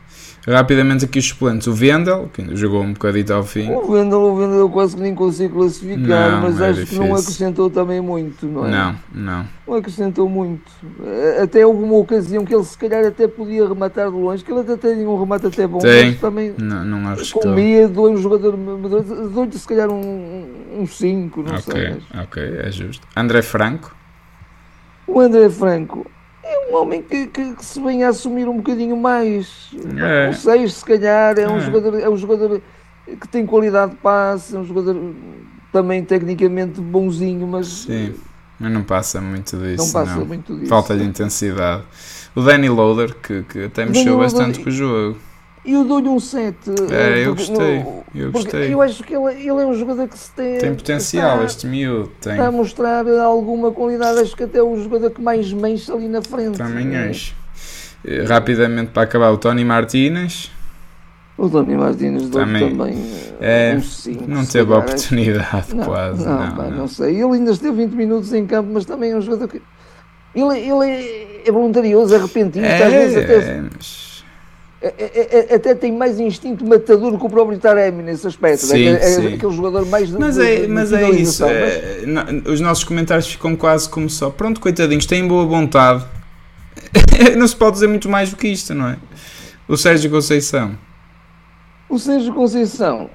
Rapidamente 0.47 1.03
aqui 1.03 1.19
os 1.19 1.27
suplentes. 1.27 1.67
O 1.67 1.73
Vendel, 1.73 2.29
que 2.33 2.39
ainda 2.41 2.55
jogou 2.55 2.81
um 2.81 2.93
bocadito 2.93 3.33
ao 3.33 3.43
fim. 3.43 3.69
O 3.69 3.91
Vendel, 3.91 4.21
o 4.21 4.33
Vendel 4.37 4.59
eu 4.59 4.69
quase 4.69 4.95
que 4.95 5.01
nem 5.01 5.13
consigo 5.13 5.55
classificar, 5.59 6.31
Não, 6.31 6.41
mas 6.41 6.61
é 6.61 6.69
acho 6.69 6.85
que 6.85 6.95
não 6.95 7.03
difícil. 7.03 7.15
acrescentou 7.15 7.69
também 7.69 7.99
muito, 7.99 8.45
não 8.45 8.65
é? 8.65 8.71
Não, 8.71 8.95
não. 9.13 9.45
Não 9.67 9.73
acrescentou 9.75 10.29
muito. 10.29 10.71
Eh, 11.05 11.41
Até 11.43 11.65
houve 11.65 11.83
uma 11.83 11.95
ocasião 11.97 12.45
que 12.45 12.55
ele 12.55 12.63
se 12.63 12.77
calhar 12.77 13.05
até 13.05 13.27
podia 13.27 13.67
rematar 13.67 14.09
de 14.09 14.15
longe, 14.15 14.41
que 14.41 14.49
ele 14.49 14.61
até 14.61 14.77
tem 14.77 15.05
um 15.05 15.19
remate 15.19 15.47
até 15.47 15.67
bom, 15.67 15.79
Tem. 15.79 16.11
mas 16.11 16.19
também 16.21 16.55
Não, 16.57 16.85
não 16.85 17.09
arriscou. 17.09 17.41
com 17.41 17.49
medo, 17.49 18.09
um 18.09 18.15
jogador 18.15 18.55
dou-lhe 18.55 19.51
se 19.51 19.67
calhar 19.67 19.89
um 19.91 20.85
5, 20.87 21.43
não 21.43 21.57
sei. 21.57 21.73
Ok, 21.91 21.97
ok, 22.23 22.43
é 22.63 22.71
justo. 22.71 23.05
André 23.17 23.41
Franco? 23.41 23.93
O 25.05 25.19
André 25.19 25.49
Franco 25.49 26.09
é 26.47 26.71
um 26.71 26.75
homem 26.75 27.01
que, 27.01 27.27
que- 27.27 27.53
que 27.55 27.65
se 27.65 27.81
vem 27.81 28.03
a 28.03 28.09
assumir 28.09 28.47
um 28.47 28.57
bocadinho 28.57 28.95
mais. 28.97 29.69
É. 29.97 30.27
Não 30.27 30.33
sei, 30.33 30.67
se 30.67 30.83
calhar, 30.85 31.37
é 31.37 31.47
um, 31.47 31.57
É. 31.57 31.59
jogador, 31.61 31.99
é 31.99 32.09
um 32.09 32.17
jogador 32.17 32.61
que 33.05 33.27
tem 33.27 33.45
qualidade 33.45 33.91
de 33.91 33.97
passe, 33.97 34.55
é 34.55 34.59
um 34.59 34.65
jogador 34.65 34.95
também 35.71 36.03
tecnicamente 36.03 36.79
bonzinho, 36.81 37.45
mas 37.47 37.67
Sim, 37.67 38.13
mas 38.59 38.71
não 38.71 38.83
passa 38.83 39.21
muito 39.21 39.55
disso. 39.57 39.85
não 39.85 39.91
passa 39.93 40.15
não. 40.19 40.25
muito 40.25 40.55
disso. 40.55 40.67
Falta 40.69 40.97
de 40.97 41.03
intensidade. 41.03 41.83
O 42.35 42.41
Danny 42.41 42.69
Loader, 42.69 43.15
que, 43.15 43.43
que 43.43 43.63
até 43.65 43.83
Danny 43.85 43.97
mexeu 43.97 44.15
Loader- 44.17 44.31
bastante 44.31 44.59
com 44.63 44.69
o 44.69 44.71
jogo. 44.71 45.17
E 45.67 45.73
eu 45.73 45.83
dou-lhe 45.83 46.07
um 46.07 46.19
7. 46.19 46.57
É, 46.91 47.25
eu 47.25 47.35
gostei, 47.35 47.79
eu 48.15 48.31
Porque 48.31 48.51
gostei. 48.51 48.73
eu 48.73 48.81
acho 48.81 49.03
que 49.03 49.13
ele, 49.13 49.33
ele 49.33 49.49
é 49.61 49.65
um 49.65 49.73
jogador 49.73 50.07
que 50.07 50.17
se 50.17 50.31
tem. 50.31 50.57
Tem 50.59 50.73
potencial, 50.73 51.33
está, 51.35 51.45
este 51.45 51.67
miúdo 51.67 52.09
tem. 52.21 52.31
está 52.33 52.47
a 52.47 52.51
mostrar 52.51 53.05
alguma 53.07 53.69
qualidade. 53.71 54.19
Acho 54.19 54.35
que 54.35 54.43
até 54.43 54.59
é 54.59 54.63
o 54.63 54.81
jogador 54.81 55.11
que 55.11 55.21
mais 55.21 55.51
mexe 55.51 55.91
ali 55.91 56.07
na 56.07 56.21
frente. 56.21 56.57
Também 56.57 56.95
acho. 56.95 57.35
Eh, 58.05 58.23
Rapidamente 58.23 58.91
para 58.91 59.03
acabar, 59.03 59.29
o 59.31 59.37
Tony 59.37 59.65
Martínez 59.65 60.49
O 61.37 61.49
Tony 61.49 61.75
Martínez 61.75 62.29
Também, 62.29 62.69
também, 62.69 62.97
é, 63.41 63.75
um 63.77 63.81
5. 63.81 64.23
não 64.27 64.45
teve 64.45 64.71
oportunidade, 64.71 65.75
Não, 65.75 65.83
quase. 65.83 66.25
não, 66.25 66.39
Não, 66.45 66.55
pá, 66.55 66.63
não. 66.63 66.71
não 66.71 66.87
sei. 66.87 67.15
Ele 67.21 67.33
ainda 67.33 67.51
esteve 67.51 67.75
20 67.85 67.91
minutos 67.93 68.31
em 68.33 68.45
campo, 68.45 68.69
mas 68.71 68.85
também 68.85 69.11
é 69.11 69.17
um 69.17 69.21
jogador 69.21 69.47
que. 69.49 69.61
Ele, 70.33 70.59
ele 70.59 70.85
é, 70.89 71.49
é 71.49 71.51
voluntarioso, 71.51 72.15
é 72.15 72.17
repentino, 72.19 72.65
às 72.65 72.91
vezes 72.91 73.17
até, 73.17 73.35
É, 73.35 73.61
mas- 73.75 74.16
é- 74.81 74.93
é- 74.99 75.47
é- 75.51 75.55
até 75.55 75.73
tem 75.73 75.91
mais 75.91 76.19
instinto 76.19 76.65
matador 76.65 77.17
que 77.17 77.25
o 77.25 77.29
próprio 77.29 77.57
Taremi 77.57 78.03
nesse 78.03 78.27
aspecto. 78.27 78.65
Sim, 78.65 78.87
é, 78.87 78.91
é 78.93 78.99
sim. 78.99 79.33
aquele 79.33 79.53
jogador 79.55 79.85
mais 79.87 80.09
Mas 80.11 80.35
de- 80.35 80.41
é, 80.45 80.61
de 80.61 80.67
mas 80.67 80.93
é 80.93 81.09
isso. 81.09 81.43
é, 81.45 82.01
os 82.45 82.61
nossos 82.61 82.83
comentários 82.83 83.27
ficam 83.27 83.55
quase 83.55 83.89
como 83.89 84.09
só. 84.09 84.29
Pronto, 84.29 84.59
coitadinhos, 84.61 85.05
têm 85.05 85.27
boa 85.27 85.45
vontade. 85.45 86.05
não 87.37 87.47
se 87.47 87.55
pode 87.55 87.73
dizer 87.73 87.87
muito 87.87 88.07
mais 88.09 88.29
do 88.29 88.35
que 88.35 88.47
isto, 88.47 88.73
não 88.73 88.89
é? 88.89 88.97
O 89.67 89.75
Sérgio 89.75 90.09
Conceição. 90.11 90.77
O 91.89 91.97
Sérgio 91.97 92.33
Conceição, 92.33 93.09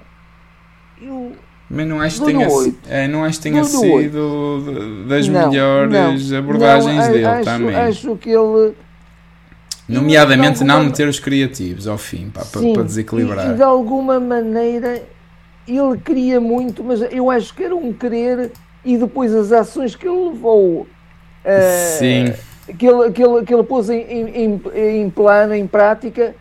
eu, 1.00 1.32
Mas 1.70 1.86
não 1.86 2.00
acho 2.00 2.20
que 2.20 2.26
tenha, 2.26 2.48
é, 2.88 3.06
não 3.08 3.22
acho 3.24 3.38
que 3.38 3.42
tenha 3.44 3.64
sido 3.64 4.62
de- 4.64 5.08
das 5.08 5.28
Não, 5.28 5.48
melhores 5.50 6.30
não, 6.30 6.38
abordagens 6.38 6.96
não, 6.96 7.12
dele 7.12 7.24
acho, 7.24 7.44
também. 7.44 7.76
Acho 7.76 8.16
que 8.16 8.30
ele. 8.30 8.74
Nomeadamente 9.88 10.60
de 10.60 10.64
não 10.64 10.74
alguma- 10.76 10.90
meter 10.90 11.08
os 11.08 11.18
criativos 11.18 11.86
ao 11.88 11.98
fim, 11.98 12.30
pá, 12.30 12.42
para, 12.44 12.60
Sim, 12.60 12.72
para 12.72 12.82
desequilibrar. 12.84 13.50
e 13.50 13.54
de 13.54 13.62
alguma 13.62 14.18
maneira 14.20 15.02
ele 15.66 15.98
queria 16.04 16.40
muito, 16.40 16.82
mas 16.84 17.00
eu 17.10 17.30
acho 17.30 17.54
que 17.54 17.62
era 17.64 17.74
um 17.74 17.92
querer 17.92 18.52
e 18.84 18.96
depois 18.96 19.34
as 19.34 19.52
ações 19.52 19.94
que 19.94 20.06
ele 20.06 20.30
levou. 20.30 20.86
eh, 21.44 21.96
Sim. 21.98 22.32
Que 22.78 22.86
ele, 22.86 23.10
que 23.10 23.22
ele, 23.22 23.44
que 23.44 23.52
ele 23.52 23.64
pôs 23.64 23.90
em, 23.90 24.00
em, 24.00 24.60
em- 25.02 25.10
plano, 25.10 25.52
em 25.54 25.66
prática, 25.66 26.34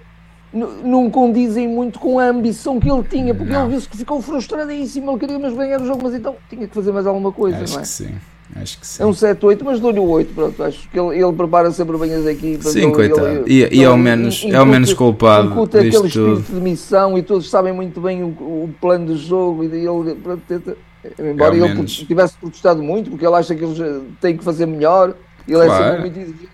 não 0.54 1.10
condizem 1.10 1.68
muito 1.68 1.98
com 2.00 2.20
a 2.20 2.26
ambição 2.26 2.80
que 2.80 2.90
ele 2.90 3.04
tinha, 3.04 3.34
porque 3.34 3.52
Não. 3.52 3.62
ele 3.62 3.72
viu-se 3.72 3.90
que 3.90 3.98
ficou 3.98 4.22
frustradíssimo, 4.22 5.10
ele 5.12 5.20
queria 5.20 5.40
mesmo 5.40 5.58
ganhar 5.58 5.82
o 5.82 5.86
jogo, 5.86 6.02
mas 6.04 6.14
então 6.14 6.36
tinha 6.50 6.68
que 6.68 6.76
fazer 6.76 6.92
mais 6.92 7.08
alguma 7.08 7.32
coisa, 7.32 7.64
Acho 7.64 7.74
não 7.74 7.80
é? 7.80 7.82
que 7.82 7.88
sim. 7.88 8.14
Acho 8.56 8.80
que 8.80 8.86
sim. 8.88 9.02
É 9.02 9.06
um 9.06 9.12
7-8, 9.12 9.62
mas 9.64 9.80
dou-lhe 9.80 10.00
o 10.00 10.08
8, 10.08 10.34
pronto. 10.34 10.64
Acho 10.64 10.90
que 10.90 11.00
ele, 11.00 11.18
ele 11.24 11.34
prepara 11.34 11.72
sempre 11.72 11.98
bem 11.98 12.14
as 12.14 12.26
equipas. 12.26 12.72
Sim, 12.74 12.84
ele- 12.84 12.92
coitado. 12.92 13.28
ele- 13.28 13.44
E- 13.48 13.78
e 13.80 13.84
é 13.84 13.90
o 13.90 13.94
ele 13.94 14.02
menos- 14.02 14.46
é 14.50 14.62
o 14.62 14.66
menos 14.66 14.94
culpado 14.94 15.48
incute 15.50 15.78
aquele 15.78 15.96
espírito 15.96 16.44
tudo. 16.44 16.56
de 16.56 16.62
missão 16.62 17.18
e 17.18 17.24
todos 17.24 17.50
sabem 17.50 17.72
muito 17.74 18.02
bem 18.02 18.24
o, 18.24 18.28
o 18.28 18.76
plano 18.82 19.06
do 19.08 19.18
jogo. 19.18 19.64
E 19.64 19.68
ele, 19.68 20.16
pronto, 20.16 20.42
tenta, 20.48 20.76
embora 21.20 21.56
É 21.56 21.60
ele 21.60 21.68
menos. 21.70 21.96
tivesse 21.98 22.38
protestado 22.38 22.84
muito, 22.84 23.10
porque 23.10 23.26
ele 23.26 23.36
acha 23.36 23.56
que 23.56 23.64
eles 23.64 23.80
eh, 23.80 24.02
têm 24.20 24.36
que 24.38 24.44
fazer 24.44 24.66
melhor, 24.66 25.16
ele 25.48 25.58
é 25.62 25.66
Claro. 25.66 25.84
sempre 25.86 26.00
muito 26.02 26.20
exigente. 26.20 26.50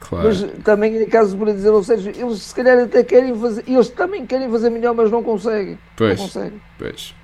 Claro. 0.00 0.26
Mas 0.28 0.46
também 0.64 0.96
é 0.96 1.04
caso 1.06 1.36
para 1.36 1.52
dizer, 1.52 1.70
ou 1.70 1.82
seja, 1.84 2.10
eles 2.10 2.42
se 2.42 2.54
calhar 2.54 2.76
até 2.78 3.04
querem 3.04 3.34
fazer, 3.38 3.62
eles 3.68 3.88
também 3.88 4.26
querem 4.26 4.50
fazer 4.50 4.68
melhor, 4.68 4.94
mas 4.96 5.10
não 5.12 5.22
conseguem. 5.22 5.78
Pois. 5.96 6.18
Não 6.18 6.26
conseguem. 6.26 6.60
Pois. 6.78 7.14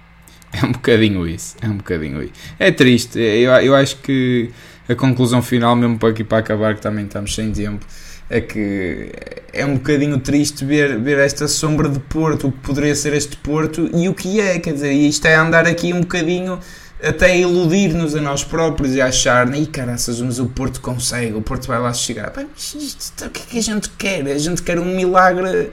É 0.52 0.64
um 0.64 0.72
bocadinho 0.72 1.26
isso. 1.26 1.56
É 1.60 1.66
um 1.66 1.76
bocadinho 1.76 2.22
isso. 2.22 2.32
É 2.58 2.70
triste. 2.70 3.18
Eu, 3.18 3.52
eu 3.52 3.74
acho 3.74 3.96
que 3.98 4.50
a 4.88 4.94
conclusão 4.94 5.42
final, 5.42 5.76
mesmo 5.76 5.98
para 5.98 6.08
aqui 6.08 6.24
para 6.24 6.38
acabar, 6.38 6.74
que 6.74 6.80
também 6.80 7.04
estamos 7.04 7.34
sem 7.34 7.52
tempo, 7.52 7.84
é 8.30 8.40
que 8.40 9.12
é 9.52 9.64
um 9.64 9.74
bocadinho 9.74 10.18
triste 10.18 10.64
ver, 10.64 10.98
ver 10.98 11.18
esta 11.18 11.48
sombra 11.48 11.88
de 11.88 11.98
Porto, 11.98 12.48
o 12.48 12.52
que 12.52 12.58
poderia 12.58 12.94
ser 12.94 13.12
este 13.14 13.36
Porto 13.36 13.90
e 13.94 14.08
o 14.08 14.14
que 14.14 14.40
é. 14.40 14.58
Quer 14.58 14.74
dizer, 14.74 14.92
isto 14.92 15.26
é 15.26 15.34
andar 15.34 15.66
aqui 15.66 15.92
um 15.92 16.00
bocadinho 16.00 16.58
até 17.02 17.38
iludir-nos 17.38 18.14
a 18.16 18.20
nós 18.20 18.42
próprios 18.42 18.94
e 18.94 19.00
achar, 19.00 19.52
e 19.54 19.66
caraças, 19.66 20.20
mas 20.20 20.38
o 20.38 20.46
Porto 20.46 20.80
consegue, 20.80 21.34
o 21.34 21.42
Porto 21.42 21.66
vai 21.68 21.78
lá 21.78 21.92
chegar. 21.92 22.30
Pá, 22.30 22.44
isto, 22.56 23.24
o 23.24 23.30
que 23.30 23.40
é 23.40 23.44
que 23.44 23.58
a 23.58 23.62
gente 23.62 23.88
quer? 23.90 24.26
A 24.26 24.38
gente 24.38 24.62
quer 24.62 24.78
um 24.78 24.96
milagre. 24.96 25.70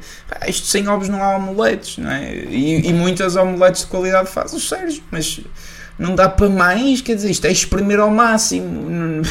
Isto 0.47 0.67
sem 0.67 0.87
ovos 0.87 1.09
não 1.09 1.23
há 1.23 1.37
omeletes, 1.37 1.97
não 1.97 2.11
é? 2.11 2.35
E, 2.35 2.87
e 2.87 2.93
muitas 2.93 3.35
omeletes 3.35 3.81
de 3.81 3.87
qualidade 3.87 4.29
faz 4.29 4.53
o 4.53 4.59
Sérgio, 4.59 5.03
mas 5.09 5.41
não 5.97 6.13
dá 6.13 6.29
para 6.29 6.49
mais, 6.49 7.01
quer 7.01 7.15
dizer, 7.15 7.31
isto 7.31 7.45
é 7.45 7.51
exprimir 7.51 7.99
ao 7.99 8.11
máximo. 8.11 8.89
Não, 8.89 9.21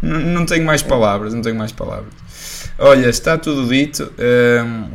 não, 0.00 0.20
não 0.20 0.46
tenho 0.46 0.64
mais 0.64 0.82
palavras, 0.82 1.34
não 1.34 1.42
tenho 1.42 1.56
mais 1.56 1.72
palavras. 1.72 2.12
Olha, 2.78 3.08
está 3.08 3.36
tudo 3.36 3.68
dito. 3.68 4.10
Hum, 4.18 4.86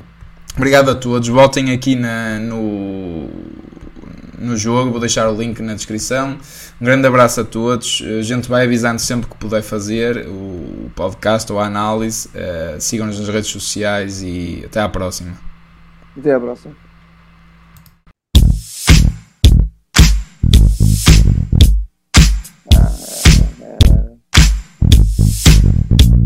obrigado 0.56 0.90
a 0.90 0.96
todos. 0.96 1.28
Voltem 1.28 1.72
aqui 1.72 1.96
na, 1.96 2.40
no, 2.40 3.30
no 4.38 4.56
jogo, 4.56 4.92
vou 4.92 5.00
deixar 5.00 5.30
o 5.30 5.36
link 5.36 5.62
na 5.62 5.74
descrição. 5.74 6.38
Um 6.80 6.86
grande 6.86 7.08
abraço 7.08 7.42
a 7.42 7.44
todos. 7.44 8.04
A 8.20 8.22
gente 8.22 8.48
vai 8.48 8.66
avisando 8.66 9.00
sempre 9.00 9.30
que 9.30 9.36
puder 9.38 9.62
fazer 9.62 10.28
o 10.28 10.92
podcast 10.96 11.52
ou 11.52 11.60
a 11.60 11.66
análise. 11.66 12.28
Uh, 12.30 12.80
Sigam-nos 12.80 13.20
nas 13.20 13.30
redes 13.30 13.50
sociais 13.50 14.22
e 14.22 14.64
até 14.66 14.80
à 14.80 14.90
próxima. 14.90 15.34
Até 16.18 16.34
à 16.34 16.40
próxima. 16.40 16.87